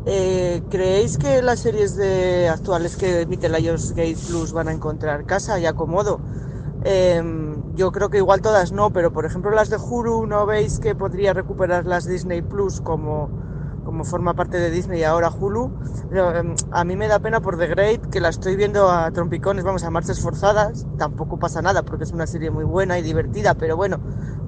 Eh, 0.08 0.62
¿Creéis 0.70 1.18
que 1.18 1.41
las 1.41 1.62
series 1.62 1.95
de 1.95 2.47
actuales 2.47 2.95
que 2.95 3.22
emite 3.22 3.49
la 3.49 3.60
Gate 3.60 4.18
Plus 4.24 4.51
van 4.53 4.68
a 4.68 4.72
encontrar 4.72 5.26
casa 5.26 5.60
y 5.60 5.66
acomodo? 5.66 6.22
Eh, 6.84 7.24
yo 7.76 7.91
creo 7.91 8.10
que 8.10 8.18
igual 8.20 8.41
todas 8.41 8.72
no, 8.72 8.91
pero 8.91 9.12
por 9.12 9.26
ejemplo 9.26 9.51
las 9.51 9.70
de 9.70 9.78
Hulu, 9.78 10.28
¿no 10.28 10.45
veis 10.45 10.80
que 10.80 10.95
podría 10.95 11.34
recuperar 11.34 11.88
las 11.88 12.06
Disney 12.06 12.43
Plus 12.43 12.82
como, 12.82 13.32
como 13.86 14.04
forma 14.04 14.34
parte 14.34 14.58
de 14.58 14.72
Disney 14.72 15.00
y 15.00 15.04
ahora 15.04 15.30
Hulu. 15.30 15.72
Em, 16.12 16.56
a 16.72 16.84
mí 16.84 16.96
me 16.98 17.08
da 17.08 17.20
pena 17.20 17.40
por 17.40 17.58
The 17.58 17.68
Great, 17.68 18.10
que 18.10 18.20
la 18.20 18.30
estoy 18.30 18.56
viendo 18.56 18.90
a 18.90 19.12
trompicones, 19.12 19.64
vamos, 19.64 19.84
a 19.84 19.90
marchas 19.92 20.20
forzadas. 20.20 20.86
Tampoco 20.98 21.40
pasa 21.40 21.62
nada 21.62 21.84
porque 21.84 22.04
es 22.04 22.12
una 22.12 22.28
serie 22.28 22.52
muy 22.52 22.66
buena 22.66 23.00
y 23.00 23.04
divertida, 23.04 23.54
pero 23.54 23.78
bueno, 23.78 24.00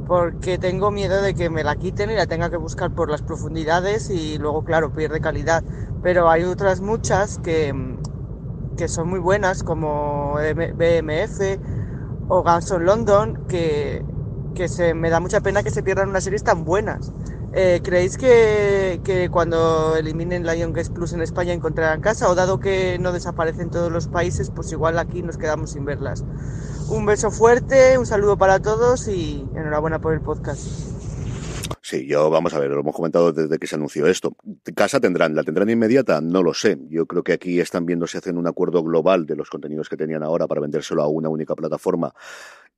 porque 0.08 0.58
tengo 0.58 0.92
miedo 0.92 1.22
de 1.22 1.36
que 1.36 1.50
me 1.50 1.64
la 1.64 1.76
quiten 1.76 2.10
y 2.12 2.16
la 2.16 2.26
tenga 2.26 2.50
que 2.50 2.58
buscar 2.58 2.92
por 2.92 3.10
las 3.10 3.22
profundidades 3.22 4.10
y 4.10 4.38
luego, 4.38 4.66
claro, 4.66 4.92
pierde 4.92 5.22
calidad. 5.22 5.64
Pero 6.02 6.30
hay 6.30 6.44
otras 6.44 6.82
muchas 6.82 7.38
que, 7.38 7.74
que 8.76 8.88
son 8.88 9.08
muy 9.10 9.20
buenas, 9.20 9.64
como 9.64 10.34
BMF 10.36 11.60
o 12.30 12.44
Guns 12.44 12.72
of 12.72 12.82
London, 12.82 13.46
que, 13.48 14.04
que 14.56 14.68
se, 14.68 14.94
me 14.94 15.10
da 15.10 15.20
mucha 15.20 15.42
pena 15.42 15.62
que 15.62 15.70
se 15.70 15.84
pierdan 15.84 16.10
unas 16.10 16.24
series 16.24 16.44
tan 16.44 16.66
buenas. 16.66 17.14
Eh, 17.54 17.82
¿Creéis 17.84 18.18
que, 18.18 19.00
que, 19.04 19.30
cuando 19.30 19.96
eliminen 19.96 20.46
Lion 20.46 20.74
Guest 20.74 20.94
Plus 20.94 21.14
en 21.14 21.22
España 21.22 21.54
encontrarán 21.54 22.02
casa? 22.02 22.30
O 22.30 22.36
dado 22.36 22.60
que 22.60 23.00
no 23.00 23.14
desaparecen 23.14 23.62
en 23.62 23.70
todos 23.72 23.92
los 23.92 24.08
países, 24.08 24.52
pues 24.54 24.72
igual 24.72 25.00
aquí 25.00 25.24
nos 25.24 25.38
quedamos 25.38 25.72
sin 25.72 25.86
verlas. 25.86 26.24
Un 26.90 27.06
beso 27.06 27.32
fuerte, 27.32 27.98
un 27.98 28.06
saludo 28.06 28.38
para 28.38 28.60
todos 28.60 29.08
y 29.08 29.46
enhorabuena 29.56 30.00
por 30.00 30.14
el 30.14 30.22
podcast. 30.22 30.98
Sí, 31.82 32.06
yo 32.06 32.30
vamos 32.30 32.54
a 32.54 32.60
ver, 32.60 32.70
lo 32.70 32.82
hemos 32.82 32.94
comentado 32.94 33.32
desde 33.32 33.58
que 33.58 33.66
se 33.66 33.76
anunció 33.76 34.08
esto. 34.08 34.36
¿Casa 34.76 35.00
tendrán? 35.00 35.36
¿La 35.36 35.44
tendrán 35.44 35.70
inmediata? 35.70 36.20
No 36.20 36.44
lo 36.44 36.54
sé. 36.54 36.78
Yo 36.90 37.06
creo 37.06 37.24
que 37.24 37.32
aquí 37.32 37.62
están 37.62 37.86
viendo 37.86 38.08
si 38.08 38.18
hacen 38.18 38.38
un 38.38 38.46
acuerdo 38.46 38.84
global 38.84 39.26
de 39.26 39.38
los 39.38 39.50
contenidos 39.50 39.88
que 39.88 39.96
tenían 39.96 40.22
ahora 40.22 40.48
para 40.48 40.60
vendérselo 40.60 41.02
a 41.02 41.08
una 41.08 41.30
única 41.30 41.56
plataforma 41.56 42.14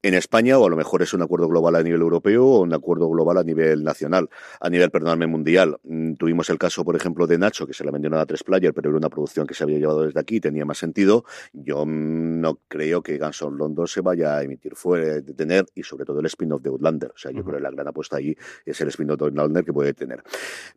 en 0.01 0.13
España 0.13 0.57
o 0.57 0.65
a 0.65 0.69
lo 0.69 0.77
mejor 0.77 1.01
es 1.01 1.13
un 1.13 1.21
acuerdo 1.21 1.47
global 1.47 1.75
a 1.75 1.83
nivel 1.83 2.01
europeo 2.01 2.45
o 2.45 2.61
un 2.61 2.73
acuerdo 2.73 3.09
global 3.09 3.37
a 3.37 3.43
nivel 3.43 3.83
nacional, 3.83 4.29
a 4.59 4.69
nivel, 4.69 4.91
perdóname, 4.91 5.27
mundial. 5.27 5.77
Mm, 5.83 6.13
tuvimos 6.13 6.49
el 6.49 6.57
caso, 6.57 6.85
por 6.85 6.95
ejemplo, 6.95 7.27
de 7.27 7.37
Nacho, 7.37 7.67
que 7.67 7.73
se 7.73 7.83
la 7.83 7.91
vendió 7.91 8.15
a 8.17 8.25
tres 8.25 8.43
player, 8.43 8.73
pero 8.73 8.89
era 8.89 8.97
una 8.97 9.09
producción 9.09 9.45
que 9.45 9.53
se 9.53 9.63
había 9.63 9.77
llevado 9.77 10.03
desde 10.03 10.19
aquí, 10.19 10.39
tenía 10.39 10.65
más 10.65 10.77
sentido. 10.77 11.25
Yo 11.51 11.85
mm, 11.85 12.39
no 12.39 12.59
creo 12.67 13.03
que 13.03 13.17
Guns 13.17 13.41
N' 13.41 13.57
London 13.57 13.87
se 13.87 14.01
vaya 14.01 14.37
a 14.37 14.43
emitir 14.43 14.75
fuera 14.75 15.21
de 15.21 15.33
tener 15.33 15.65
y 15.75 15.83
sobre 15.83 16.05
todo 16.05 16.19
el 16.21 16.25
spin-off 16.27 16.61
de 16.61 16.69
Outlander. 16.69 17.11
O 17.13 17.17
sea, 17.17 17.31
yo 17.31 17.43
creo 17.43 17.57
que 17.57 17.63
la 17.63 17.71
gran 17.71 17.87
apuesta 17.87 18.17
ahí 18.17 18.35
es 18.65 18.79
el 18.81 18.87
spin-off 18.87 19.19
de 19.19 19.25
Outlander 19.25 19.65
que 19.65 19.73
puede 19.73 19.93
tener. 19.93 20.23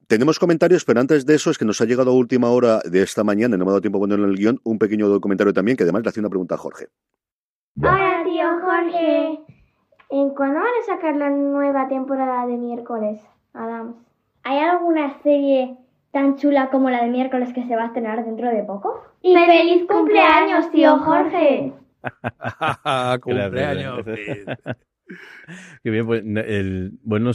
Tenemos 0.07 0.39
comentarios, 0.39 0.85
pero 0.85 1.01
antes 1.01 1.25
de 1.27 1.35
eso 1.35 1.51
es 1.51 1.59
que 1.59 1.64
nos 1.64 1.81
ha 1.81 1.85
llegado 1.85 2.11
a 2.11 2.14
última 2.14 2.51
hora 2.51 2.81
de 2.85 3.03
esta 3.03 3.23
mañana, 3.23 3.57
no 3.57 3.64
me 3.64 3.70
ha 3.70 3.73
dado 3.73 3.81
tiempo 3.81 3.99
a 3.99 4.03
ponerlo 4.03 4.25
en 4.25 4.31
el 4.33 4.37
guion, 4.37 4.61
un 4.64 4.79
pequeño 4.79 5.20
comentario 5.20 5.53
también 5.53 5.77
que 5.77 5.85
además 5.85 6.03
le 6.03 6.09
hace 6.09 6.20
una 6.20 6.29
pregunta 6.29 6.57
a 6.57 6.59
Jorge. 6.59 6.89
Hola, 7.81 8.23
tío 8.25 8.45
Jorge. 8.61 9.41
¿En 10.11 10.31
cuándo 10.35 10.61
van 10.61 10.66
a 10.66 10.87
sacar 10.87 11.16
la 11.16 11.31
nueva 11.31 11.89
temporada 11.89 12.47
de 12.47 12.59
miércoles, 12.59 13.18
Adams? 13.55 13.97
¿Hay 14.43 14.59
alguna 14.59 15.18
serie 15.23 15.79
tan 16.11 16.37
chula 16.37 16.68
como 16.68 16.91
la 16.91 17.03
de 17.03 17.09
miércoles 17.09 17.51
que 17.55 17.64
se 17.64 17.75
va 17.75 17.85
a 17.85 17.87
estrenar 17.87 18.27
dentro 18.27 18.51
de 18.51 18.62
poco? 18.64 19.03
¡Y 19.23 19.35
feliz 19.35 19.87
cumpleaños, 19.89 20.70
tío 20.70 20.99
Jorge! 20.99 21.73
cumpleaños. 23.23 24.05
Qué 25.83 25.91
bien, 25.91 26.07
pues 26.07 26.23
el, 26.25 26.93
bueno, 27.03 27.31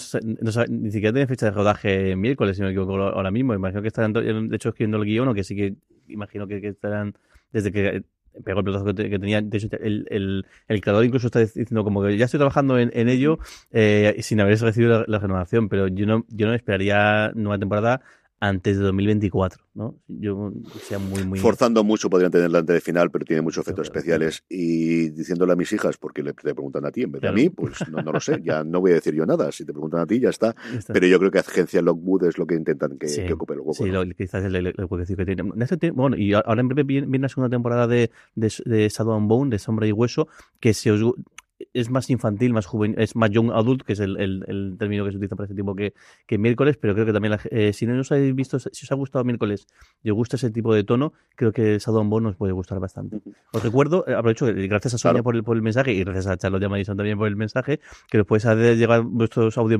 ni 0.69 0.91
siquiera 0.91 1.13
tiene 1.13 1.27
fecha 1.27 1.47
de 1.47 1.51
rodaje 1.51 2.15
miércoles, 2.15 2.57
si 2.57 2.61
no 2.61 2.67
me 2.67 2.73
equivoco 2.73 2.95
ahora 2.95 3.31
mismo. 3.31 3.55
Imagino 3.55 3.81
que 3.81 3.87
estarán, 3.87 4.13
de 4.13 4.55
hecho, 4.55 4.69
escribiendo 4.69 4.97
el 4.97 5.05
guion, 5.05 5.27
o 5.29 5.33
que 5.33 5.43
sí 5.43 5.55
que 5.55 5.75
imagino 6.07 6.47
que 6.47 6.65
estarán 6.67 7.15
desde 7.51 7.71
que 7.71 8.03
pegó 8.43 8.59
el 8.59 8.65
pelotazo 8.65 8.95
que, 8.95 9.19
tenía. 9.19 9.41
De 9.41 9.57
hecho, 9.57 9.67
el, 9.79 10.05
el, 10.09 10.45
el, 10.67 10.81
creador 10.81 11.05
incluso 11.05 11.27
está 11.27 11.39
diciendo 11.39 11.83
como 11.83 12.03
que 12.03 12.17
ya 12.17 12.25
estoy 12.25 12.37
trabajando 12.37 12.77
en, 12.77 12.91
en 12.93 13.09
ello 13.09 13.39
eh, 13.71 14.15
sin 14.21 14.39
haber 14.41 14.59
recibido 14.59 14.99
la, 14.99 15.05
la, 15.07 15.19
renovación, 15.19 15.69
pero 15.69 15.87
yo 15.87 16.05
no, 16.05 16.25
yo 16.29 16.47
no 16.47 16.53
esperaría 16.53 17.31
nueva 17.35 17.57
temporada 17.59 18.01
antes 18.39 18.77
de 18.77 18.83
2024, 18.83 19.63
¿no? 19.73 19.95
Yo 20.07 20.51
sea 20.81 20.99
muy, 20.99 21.23
muy... 21.23 21.39
Forzando 21.39 21.83
mucho 21.83 22.09
podrían 22.09 22.31
tener 22.31 22.51
la 22.51 22.61
de 22.61 22.79
final, 22.81 23.09
pero 23.09 23.25
tiene 23.25 23.41
muchos 23.41 23.63
efectos 23.63 23.87
especiales. 23.87 24.43
Y 24.47 25.09
diciéndole 25.09 25.53
a 25.53 25.55
mis 25.55 25.71
hijas, 25.73 25.97
porque 25.97 26.21
le, 26.21 26.33
te 26.33 26.53
preguntan 26.53 26.85
a 26.85 26.91
ti 26.91 27.03
en 27.03 27.11
vez 27.11 27.21
de 27.21 27.29
a 27.29 27.31
mí, 27.31 27.49
pues 27.49 27.87
no, 27.89 28.01
no, 28.01 28.11
lo 28.11 28.19
sé, 28.19 28.41
ya 28.43 28.63
no 28.63 28.79
voy 28.79 28.91
a 28.91 28.95
decir 28.95 29.15
yo 29.15 29.25
nada. 29.25 29.51
Si 29.51 29.65
te 29.65 29.71
preguntan 29.71 30.01
a 30.01 30.05
ti, 30.05 30.19
ya 30.19 30.29
está. 30.29 30.55
Pero 30.87 31.07
yo 31.07 31.17
creo 31.17 31.31
que 31.31 31.39
agencia 31.39 31.81
Lockwood 31.81 32.25
es 32.25 32.37
lo 32.37 32.45
que 32.45 32.55
intentan 32.55 32.97
que, 32.97 33.07
que 33.07 33.33
ocupe 33.33 33.53
el 33.53 33.59
hueco. 33.59 33.73
Sí, 33.73 33.89
lo, 33.89 34.05
quizás 34.05 34.43
el, 34.43 34.55
el, 34.55 34.75
que 34.75 35.25
tiene. 35.25 35.91
Bueno, 35.91 36.15
y 36.15 36.33
ahora 36.33 36.61
en 36.61 36.67
breve 36.67 36.83
viene, 36.83 37.17
la 37.17 37.29
segunda 37.29 37.49
temporada 37.49 37.87
de, 37.87 38.11
de, 38.35 38.53
de 38.65 38.89
Shadow 38.89 39.15
and 39.15 39.27
Bone, 39.27 39.49
de 39.49 39.59
Sombra 39.59 39.87
y 39.87 39.91
Hueso, 39.91 40.27
que 40.59 40.73
si 40.73 40.89
os 40.89 41.01
es 41.73 41.89
más 41.89 42.09
infantil, 42.09 42.53
más 42.53 42.65
juvenil, 42.65 42.99
es 42.99 43.15
más 43.15 43.29
young 43.31 43.51
adult, 43.51 43.81
que 43.83 43.93
es 43.93 43.99
el, 43.99 44.17
el, 44.17 44.75
término 44.77 45.03
que 45.05 45.11
se 45.11 45.17
utiliza 45.17 45.35
para 45.35 45.45
este 45.45 45.55
tipo 45.55 45.75
que, 45.75 45.93
que 46.25 46.37
miércoles, 46.37 46.77
pero 46.77 46.93
creo 46.93 47.05
que 47.05 47.13
también, 47.13 47.37
eh, 47.51 47.73
si 47.73 47.85
no 47.85 47.99
os 47.99 48.11
habéis 48.11 48.35
visto, 48.35 48.59
si 48.59 48.85
os 48.85 48.91
ha 48.91 48.95
gustado 48.95 49.23
miércoles 49.23 49.67
y 50.03 50.11
os 50.11 50.15
gusta 50.15 50.35
ese 50.35 50.51
tipo 50.51 50.73
de 50.73 50.83
tono, 50.83 51.13
creo 51.35 51.51
que 51.51 51.79
Sadon 51.79 52.09
Bone 52.09 52.29
os 52.29 52.35
puede 52.35 52.53
gustar 52.53 52.79
bastante. 52.79 53.21
Os 53.53 53.63
recuerdo, 53.63 54.05
eh, 54.07 54.13
aprovecho, 54.13 54.47
eh, 54.47 54.67
gracias 54.67 54.93
a 54.95 54.97
Sonia 54.97 55.23
por, 55.23 55.35
el, 55.35 55.43
por 55.43 55.55
el 55.55 55.63
mensaje 55.63 55.93
y 55.93 56.03
gracias 56.03 56.27
a 56.27 56.37
Charlotte 56.37 56.61
y 56.61 56.65
a 56.65 56.69
Madison 56.69 56.97
también 56.97 57.17
por 57.17 57.27
el 57.27 57.35
mensaje, 57.35 57.79
que 58.09 58.19
os 58.19 58.27
podéis 58.27 58.45
hacer 58.45 58.77
llegar 58.77 59.01
vuestros 59.01 59.57
audio, 59.57 59.79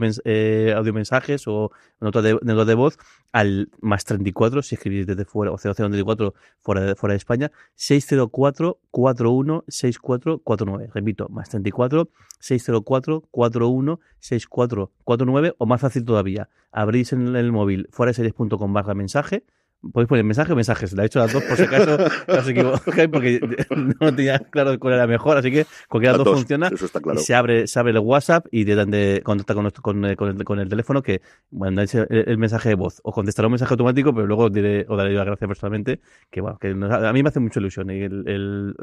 audio 0.75 0.93
mensajes 0.93 1.47
o 1.47 1.71
notas 1.99 2.23
de, 2.23 2.38
de 2.41 2.75
voz 2.75 2.97
al 3.32 3.69
más 3.82 4.05
34, 4.05 4.61
si 4.61 4.75
escribís 4.75 5.05
desde 5.05 5.25
fuera, 5.25 5.51
o 5.51 5.57
0034 5.57 6.34
fuera 6.59 6.82
de, 6.82 6.95
fuera 6.95 7.13
de 7.13 7.17
España, 7.17 7.51
604 7.75 8.80
41 8.89 9.63
6449. 9.67 10.89
Repito, 10.93 11.30
más 11.30 11.49
34 11.49 11.66
604 11.72 13.24
41 13.32 13.99
6449 14.20 15.55
o 15.57 15.65
más 15.65 15.82
fácil 15.82 16.05
todavía, 16.05 16.49
abrís 16.72 17.13
en 17.13 17.36
el 17.36 17.51
móvil 17.51 17.88
fuera 17.91 18.13
series.com 18.13 18.74
barra 18.74 18.93
mensaje 18.93 19.45
Podéis 19.93 20.09
poner 20.09 20.24
mensaje 20.24 20.53
o 20.53 20.55
mensajes. 20.55 20.93
La 20.93 21.03
he 21.03 21.05
hecho 21.05 21.20
las 21.20 21.32
dos 21.32 21.43
por 21.43 21.55
si 21.55 21.63
acaso 21.63 21.97
no 22.28 22.34
os 22.34 22.47
equivocáis 22.47 23.07
porque 23.09 23.39
no 24.01 24.15
tenía 24.15 24.39
claro 24.39 24.78
cuál 24.80 24.95
era 24.95 25.05
mejor. 25.05 25.38
Así 25.38 25.51
que 25.51 25.65
cualquiera 25.88 26.13
de 26.13 26.18
las 26.18 26.26
dos, 26.26 26.36
funciona. 26.36 26.72
Y 27.13 27.18
se 27.20 27.36
abre, 27.36 27.68
se 27.68 27.80
abre 27.80 27.91
el 27.91 27.99
WhatsApp 27.99 28.47
y 28.51 28.63
de, 28.63 28.76
de 28.86 29.22
contacta 29.24 29.53
con, 29.53 29.70
con, 29.70 30.15
con, 30.15 30.30
el, 30.30 30.43
con, 30.43 30.59
el, 30.59 30.68
teléfono 30.68 31.03
que 31.03 31.22
bueno, 31.51 31.82
el, 31.82 32.07
el, 32.09 32.38
mensaje 32.39 32.70
de 32.70 32.76
voz. 32.76 33.01
O 33.03 33.11
contestará 33.11 33.47
un 33.47 33.51
mensaje 33.51 33.74
automático, 33.74 34.13
pero 34.13 34.26
luego 34.26 34.49
diré, 34.49 34.86
o 34.89 34.97
daré 34.97 35.13
la 35.13 35.24
gracia 35.24 35.47
personalmente. 35.47 36.01
Que 36.32 36.41
bueno, 36.41 36.57
que 36.57 36.70
a 36.70 37.13
mí 37.13 37.22
me 37.22 37.30
hace 37.30 37.39
mucha 37.39 37.59
ilusión. 37.59 37.91
Y 37.91 38.01
el 38.01 38.76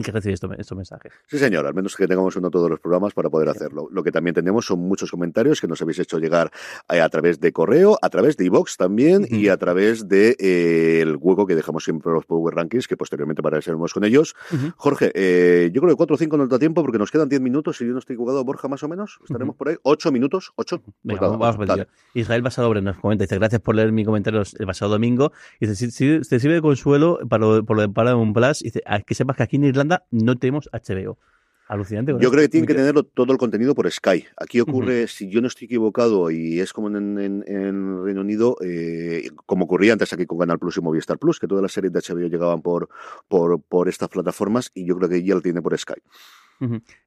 que 0.00 0.10
recibe 0.10 0.34
estos, 0.34 0.76
mensajes. 0.76 1.12
Sí, 1.26 1.38
señor, 1.38 1.66
al 1.66 1.74
menos 1.74 1.94
que 1.96 2.06
tengamos 2.06 2.34
uno 2.36 2.48
de 2.48 2.52
todos 2.52 2.70
los 2.70 2.80
programas 2.80 3.12
para 3.12 3.28
poder 3.28 3.50
hacerlo. 3.50 3.88
Lo 3.90 4.02
que 4.02 4.10
también 4.10 4.34
tenemos 4.34 4.64
son 4.64 4.80
muchos 4.80 5.10
comentarios 5.10 5.60
que 5.60 5.68
nos 5.68 5.82
habéis 5.82 5.98
hecho 5.98 6.18
llegar 6.18 6.50
a, 6.88 7.08
través 7.10 7.40
de 7.40 7.52
correo, 7.52 7.98
a 8.00 8.08
través 8.08 8.36
de 8.36 8.46
iVox 8.46 8.76
también 8.78 9.26
y 9.28 9.48
a 9.48 9.56
través 9.58 10.08
de 10.08 10.36
eh, 10.38 11.00
el 11.02 11.16
hueco 11.16 11.46
que 11.46 11.54
dejamos 11.54 11.84
siempre 11.84 12.10
los 12.12 12.24
Power 12.24 12.54
Rankings, 12.54 12.88
que 12.88 12.96
posteriormente 12.96 13.42
pararemos 13.42 13.92
con 13.92 14.04
ellos. 14.04 14.34
Jorge, 14.76 15.12
eh, 15.14 15.70
yo 15.72 15.82
creo 15.82 15.92
que 15.92 15.96
4 15.96 16.14
o 16.14 16.18
5 16.18 16.36
no 16.38 16.46
da 16.46 16.58
tiempo 16.58 16.82
porque 16.82 16.98
nos 16.98 17.10
quedan 17.10 17.28
10 17.28 17.42
minutos, 17.42 17.76
si 17.76 17.86
yo 17.86 17.92
no 17.92 17.98
estoy 17.98 18.16
jugado 18.16 18.42
Borja 18.44 18.68
más 18.68 18.82
o 18.82 18.88
menos, 18.88 19.18
estaremos 19.24 19.56
por 19.56 19.68
ahí. 19.68 19.76
8 19.82 20.10
minutos, 20.10 20.52
8. 20.56 20.82
Pues 21.02 21.20
vamos, 21.20 21.70
a 21.70 21.86
Israel 22.14 22.42
Basadobre 22.42 22.80
nos 22.80 22.96
comenta, 22.96 23.24
dice, 23.24 23.36
gracias 23.36 23.60
por 23.60 23.74
leer 23.74 23.92
mi 23.92 24.04
comentario 24.04 24.42
el 24.58 24.66
pasado 24.66 24.92
domingo. 24.92 25.32
Dice, 25.60 25.74
si, 25.74 25.90
si, 25.90 26.20
te 26.20 26.40
sirve 26.40 26.54
de 26.54 26.62
consuelo 26.62 27.18
para 27.28 27.44
lo, 27.44 27.64
por 27.64 27.76
lo 27.76 27.82
de 27.82 27.88
Paramount 27.88 28.34
Plus, 28.34 28.60
dice, 28.60 28.82
que 29.06 29.14
sepas 29.14 29.36
que 29.36 29.42
aquí 29.42 29.56
en 29.56 29.64
Irlanda 29.64 29.81
no 29.84 30.38
tenemos 30.38 30.68
HBO. 30.72 31.18
Alucinante. 31.68 32.12
Yo 32.20 32.30
creo 32.30 32.42
que 32.42 32.48
tienen 32.48 32.66
que 32.66 32.74
tenerlo 32.74 33.02
todo 33.02 33.32
el 33.32 33.38
contenido 33.38 33.74
por 33.74 33.90
Sky. 33.90 34.26
Aquí 34.36 34.60
ocurre, 34.60 35.06
si 35.08 35.30
yo 35.30 35.40
no 35.40 35.46
estoy 35.46 35.66
equivocado, 35.66 36.30
y 36.30 36.60
es 36.60 36.72
como 36.72 36.88
en, 36.88 37.18
en, 37.18 38.04
Reino 38.04 38.20
Unido, 38.20 38.56
eh, 38.62 39.30
como 39.46 39.64
ocurría 39.64 39.94
antes 39.94 40.12
aquí 40.12 40.26
con 40.26 40.38
Canal 40.38 40.58
Plus 40.58 40.76
y 40.76 40.80
Movistar 40.82 41.18
Plus, 41.18 41.38
que 41.38 41.46
todas 41.46 41.62
las 41.62 41.72
series 41.72 41.92
de 41.92 42.00
HBO 42.00 42.28
llegaban 42.28 42.60
por, 42.60 42.90
por, 43.26 43.62
por 43.62 43.88
estas 43.88 44.10
plataformas, 44.10 44.70
y 44.74 44.84
yo 44.84 44.98
creo 44.98 45.08
que 45.08 45.22
ya 45.22 45.34
lo 45.34 45.40
tiene 45.40 45.62
por 45.62 45.78
Sky. 45.78 45.94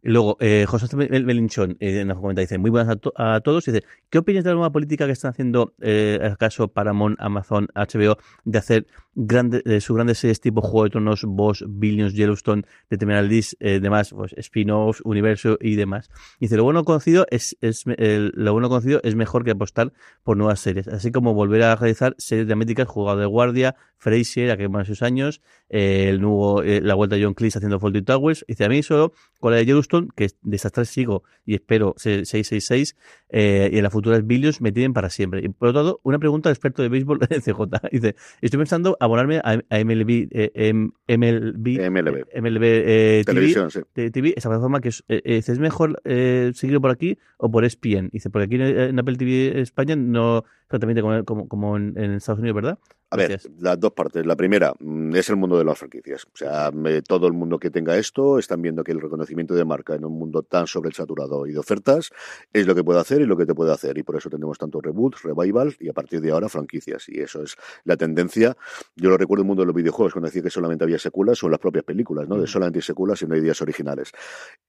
Luego, 0.01 0.38
eh, 0.39 0.65
José 0.67 0.93
Belinchón 0.95 1.78
eh, 1.80 2.01
en 2.01 2.09
la 2.09 2.15
comenta 2.15 2.41
dice, 2.41 2.57
muy 2.57 2.69
buenas 2.69 2.97
a, 3.15 3.39
todos, 3.39 3.65
dice, 3.65 3.84
¿qué 4.09 4.17
opinas 4.17 4.43
de 4.43 4.49
la 4.49 4.55
nueva 4.55 4.71
política 4.71 5.05
que 5.05 5.13
están 5.13 5.32
haciendo, 5.32 5.73
eh, 5.82 6.19
el 6.21 6.38
caso 6.38 6.67
Paramount, 6.67 7.17
Amazon, 7.19 7.67
HBO, 7.73 8.17
de 8.43 8.57
hacer 8.57 8.88
grandes 9.16 9.63
de 9.63 9.82
sus 9.82 9.95
grandes 9.95 10.20
series 10.20 10.39
tipo 10.39 10.61
Juego 10.61 10.84
de 10.84 10.89
Tronos, 10.91 11.24
Boss, 11.26 11.66
Billions, 11.68 12.13
Yellowstone, 12.13 12.63
Terminal 12.89 13.28
List, 13.28 13.53
eh, 13.59 13.80
demás, 13.80 14.11
pues 14.11 14.34
spin-offs, 14.38 15.01
universo 15.03 15.57
y 15.59 15.76
demás? 15.76 16.09
Dice, 16.39 16.57
lo 16.57 16.63
bueno 16.63 16.84
conocido 16.84 17.26
es, 17.32 17.57
es 17.61 17.86
lo 17.86 18.53
bueno 18.53 18.70
conocido 18.70 18.99
es 19.03 19.16
mejor 19.16 19.43
que 19.43 19.51
apostar 19.51 19.93
por 20.24 20.38
nuevas 20.38 20.59
series, 20.59 20.88
así 20.88 21.11
como 21.11 21.34
volver 21.34 21.63
a 21.63 21.76
realizar 21.76 22.16
series 22.18 22.47
dramáticas, 22.47 22.88
Jugado 22.88 23.20
de 23.20 23.26
Guardia, 23.26 23.76
Frasier, 23.97 24.51
a 24.51 24.57
que 24.57 24.70
más 24.70 24.88
sus 24.88 25.01
años, 25.01 25.41
eh, 25.70 26.09
el 26.09 26.22
nuevo, 26.22 26.61
eh, 26.61 26.82
la 26.82 26.93
vuelta 26.93 27.16
de 27.16 27.24
John 27.24 27.34
Cleese 27.34 27.57
haciendo 27.57 27.80
Faulty 27.80 28.01
Towers. 28.01 28.45
Dice 28.47 28.66
a 28.66 28.70
mí 28.70 28.84
solo 28.84 29.13
con 29.39 29.51
la 29.51 29.57
de 29.57 29.66
Yellowstone, 29.66 30.09
que 30.16 30.30
de 30.41 30.86
sigo 30.86 31.24
y 31.45 31.55
espero 31.55 31.95
666, 31.97 32.95
eh, 33.30 33.70
y 33.72 33.78
en 33.78 33.84
las 33.84 33.91
futuras 33.91 34.26
Billions 34.26 34.61
me 34.61 34.72
tienen 34.72 34.93
para 34.93 35.09
siempre. 35.09 35.41
Y 35.43 35.49
por 35.49 35.70
otro 35.70 35.82
lado, 35.82 35.99
una 36.03 36.20
pregunta 36.20 36.49
al 36.49 36.53
experto 36.53 36.82
de 36.82 36.89
béisbol 36.89 37.20
CJ. 37.28 37.89
Dice, 37.91 38.16
estoy 38.41 38.57
pensando 38.57 38.97
abonarme 39.06 39.39
a, 39.43 39.56
MLB, 39.56 40.28
eh, 40.32 40.74
MLB, 40.74 41.89
MLB, 41.89 42.26
MLB 42.41 42.64
eh, 42.64 43.24
Televisión, 43.26 43.72
sí. 43.72 43.82
TV, 43.93 44.34
esa 44.36 44.49
plataforma 44.49 44.82
que 44.82 44.89
es, 44.89 45.03
eh, 45.08 45.22
es 45.26 45.60
mejor 45.60 46.01
eh, 46.03 46.51
seguirlo 46.53 46.82
por 46.82 46.91
aquí 46.91 47.18
o 47.38 47.49
por 47.49 47.66
ESPN. 47.66 48.10
Dice, 48.12 48.30
porque 48.30 48.45
aquí 48.45 48.56
en, 48.56 48.99
Apple 48.99 49.16
TV 49.16 49.62
España 49.62 49.95
no 49.95 50.43
exactamente 50.64 51.01
como, 51.26 51.47
como, 51.47 51.78
en, 51.78 51.93
en 51.97 52.14
Estados 52.14 52.39
Unidos, 52.39 52.56
¿verdad? 52.56 52.80
A 53.12 53.18
ver, 53.18 53.39
las 53.60 53.80
dos 53.80 53.91
partes. 53.91 54.26
La 54.26 54.36
primera 54.36 54.74
mm, 54.80 55.16
es 55.16 55.30
el 55.30 55.36
mundo 55.36 55.58
de 55.58 55.64
las 55.64 55.78
franquicias. 55.78 56.26
O 56.26 56.38
sea, 56.38 56.72
todo 57.08 57.28
el 57.28 57.34
mundo 57.34 57.60
que 57.60 57.70
tenga 57.70 57.95
esto 57.97 58.39
están 58.39 58.62
viendo 58.62 58.84
que 58.84 58.91
el 58.91 58.99
reconocimiento 58.99 59.53
de 59.53 59.64
marca 59.64 59.95
en 59.95 60.06
un 60.06 60.18
mundo 60.18 60.41
tan 60.41 60.68
sobresaturado 60.68 61.45
y 61.45 61.53
de 61.53 61.60
ofertas 61.60 62.10
es 62.51 62.66
lo 62.66 62.74
que 62.74 62.84
puede 62.84 62.99
hacer 62.99 63.22
y 63.22 63.26
lo 63.26 63.38
que 63.38 63.45
te 63.45 63.53
puede 63.53 63.72
hacer. 63.72 63.97
Y 63.97 64.03
por 64.03 64.16
eso 64.16 64.30
tenemos 64.30 64.58
tanto 64.58 64.82
reboots, 64.82 65.22
revivals 65.24 65.78
y 65.80 65.89
a 65.89 65.93
partir 65.93 66.20
de 66.20 66.32
ahora 66.32 66.49
franquicias. 66.49 67.08
Y 67.08 67.20
eso 67.22 67.43
es 67.43 67.56
la 67.84 67.95
tendencia. 67.95 68.58
Yo 68.95 69.10
lo 69.10 69.18
recuerdo 69.18 69.41
en 69.41 69.45
el 69.45 69.47
mundo 69.47 69.62
de 69.62 69.68
los 69.68 69.76
videojuegos 69.76 70.14
cuando 70.14 70.28
decía 70.28 70.41
que 70.41 70.49
solamente 70.49 70.84
había 70.84 70.99
secuelas 70.99 71.41
o 71.43 71.47
en 71.47 71.51
las 71.51 71.60
propias 71.60 71.86
películas, 71.86 72.28
¿no? 72.28 72.39
De 72.39 72.47
solamente 72.47 72.82
secuelas 72.82 73.22
y 73.22 73.28
no 73.28 73.36
hay 73.36 73.41
ideas 73.41 73.62
originales. 73.62 74.12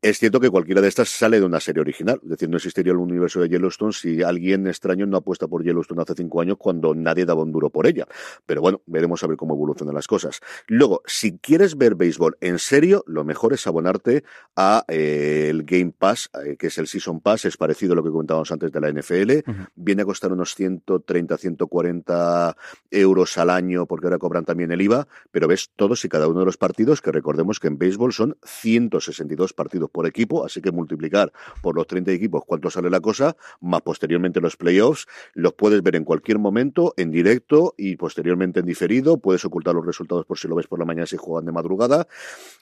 Es 0.02 0.18
cierto 0.18 0.40
que 0.40 0.50
cualquiera 0.50 0.80
de 0.80 0.88
estas 0.88 1.08
sale 1.08 1.40
de 1.40 1.46
una 1.46 1.60
serie 1.60 1.80
original. 1.80 2.20
Es 2.22 2.28
decir, 2.28 2.50
no 2.50 2.58
existiría 2.58 2.92
el 2.92 2.98
universo 2.98 3.40
de 3.40 3.48
Yellowstone 3.48 3.92
si 3.92 4.22
alguien 4.22 4.66
extraño 4.66 5.06
no 5.06 5.16
apuesta 5.16 5.48
por 5.48 5.64
Yellowstone 5.64 6.02
hace 6.02 6.14
cinco 6.14 6.40
años 6.40 6.56
cuando 6.58 6.94
nadie 6.94 7.24
daba 7.24 7.42
un 7.42 7.50
duro 7.50 7.70
por 7.70 7.86
ella. 7.86 8.06
Pero 8.46 8.60
bueno, 8.60 8.82
veremos 8.86 9.22
a 9.22 9.26
ver 9.26 9.36
cómo 9.36 9.54
evolucionan 9.54 9.94
las 9.94 10.06
cosas. 10.06 10.40
Luego, 10.66 11.02
si 11.06 11.38
quieres 11.38 11.76
ver 11.76 11.94
béisbol 11.94 12.36
en 12.40 12.58
serio, 12.58 13.04
lo 13.06 13.24
mejor 13.24 13.52
es 13.52 13.66
abonarte 13.66 14.24
a 14.54 14.84
eh, 14.88 15.48
el 15.50 15.64
Game 15.64 15.92
Pass, 15.96 16.30
eh, 16.44 16.56
que 16.56 16.68
es 16.68 16.78
el 16.78 16.86
Season 16.86 17.20
Pass, 17.20 17.44
es 17.44 17.56
parecido 17.56 17.92
a 17.92 17.96
lo 17.96 18.04
que 18.04 18.10
comentábamos 18.10 18.50
antes 18.52 18.72
de 18.72 18.80
la 18.80 18.90
NFL. 18.90 19.50
Viene 19.74 20.02
a 20.02 20.04
costar 20.04 20.32
unos 20.32 20.54
130, 20.54 21.36
140 21.36 22.56
euros 22.90 23.38
al 23.38 23.50
año, 23.50 23.86
porque 23.86 24.06
ahora 24.06 24.18
cobran 24.18 24.44
también 24.44 24.72
el 24.72 24.80
IVA, 24.80 25.06
pero 25.30 25.48
ves 25.48 25.70
todos 25.76 26.04
y 26.04 26.08
cada 26.08 26.28
uno 26.28 26.40
de 26.40 26.46
los 26.46 26.56
partidos, 26.56 27.00
que 27.00 27.12
recordemos 27.12 27.60
que 27.60 27.68
en 27.68 27.78
béisbol 27.78 28.12
son 28.12 28.36
162 28.44 29.52
partidos 29.52 29.90
por 29.90 30.06
equipo, 30.06 30.44
así 30.44 30.60
que 30.60 30.72
multiplicar 30.72 31.32
por 31.62 31.74
los 31.74 31.86
30 31.86 32.12
equipos 32.12 32.42
cuánto 32.46 32.70
sale 32.70 32.90
la 32.90 33.00
cosa, 33.00 33.36
más 33.60 33.82
posteriormente 33.82 34.40
los 34.40 34.56
playoffs, 34.56 35.06
los 35.34 35.54
puedes 35.54 35.82
ver 35.82 35.96
en 35.96 36.04
cualquier 36.04 36.38
momento, 36.38 36.94
en 36.96 37.10
directo 37.10 37.74
y 37.76 37.96
posteriormente 38.16 38.60
en 38.60 38.66
diferido, 38.66 39.18
puedes 39.18 39.44
ocultar 39.44 39.74
los 39.74 39.84
resultados 39.84 40.24
por 40.24 40.38
si 40.38 40.48
lo 40.48 40.54
ves 40.56 40.66
por 40.66 40.78
la 40.78 40.86
mañana 40.86 41.06
si 41.06 41.18
juegan 41.18 41.44
de 41.44 41.52
madrugada. 41.52 42.08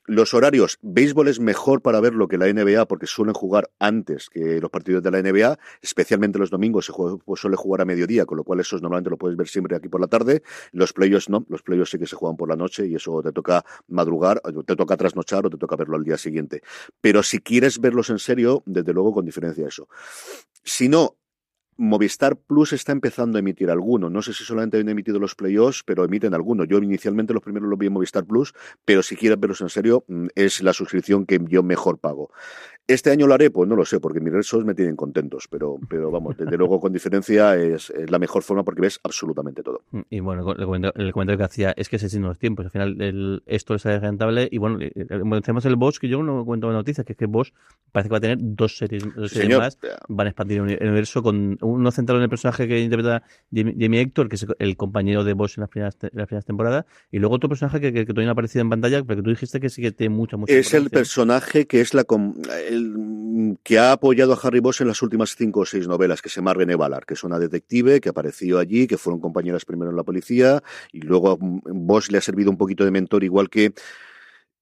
Los 0.05 0.34
horarios, 0.34 0.78
béisbol 0.82 1.28
es 1.28 1.38
mejor 1.38 1.80
para 1.80 2.00
verlo 2.00 2.26
que 2.26 2.38
la 2.38 2.52
NBA 2.52 2.86
porque 2.86 3.07
suelen 3.07 3.34
jugar 3.34 3.70
antes 3.78 4.28
que 4.30 4.61
los 4.61 4.68
partidos 4.68 5.05
de 5.05 5.12
la 5.12 5.22
NBA, 5.22 5.57
especialmente 5.80 6.40
los 6.40 6.50
domingos 6.50 6.86
se 6.86 6.92
pues 7.24 7.40
suele 7.40 7.57
jugar 7.57 7.82
a 7.82 7.84
mediodía, 7.84 8.26
con 8.26 8.36
lo 8.36 8.42
cual 8.42 8.59
esos 8.59 8.82
normalmente 8.82 9.11
lo 9.11 9.16
puedes 9.16 9.36
ver 9.36 9.46
siempre 9.46 9.76
aquí 9.76 9.88
por 9.88 10.00
la 10.00 10.09
tarde. 10.09 10.42
Los 10.72 10.92
playoffs 10.92 11.28
no, 11.28 11.46
los 11.48 11.62
playoffs 11.62 11.92
sí 11.92 11.98
que 12.00 12.07
se 12.09 12.16
juegan 12.16 12.36
por 12.36 12.48
la 12.48 12.57
noche 12.57 12.88
y 12.88 12.96
eso 12.96 13.22
te 13.22 13.30
toca 13.30 13.64
madrugar, 13.86 14.42
te 14.66 14.74
toca 14.74 14.96
trasnochar 14.96 15.46
o 15.46 15.50
te 15.50 15.57
toca 15.57 15.76
verlo 15.76 15.96
al 15.96 16.02
día 16.02 16.18
siguiente. 16.18 16.62
Pero 17.00 17.22
si 17.22 17.38
quieres 17.38 17.78
verlos 17.78 18.11
en 18.11 18.18
serio, 18.18 18.64
desde 18.66 18.92
luego 18.92 19.12
con 19.14 19.24
diferencia 19.24 19.68
eso. 19.68 19.88
Si 20.64 20.88
no, 20.88 21.16
Movistar 21.77 22.37
Plus 22.37 22.72
está 22.72 22.93
empezando 22.93 23.37
a 23.37 23.41
emitir 23.41 23.70
alguno. 23.70 24.11
No 24.11 24.22
sé 24.22 24.33
si 24.33 24.45
solamente 24.45 24.79
han 24.79 24.89
emitido 24.89 25.18
los 25.18 25.35
playoffs, 25.35 25.83
pero 25.85 26.05
emiten 26.05 26.35
alguno. 26.35 26.64
Yo 26.64 26.79
inicialmente 26.79 27.35
los 27.35 27.43
primeros 27.43 27.68
los 27.68 27.79
vi 27.79 27.87
en 27.87 27.93
Movistar 27.93 28.25
Plus, 28.25 28.55
pero 28.85 29.03
si 29.03 29.16
quieres 29.16 29.39
verlos 29.41 29.61
en 29.61 29.68
serio, 29.68 30.05
mm, 30.09 30.27
es 30.35 30.62
la 30.62 30.72
suscripción 30.72 31.27
que 31.27 31.41
yo 31.49 31.62
mejor 31.62 31.99
pago. 31.99 32.31
¿Este 32.87 33.11
año 33.11 33.26
lo 33.26 33.32
haré? 33.32 33.51
Pues 33.51 33.66
no 33.66 33.76
lo 33.76 33.87
sé, 33.87 33.99
porque 33.99 34.20
mis 34.20 34.30
redes 34.30 34.53
me 34.64 34.74
tienen 34.74 34.95
contentos, 34.95 35.49
pero, 35.49 35.78
pero 35.89 36.11
vamos, 36.11 36.37
desde 36.37 36.59
luego 36.59 36.80
con 36.80 36.93
diferencia 36.93 37.57
es, 37.57 37.91
la 38.11 38.18
mejor 38.18 38.43
forma 38.43 38.62
porque 38.62 38.82
ves 38.82 39.01
absolutamente 39.03 39.62
todo. 39.62 39.82
Mm, 39.91 40.01
y 40.11 40.20
bueno, 40.20 40.53
el 40.53 41.12
comentario, 41.12 41.39
que 41.39 41.45
hacía 41.45 41.72
es 41.76 41.89
que 41.89 41.99
se 41.99 42.11
siguen 42.11 42.28
los 42.28 42.39
tiempos, 42.39 42.66
al 42.66 42.70
final 42.70 43.43
esto 43.47 43.74
es 43.74 43.85
rentable 43.85 44.49
y 44.51 44.59
bueno, 44.59 44.80
tenemos 45.41 45.64
el 45.64 45.76
Bosch, 45.76 45.99
que 45.99 46.09
yo 46.09 46.22
no 46.22 46.45
cuento 46.45 46.70
noticias, 46.72 47.07
que 47.07 47.14
es 47.14 47.18
que 47.18 47.24
Bosch 47.24 47.53
parece 47.91 48.09
que 48.09 48.12
va 48.12 48.18
a 48.18 48.20
tener 48.20 48.39
dos 48.41 48.76
series, 48.76 49.07
más, 49.57 49.78
van 50.09 50.26
a 50.26 50.30
expandir 50.30 50.59
el 50.59 50.89
universo 50.89 51.22
con 51.22 51.57
uno 51.62 51.91
centrado 51.91 52.18
en 52.18 52.24
el 52.24 52.28
personaje 52.28 52.68
que 52.68 52.80
interpreta 52.80 53.22
Jamie 53.51 54.01
Hector, 54.03 54.28
que 54.28 54.37
es 54.37 54.47
el 54.59 54.76
compañero 54.76 55.24
de 55.24 55.32
Bosch 55.32 55.57
en 55.57 55.62
las 55.62 55.70
primeras, 55.70 55.97
las 56.12 56.26
primeras 56.26 56.45
temporadas, 56.45 56.85
y 57.11 57.18
luego 57.18 57.37
otro 57.37 57.49
personaje 57.49 57.80
que, 57.80 57.95
que, 57.95 58.05
todavía 58.05 58.26
no 58.26 58.30
ha 58.30 58.32
aparecido 58.32 58.61
en 58.61 58.68
pantalla, 58.68 59.03
pero 59.05 59.20
que 59.20 59.22
tú 59.22 59.30
dijiste 59.30 59.59
que 59.59 59.70
sí 59.70 59.80
que 59.80 59.91
tiene 59.91 60.14
mucha, 60.14 60.37
mucha 60.37 60.53
Es 60.53 60.74
el 60.74 60.91
personaje 60.91 61.66
que 61.66 61.80
es 61.80 61.95
la 61.95 62.05
que 63.62 63.79
ha 63.79 63.93
apoyado 63.93 64.33
a 64.33 64.39
Harry 64.43 64.61
Bosch 64.61 64.81
en 64.81 64.89
las 64.89 65.03
últimas 65.03 65.37
cinco 65.37 65.61
o 65.61 65.66
seis 65.66 65.87
novelas, 65.89 66.22
que 66.22 66.29
se 66.29 66.37
llama 66.37 66.55
René 66.55 66.77
Ballard, 66.77 67.05
que 67.05 67.14
es 67.14 67.25
una 67.25 67.39
detective 67.39 68.01
que 68.01 68.09
apareció 68.09 68.59
allí, 68.59 68.87
que 68.87 68.99
fueron 68.99 69.20
compañeras 69.20 69.64
primero 69.64 69.91
en 69.91 69.97
la 69.97 70.05
policía, 70.05 70.62
y 70.93 71.01
luego 71.01 71.39
Bosch 71.41 72.11
le 72.11 72.18
ha 72.18 72.20
servido 72.20 72.51
un 72.51 72.57
poquito 72.57 72.85
de 72.85 72.91
mentor, 72.91 73.25
igual 73.25 73.49
que 73.49 73.72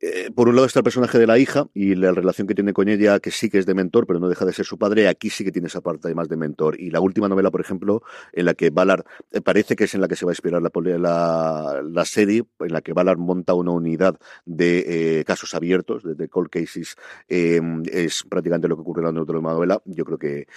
eh, 0.04 0.32
por 0.34 0.48
un 0.48 0.56
lado 0.56 0.66
está 0.66 0.80
el 0.80 0.84
personaje 0.84 1.16
de 1.16 1.28
la 1.28 1.38
hija 1.38 1.68
y 1.74 1.94
la 1.94 2.10
relación 2.10 2.48
que 2.48 2.56
tiene 2.56 2.72
con 2.72 2.88
ella, 2.88 3.20
que 3.20 3.30
sí 3.30 3.48
que 3.48 3.58
es 3.58 3.66
de 3.66 3.74
mentor, 3.74 4.04
pero 4.04 4.18
no 4.18 4.28
deja 4.28 4.44
de 4.44 4.52
ser 4.52 4.66
su 4.66 4.76
padre. 4.76 5.06
Aquí 5.06 5.30
sí 5.30 5.44
que 5.44 5.52
tiene 5.52 5.68
esa 5.68 5.80
parte 5.80 6.12
más 6.12 6.28
de 6.28 6.36
mentor. 6.36 6.80
Y 6.80 6.90
la 6.90 7.00
última 7.00 7.28
novela, 7.28 7.52
por 7.52 7.60
ejemplo, 7.60 8.02
en 8.32 8.46
la 8.46 8.54
que 8.54 8.70
Ballard, 8.70 9.04
eh, 9.30 9.40
parece 9.40 9.76
que 9.76 9.84
es 9.84 9.94
en 9.94 10.00
la 10.00 10.08
que 10.08 10.16
se 10.16 10.24
va 10.24 10.32
a 10.32 10.34
inspirar 10.34 10.60
la, 10.60 11.82
la, 11.84 12.04
serie, 12.04 12.42
en 12.58 12.72
la 12.72 12.80
que 12.80 12.92
Ballard 12.92 13.18
monta 13.18 13.54
una 13.54 13.70
unidad 13.70 14.18
de 14.44 15.20
eh, 15.20 15.24
casos 15.24 15.54
abiertos, 15.54 16.02
de, 16.02 16.28
cold 16.28 16.50
cases, 16.50 16.96
em, 17.28 17.84
es 17.86 18.24
prácticamente 18.28 18.66
lo 18.66 18.74
que 18.74 18.82
ocurre 18.82 19.06
en 19.06 19.14
la 19.14 19.20
última 19.20 19.52
novela. 19.52 19.80
Yo 19.84 20.04
creo 20.04 20.18
que 20.18 20.48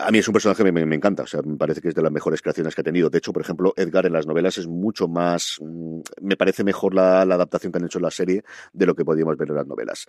a 0.00 0.08
mí 0.12 0.18
es 0.18 0.28
un 0.28 0.32
personaje 0.32 0.62
que 0.62 0.70
me, 0.70 0.86
me, 0.86 0.94
encanta, 0.94 1.24
o 1.24 1.26
sea, 1.26 1.42
me 1.42 1.56
parece 1.56 1.80
que 1.80 1.88
es 1.88 1.96
de 1.96 2.02
las 2.02 2.12
mejores 2.12 2.42
creaciones 2.42 2.76
que 2.76 2.82
ha 2.82 2.84
tenido. 2.84 3.10
De 3.10 3.18
hecho, 3.18 3.32
por 3.32 3.42
ejemplo, 3.42 3.74
Edgar 3.76 4.06
en 4.06 4.12
las 4.12 4.26
novelas 4.26 4.56
es 4.58 4.68
mucho 4.68 5.08
más, 5.08 5.56
mm, 5.60 6.00
me 6.22 6.36
parece 6.36 6.62
mejor 6.62 6.94
la, 6.94 7.24
la 7.24 7.34
adaptación 7.34 7.72
que 7.72 7.78
han 7.78 7.84
hecho 7.86 7.98
en 7.98 8.04
la 8.04 8.10
serie 8.12 8.44
de 8.72 8.86
lo 8.86 8.94
que 8.94 9.04
podíamos 9.04 9.36
ver 9.36 9.48
en 9.48 9.56
las 9.56 9.66
novelas. 9.66 10.06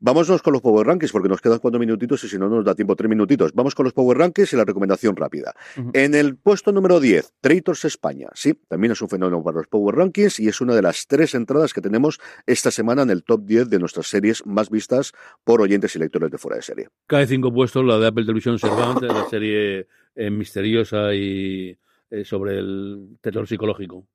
Vámonos 0.00 0.42
con 0.42 0.52
los 0.52 0.62
Power 0.62 0.86
Rankings, 0.86 1.12
porque 1.12 1.28
nos 1.28 1.40
quedan 1.40 1.58
cuatro 1.58 1.78
minutitos 1.80 2.22
y 2.24 2.28
si 2.28 2.38
no 2.38 2.48
nos 2.48 2.64
da 2.64 2.74
tiempo, 2.74 2.96
tres 2.96 3.08
minutitos. 3.08 3.52
Vamos 3.54 3.74
con 3.74 3.84
los 3.84 3.92
Power 3.92 4.18
Rankings 4.18 4.52
y 4.52 4.56
la 4.56 4.64
recomendación 4.64 5.16
rápida. 5.16 5.54
En 5.92 6.14
el 6.14 6.36
puesto 6.36 6.72
número 6.72 7.00
10, 7.00 7.34
Traitors 7.40 7.84
España. 7.84 8.28
Sí, 8.34 8.54
también 8.68 8.92
es 8.92 9.02
un 9.02 9.08
fenómeno 9.08 9.42
para 9.42 9.58
los 9.58 9.66
Power 9.68 9.96
Rankings 9.96 10.40
y 10.40 10.48
es 10.48 10.60
una 10.60 10.74
de 10.74 10.82
las 10.82 11.06
tres 11.06 11.34
entradas 11.34 11.72
que 11.72 11.80
tenemos 11.80 12.20
esta 12.46 12.70
semana 12.70 13.02
en 13.02 13.10
el 13.10 13.24
top 13.24 13.44
10 13.44 13.70
de 13.70 13.78
nuestras 13.78 14.06
series 14.06 14.44
más 14.46 14.70
vistas 14.70 15.12
por 15.44 15.60
oyentes 15.60 15.94
y 15.96 15.98
lectores 15.98 16.30
de 16.30 16.38
fuera 16.38 16.56
de 16.56 16.62
serie. 16.62 16.88
Cae 17.06 17.26
cinco 17.26 17.52
puestos 17.52 17.84
la 17.84 17.98
de 17.98 18.08
Apple 18.08 18.24
Television 18.24 18.58
Servant, 18.58 19.02
la 19.02 19.28
serie 19.28 19.86
eh, 20.14 20.30
misteriosa 20.30 21.14
y 21.14 21.78
eh, 22.10 22.24
sobre 22.24 22.58
el 22.58 23.18
terror 23.20 23.46
psicológico. 23.46 24.06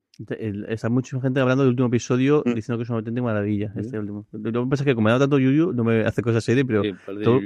Está 0.67 0.89
mucha 0.89 1.20
gente 1.22 1.39
hablando 1.39 1.63
del 1.63 1.72
último 1.72 1.88
episodio 1.88 2.43
mm. 2.45 2.53
diciendo 2.53 2.78
que 2.78 2.84
es 2.84 2.89
una 2.89 2.99
auténtica 2.99 3.24
maravilla. 3.24 3.72
Este 3.78 3.97
último. 3.97 4.26
Lo 4.32 4.63
que 4.65 4.70
pasa 4.70 4.84
es 4.84 4.86
que 4.86 4.95
como 4.95 5.05
me 5.05 5.11
ha 5.11 5.13
dado 5.13 5.26
tanto 5.26 5.39
Yuyu, 5.39 5.72
no 5.72 5.86
me 5.86 6.01
hace 6.01 6.22
cosas 6.22 6.43
serie, 6.43 6.65
pero 6.65 6.82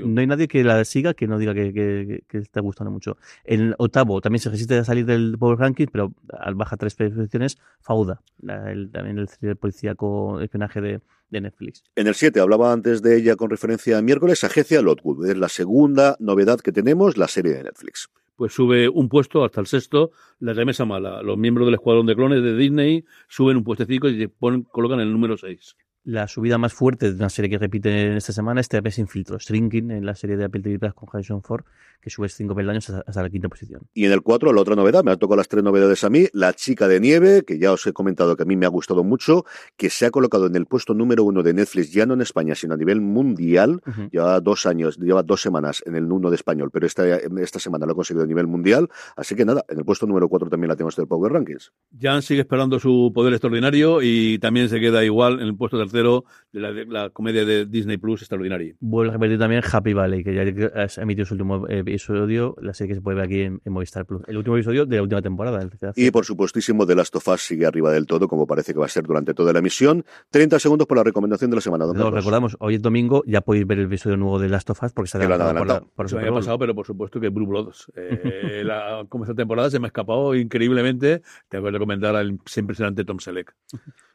no 0.05 0.21
hay 0.21 0.27
nadie 0.27 0.47
que 0.47 0.63
la 0.63 0.83
siga 0.85 1.13
que 1.13 1.27
no 1.27 1.37
diga 1.37 1.53
que, 1.53 1.71
que, 1.71 2.23
que, 2.27 2.37
está 2.39 2.61
gustando 2.61 2.89
mucho. 2.89 3.17
El 3.43 3.75
octavo 3.77 4.21
también 4.21 4.39
se 4.39 4.49
resiste 4.49 4.75
a 4.77 4.83
salir 4.83 5.05
del 5.05 5.37
Power 5.37 5.59
Ranking, 5.59 5.87
pero 5.91 6.13
al 6.39 6.55
baja 6.55 6.75
tres 6.77 6.95
posiciones, 6.95 7.59
Fauda, 7.79 8.21
el, 8.41 8.89
también 8.91 9.19
el 9.19 9.55
policíaco 9.55 10.41
espionaje 10.41 10.81
de, 10.81 11.01
de 11.29 11.41
Netflix. 11.41 11.83
En 11.95 12.07
el 12.07 12.15
7 12.15 12.39
hablaba 12.39 12.73
antes 12.73 13.03
de 13.03 13.17
ella 13.17 13.35
con 13.35 13.51
referencia 13.51 13.99
a 13.99 14.01
miércoles, 14.01 14.43
Agencia 14.43 14.81
Lotwood. 14.81 15.29
Es 15.29 15.37
la 15.37 15.49
segunda 15.49 16.15
novedad 16.19 16.59
que 16.59 16.71
tenemos, 16.71 17.17
la 17.17 17.27
serie 17.27 17.53
de 17.53 17.63
Netflix 17.63 18.09
pues 18.35 18.53
sube 18.53 18.89
un 18.89 19.09
puesto 19.09 19.43
hasta 19.43 19.61
el 19.61 19.67
sexto, 19.67 20.11
la 20.39 20.53
remesa 20.53 20.85
mala. 20.85 21.21
Los 21.21 21.37
miembros 21.37 21.67
del 21.67 21.75
escuadrón 21.75 22.05
de 22.05 22.15
clones 22.15 22.43
de 22.43 22.55
Disney 22.55 23.05
suben 23.27 23.57
un 23.57 23.63
puestecito 23.63 24.09
y 24.09 24.27
ponen, 24.27 24.63
colocan 24.63 24.99
el 24.99 25.11
número 25.11 25.37
6 25.37 25.75
la 26.03 26.27
subida 26.27 26.57
más 26.57 26.73
fuerte 26.73 27.11
de 27.11 27.15
una 27.15 27.29
serie 27.29 27.49
que 27.49 27.57
repite 27.57 28.07
en 28.07 28.17
esta 28.17 28.33
semana 28.33 28.59
es 28.59 28.67
TP 28.67 28.91
sin 28.91 29.07
filtro, 29.07 29.37
Shrinking, 29.39 29.91
en 29.91 30.05
la 30.05 30.15
serie 30.15 30.35
de 30.35 30.45
Apple 30.45 30.61
TV 30.61 30.79
Plus 30.79 30.93
con 30.93 31.07
Harrison 31.11 31.41
Ford, 31.41 31.63
que 32.01 32.09
sube 32.09 32.27
cinco 32.27 32.53
peldaños 32.53 32.89
hasta, 32.89 33.23
la 33.23 33.29
quinta 33.29 33.47
posición. 33.47 33.83
Y 33.93 34.05
en 34.05 34.11
el 34.11 34.21
4, 34.21 34.51
la 34.51 34.61
otra 34.61 34.75
novedad, 34.75 35.03
me 35.05 35.11
ha 35.11 35.15
tocado 35.15 35.37
las 35.37 35.47
tres 35.47 35.63
novedades 35.63 36.03
a 36.03 36.09
mí, 36.09 36.27
La 36.33 36.53
chica 36.53 36.89
de 36.89 36.99
nieve, 36.99 37.43
que 37.45 37.57
ya 37.57 37.71
os 37.71 37.87
he 37.87 37.93
comentado 37.93 38.35
que 38.35 38.43
a 38.43 38.45
mí 38.45 38.57
me 38.57 38.65
ha 38.65 38.69
gustado 38.69 39.03
mucho, 39.05 39.45
que 39.77 39.89
se 39.89 40.05
ha 40.05 40.11
colocado 40.11 40.47
en 40.47 40.55
el 40.57 40.65
puesto 40.65 40.93
número 40.93 41.23
uno 41.23 41.41
de 41.41 41.53
Netflix, 41.53 41.93
ya 41.93 42.05
no 42.05 42.15
en 42.15 42.21
España, 42.21 42.55
sino 42.55 42.73
a 42.73 42.77
nivel 42.77 42.99
mundial, 42.99 43.81
lleva 44.11 44.41
dos 44.41 44.65
años, 44.65 44.97
lleva 44.97 45.23
dos 45.23 45.41
semanas 45.41 45.81
en 45.85 45.95
el 45.95 46.11
uno 46.11 46.29
de 46.29 46.35
español, 46.35 46.69
pero 46.71 46.85
esta, 46.85 47.07
esta 47.07 47.59
semana 47.59 47.85
lo 47.85 47.93
ha 47.93 47.95
conseguido 47.95 48.25
a 48.25 48.27
nivel 48.27 48.47
mundial, 48.47 48.89
así 49.15 49.35
que 49.35 49.45
nada, 49.45 49.63
en 49.69 49.77
el 49.77 49.85
puesto 49.85 50.05
número 50.05 50.27
4 50.27 50.49
también 50.49 50.67
la 50.67 50.75
tenemos 50.75 50.97
del 50.97 51.07
Power 51.07 51.31
Rankings. 51.31 51.71
Jan 51.97 52.21
sigue 52.21 52.41
esperando 52.41 52.79
su 52.79 53.11
poder 53.15 53.33
extraordinario 53.33 54.01
y 54.01 54.39
también 54.39 54.67
se 54.67 54.81
queda 54.81 55.05
igual 55.05 55.39
en 55.39 55.47
el 55.47 55.55
puesto 55.55 55.77
tercero 55.77 55.92
2.0 55.93 56.23
de 56.51 56.59
la, 56.59 56.71
la, 56.71 57.09
comedia 57.09 57.45
de 57.45 57.65
Disney 57.65 57.97
Plus 57.97 58.21
extraordinaria. 58.21 58.75
Vuelve 58.79 59.11
a 59.11 59.13
repetir 59.13 59.39
también 59.39 59.61
Happy 59.69 59.93
Valley, 59.93 60.23
que 60.23 60.33
ya 60.33 60.41
ha 60.41 61.01
emitido 61.01 61.25
su 61.25 61.33
último 61.33 61.67
episodio, 61.67 62.55
la 62.61 62.73
serie 62.73 62.89
que 62.89 62.95
se 62.95 63.01
puede 63.01 63.17
ver 63.17 63.25
aquí 63.25 63.41
en, 63.41 63.61
Movistar 63.65 64.05
Plus. 64.05 64.21
El 64.27 64.37
último 64.37 64.55
episodio 64.55 64.85
de 64.85 64.95
la 64.97 65.01
última 65.01 65.21
temporada. 65.21 65.67
Y 65.95 66.11
por 66.11 66.25
supuestísimo, 66.25 66.85
The 66.85 66.95
Last 66.95 67.15
of 67.15 67.27
Us 67.27 67.41
sigue 67.41 67.65
arriba 67.65 67.91
del 67.91 68.05
todo, 68.05 68.27
como 68.27 68.45
parece 68.45 68.73
que 68.73 68.79
va 68.79 68.85
a 68.85 68.89
ser 68.89 69.03
durante 69.03 69.33
toda 69.33 69.53
la 69.53 69.59
emisión. 69.59 70.05
30 70.29 70.59
segundos 70.59 70.87
por 70.87 70.97
la 70.97 71.03
recomendación 71.03 71.49
de 71.49 71.55
la 71.55 71.61
semana. 71.61 71.85
Nos 71.85 72.13
recordamos, 72.13 72.55
hoy 72.59 72.75
es 72.75 72.81
domingo, 72.81 73.23
ya 73.25 73.41
podéis 73.41 73.65
ver 73.65 73.79
el 73.79 73.85
episodio 73.85 74.17
nuevo 74.17 74.39
de 74.39 74.49
Last 74.49 74.69
of 74.69 74.83
Us 74.83 74.93
porque 74.93 75.09
se 75.09 75.17
ha 75.17 75.21
adelantado 75.21 75.55
por, 75.55 75.67
la, 75.67 75.81
por 75.81 76.09
Se 76.09 76.15
me 76.15 76.21
había 76.21 76.33
pasado, 76.33 76.59
pero 76.59 76.75
por 76.75 76.85
supuesto 76.85 77.19
que 77.19 77.29
Blue 77.29 77.47
Bloods. 77.47 77.91
Eh, 77.95 78.61
la, 78.65 79.05
como 79.09 79.23
esta 79.23 79.35
temporada 79.35 79.69
se 79.69 79.79
me 79.79 79.87
ha 79.87 79.89
escapado 79.89 80.35
increíblemente. 80.35 81.21
Tengo 81.49 81.65
que 81.65 81.71
recomendar 81.71 82.15
al 82.15 82.39
impresionante 82.55 83.05
Tom 83.05 83.19
Selleck. 83.19 83.53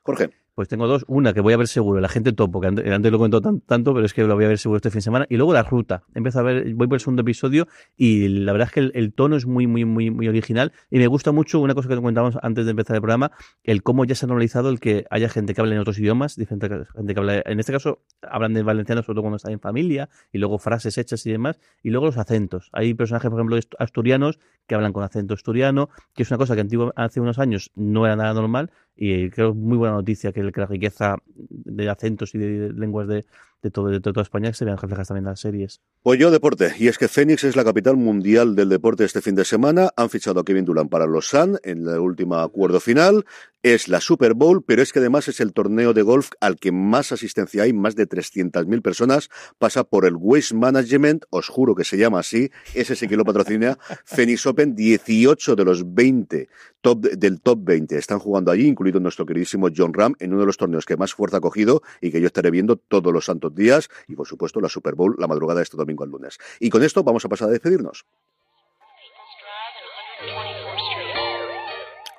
Jorge. 0.02 0.30
Pues 0.58 0.66
tengo 0.66 0.88
dos. 0.88 1.04
Una 1.06 1.32
que 1.32 1.40
voy 1.40 1.52
a 1.52 1.56
ver 1.56 1.68
seguro, 1.68 2.00
la 2.00 2.08
gente 2.08 2.32
topo, 2.32 2.60
que 2.60 2.66
antes, 2.66 3.12
lo 3.12 3.18
comentó 3.18 3.40
tanto, 3.40 3.94
pero 3.94 4.04
es 4.04 4.12
que 4.12 4.24
lo 4.24 4.34
voy 4.34 4.44
a 4.44 4.48
ver 4.48 4.58
seguro 4.58 4.78
este 4.78 4.90
fin 4.90 4.98
de 4.98 5.02
semana. 5.02 5.26
Y 5.28 5.36
luego 5.36 5.52
la 5.52 5.62
ruta. 5.62 6.02
Empiezo 6.16 6.40
a 6.40 6.42
ver, 6.42 6.74
voy 6.74 6.88
por 6.88 6.96
el 6.96 7.00
segundo 7.00 7.22
episodio 7.22 7.68
y 7.96 8.26
la 8.26 8.50
verdad 8.50 8.66
es 8.66 8.72
que 8.72 8.80
el, 8.92 9.12
tono 9.12 9.36
es 9.36 9.46
muy, 9.46 9.68
muy, 9.68 9.84
muy, 9.84 10.10
muy 10.10 10.26
original. 10.26 10.72
Y 10.90 10.98
me 10.98 11.06
gusta 11.06 11.30
mucho 11.30 11.60
una 11.60 11.76
cosa 11.76 11.88
que 11.88 11.94
comentábamos 11.94 12.38
antes 12.42 12.64
de 12.64 12.72
empezar 12.72 12.96
el 12.96 13.02
programa, 13.02 13.30
el 13.62 13.84
cómo 13.84 14.04
ya 14.04 14.16
se 14.16 14.26
ha 14.26 14.28
normalizado 14.30 14.70
el 14.70 14.80
que 14.80 15.04
haya 15.10 15.28
gente 15.28 15.54
que 15.54 15.60
hable 15.60 15.76
en 15.76 15.80
otros 15.80 15.96
idiomas, 16.00 16.34
diferente 16.34 16.68
gente 16.92 17.14
que 17.14 17.20
habla, 17.20 17.40
en 17.46 17.60
este 17.60 17.70
caso 17.70 18.00
hablan 18.20 18.52
de 18.52 18.64
valenciano 18.64 19.04
sobre 19.04 19.14
todo 19.14 19.22
cuando 19.22 19.36
están 19.36 19.52
en 19.52 19.60
familia, 19.60 20.08
y 20.32 20.38
luego 20.38 20.58
frases 20.58 20.98
hechas 20.98 21.24
y 21.24 21.30
demás, 21.30 21.60
y 21.84 21.90
luego 21.90 22.06
los 22.06 22.18
acentos. 22.18 22.68
Hay 22.72 22.94
personajes, 22.94 23.30
por 23.30 23.38
ejemplo, 23.38 23.56
asturianos 23.78 24.40
que 24.66 24.74
hablan 24.74 24.92
con 24.92 25.04
acento 25.04 25.34
asturiano, 25.34 25.88
que 26.16 26.24
es 26.24 26.30
una 26.32 26.38
cosa 26.38 26.56
que 26.56 26.62
antiguo, 26.62 26.92
hace 26.96 27.20
unos 27.20 27.38
años 27.38 27.70
no 27.76 28.06
era 28.06 28.16
nada 28.16 28.34
normal, 28.34 28.72
y 29.00 29.30
creo 29.30 29.54
muy 29.54 29.78
buena 29.78 29.94
noticia 29.94 30.32
que, 30.32 30.42
la 30.42 30.66
riqueza 30.66 31.16
de 31.38 31.88
acentos 31.88 32.34
y 32.34 32.38
de, 32.38 32.72
lenguas 32.72 33.06
de, 33.06 33.24
de, 33.62 33.70
todo, 33.70 33.88
de 33.88 34.00
toda 34.00 34.22
España 34.22 34.52
se 34.52 34.64
vean 34.64 34.76
reflejadas 34.76 35.06
también 35.06 35.24
en 35.24 35.30
las 35.30 35.40
series. 35.40 35.80
Pues 36.02 36.18
yo 36.18 36.32
deporte, 36.32 36.72
y 36.76 36.88
es 36.88 36.98
que 36.98 37.06
Phoenix 37.06 37.44
es 37.44 37.54
la 37.54 37.62
capital 37.62 37.96
mundial 37.96 38.56
del 38.56 38.68
deporte 38.68 39.04
este 39.04 39.20
fin 39.20 39.36
de 39.36 39.44
semana. 39.44 39.90
Han 39.96 40.10
fichado 40.10 40.40
a 40.40 40.44
Kevin 40.44 40.64
Durant 40.64 40.90
para 40.90 41.06
los 41.06 41.28
Sun 41.28 41.58
en 41.62 41.86
el 41.86 41.98
último 42.00 42.36
acuerdo 42.36 42.80
final. 42.80 43.24
Es 43.64 43.88
la 43.88 44.00
Super 44.00 44.34
Bowl, 44.34 44.62
pero 44.62 44.82
es 44.82 44.92
que 44.92 45.00
además 45.00 45.26
es 45.26 45.40
el 45.40 45.52
torneo 45.52 45.92
de 45.92 46.02
golf 46.02 46.30
al 46.40 46.58
que 46.58 46.70
más 46.70 47.10
asistencia 47.10 47.64
hay, 47.64 47.72
más 47.72 47.96
de 47.96 48.08
300.000 48.08 48.82
personas. 48.82 49.30
Pasa 49.58 49.82
por 49.82 50.06
el 50.06 50.14
Waste 50.14 50.54
Management, 50.54 51.24
os 51.30 51.48
juro 51.48 51.74
que 51.74 51.82
se 51.82 51.96
llama 51.96 52.20
así, 52.20 52.52
ese 52.74 52.94
sí 52.94 53.08
que 53.08 53.16
lo 53.16 53.24
patrocina. 53.24 53.76
Phoenix 54.04 54.46
Open, 54.46 54.76
18 54.76 55.56
de 55.56 55.64
los 55.64 55.92
20 55.92 56.48
top, 56.80 57.00
del 57.00 57.40
top 57.40 57.58
20 57.64 57.98
están 57.98 58.20
jugando 58.20 58.52
allí, 58.52 58.66
incluido 58.66 59.00
nuestro 59.00 59.26
queridísimo 59.26 59.68
John 59.76 59.92
Ram, 59.92 60.14
en 60.20 60.32
uno 60.32 60.42
de 60.42 60.46
los 60.46 60.56
torneos 60.56 60.86
que 60.86 60.96
más 60.96 61.12
fuerza 61.12 61.38
ha 61.38 61.40
cogido 61.40 61.82
y 62.00 62.12
que 62.12 62.20
yo 62.20 62.28
estaré 62.28 62.52
viendo 62.52 62.76
todos 62.76 63.12
los 63.12 63.24
santos 63.24 63.52
días. 63.56 63.88
Y 64.06 64.14
por 64.14 64.28
supuesto, 64.28 64.60
la 64.60 64.68
Super 64.68 64.94
Bowl, 64.94 65.16
la 65.18 65.26
madrugada 65.26 65.58
de 65.58 65.64
este 65.64 65.76
domingo 65.76 66.04
al 66.04 66.10
lunes. 66.10 66.38
Y 66.60 66.70
con 66.70 66.84
esto 66.84 67.02
vamos 67.02 67.24
a 67.24 67.28
pasar 67.28 67.48
a 67.48 67.50
despedirnos. 67.50 68.04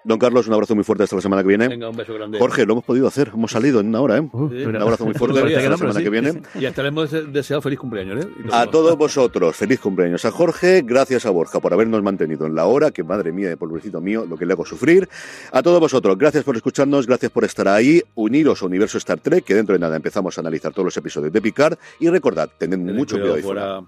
Don 0.09 0.17
Carlos, 0.17 0.47
un 0.47 0.53
abrazo 0.55 0.73
muy 0.73 0.83
fuerte 0.83 1.03
hasta 1.03 1.17
la 1.17 1.21
semana 1.21 1.43
que 1.43 1.49
viene. 1.49 1.67
Venga, 1.67 1.87
un 1.87 1.95
beso 1.95 2.15
grande. 2.15 2.39
Jorge, 2.39 2.65
lo 2.65 2.73
hemos 2.73 2.83
podido 2.83 3.07
hacer. 3.07 3.29
Hemos 3.31 3.51
salido 3.51 3.79
en 3.79 3.89
una 3.89 4.01
hora, 4.01 4.17
¿eh? 4.17 4.21
un 4.21 4.75
abrazo 4.75 5.05
muy 5.05 5.13
fuerte 5.13 5.37
hasta 5.37 5.69
la 5.69 5.77
semana 5.77 6.01
que 6.01 6.09
viene. 6.09 6.41
Y 6.59 6.65
hasta 6.65 6.81
le 6.81 6.87
hemos 6.87 7.11
deseado 7.31 7.61
feliz 7.61 7.77
cumpleaños, 7.77 8.25
¿eh? 8.25 8.29
A 8.51 8.65
todos 8.65 8.97
vosotros, 8.97 9.55
feliz 9.55 9.79
cumpleaños. 9.79 10.25
A 10.25 10.31
Jorge, 10.31 10.81
gracias 10.83 11.27
a 11.27 11.29
Borja 11.29 11.59
por 11.59 11.73
habernos 11.73 12.01
mantenido 12.01 12.47
en 12.47 12.55
la 12.55 12.65
hora, 12.65 12.89
que 12.89 13.03
madre 13.03 13.31
mía, 13.31 13.49
de 13.49 13.57
polvecito 13.57 14.01
mío, 14.01 14.25
lo 14.27 14.35
que 14.35 14.47
le 14.47 14.53
hago 14.53 14.65
sufrir. 14.65 15.07
A 15.51 15.61
todos 15.61 15.79
vosotros, 15.79 16.17
gracias 16.17 16.43
por 16.43 16.55
escucharnos, 16.55 17.05
gracias 17.05 17.31
por 17.31 17.43
estar 17.43 17.67
ahí. 17.67 18.01
Uniros 18.15 18.63
a 18.63 18.65
Universo 18.65 18.97
Star 18.97 19.19
Trek, 19.19 19.43
que 19.43 19.53
dentro 19.53 19.73
de 19.73 19.79
nada 19.79 19.95
empezamos 19.95 20.35
a 20.39 20.41
analizar 20.41 20.71
todos 20.71 20.85
los 20.85 20.97
episodios 20.97 21.31
de 21.31 21.39
Picard. 21.39 21.77
Y 21.99 22.09
recordad, 22.09 22.49
tened 22.57 22.79
mucho 22.79 23.15
cuidado 23.15 23.35
ahí 23.35 23.43
fuera. 23.43 23.83